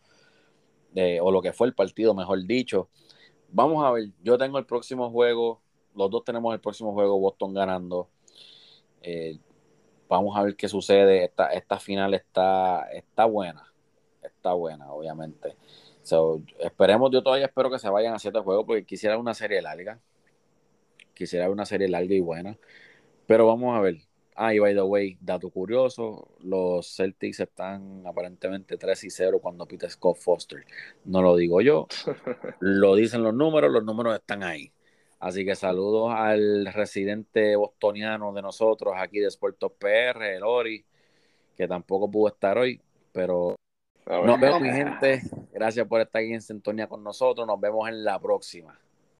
de, 0.92 1.20
o 1.20 1.32
lo 1.32 1.42
que 1.42 1.52
fue 1.52 1.66
el 1.66 1.74
partido, 1.74 2.14
mejor 2.14 2.46
dicho. 2.46 2.88
Vamos 3.48 3.84
a 3.84 3.90
ver, 3.90 4.10
yo 4.22 4.38
tengo 4.38 4.58
el 4.60 4.66
próximo 4.66 5.10
juego, 5.10 5.60
los 5.96 6.08
dos 6.08 6.22
tenemos 6.22 6.54
el 6.54 6.60
próximo 6.60 6.92
juego, 6.92 7.18
Boston 7.18 7.52
ganando. 7.52 8.10
Eh, 9.02 9.40
vamos 10.10 10.36
a 10.36 10.42
ver 10.42 10.56
qué 10.56 10.68
sucede. 10.68 11.24
Esta, 11.24 11.52
esta 11.52 11.78
final 11.78 12.12
está, 12.12 12.90
está 12.92 13.24
buena, 13.24 13.72
está 14.22 14.52
buena, 14.52 14.92
obviamente. 14.92 15.56
So, 16.02 16.42
esperemos, 16.58 17.10
yo 17.12 17.22
todavía 17.22 17.46
espero 17.46 17.70
que 17.70 17.78
se 17.78 17.88
vayan 17.88 18.14
a 18.14 18.18
siete 18.18 18.40
juegos 18.40 18.66
porque 18.66 18.84
quisiera 18.84 19.16
una 19.16 19.32
serie 19.34 19.62
larga. 19.62 20.00
Quisiera 21.14 21.48
una 21.50 21.64
serie 21.64 21.88
larga 21.88 22.14
y 22.14 22.20
buena. 22.20 22.58
Pero 23.26 23.46
vamos 23.46 23.76
a 23.76 23.80
ver. 23.80 23.98
Ah, 24.34 24.54
y 24.54 24.58
by 24.58 24.74
the 24.74 24.82
way, 24.82 25.18
dato 25.20 25.50
curioso, 25.50 26.28
los 26.40 26.96
Celtics 26.96 27.40
están 27.40 28.06
aparentemente 28.06 28.78
3 28.78 29.04
y 29.04 29.10
0 29.10 29.38
cuando 29.40 29.66
Peter 29.66 29.90
Scott 29.90 30.16
Foster. 30.16 30.64
No 31.04 31.20
lo 31.20 31.36
digo 31.36 31.60
yo, 31.60 31.86
lo 32.60 32.94
dicen 32.94 33.22
los 33.22 33.34
números, 33.34 33.70
los 33.70 33.84
números 33.84 34.14
están 34.14 34.42
ahí. 34.42 34.72
Así 35.20 35.44
que 35.44 35.54
saludos 35.54 36.12
al 36.14 36.66
residente 36.72 37.54
bostoniano 37.54 38.32
de 38.32 38.40
nosotros 38.40 38.94
aquí 38.96 39.18
de 39.20 39.30
Sportos 39.30 39.72
PR, 39.78 40.34
el 40.34 40.42
Ori, 40.42 40.84
que 41.54 41.68
tampoco 41.68 42.10
pudo 42.10 42.28
estar 42.28 42.56
hoy, 42.56 42.80
pero 43.12 43.54
nos 44.06 44.40
vemos 44.40 44.62
mi 44.62 44.70
gente. 44.70 45.20
Gracias 45.52 45.86
por 45.86 46.00
estar 46.00 46.22
aquí 46.22 46.32
en 46.32 46.40
sintonía 46.40 46.86
con 46.86 47.04
nosotros. 47.04 47.46
Nos 47.46 47.60
vemos 47.60 47.86
en 47.88 48.02
la 48.02 48.18
próxima. 48.18 48.78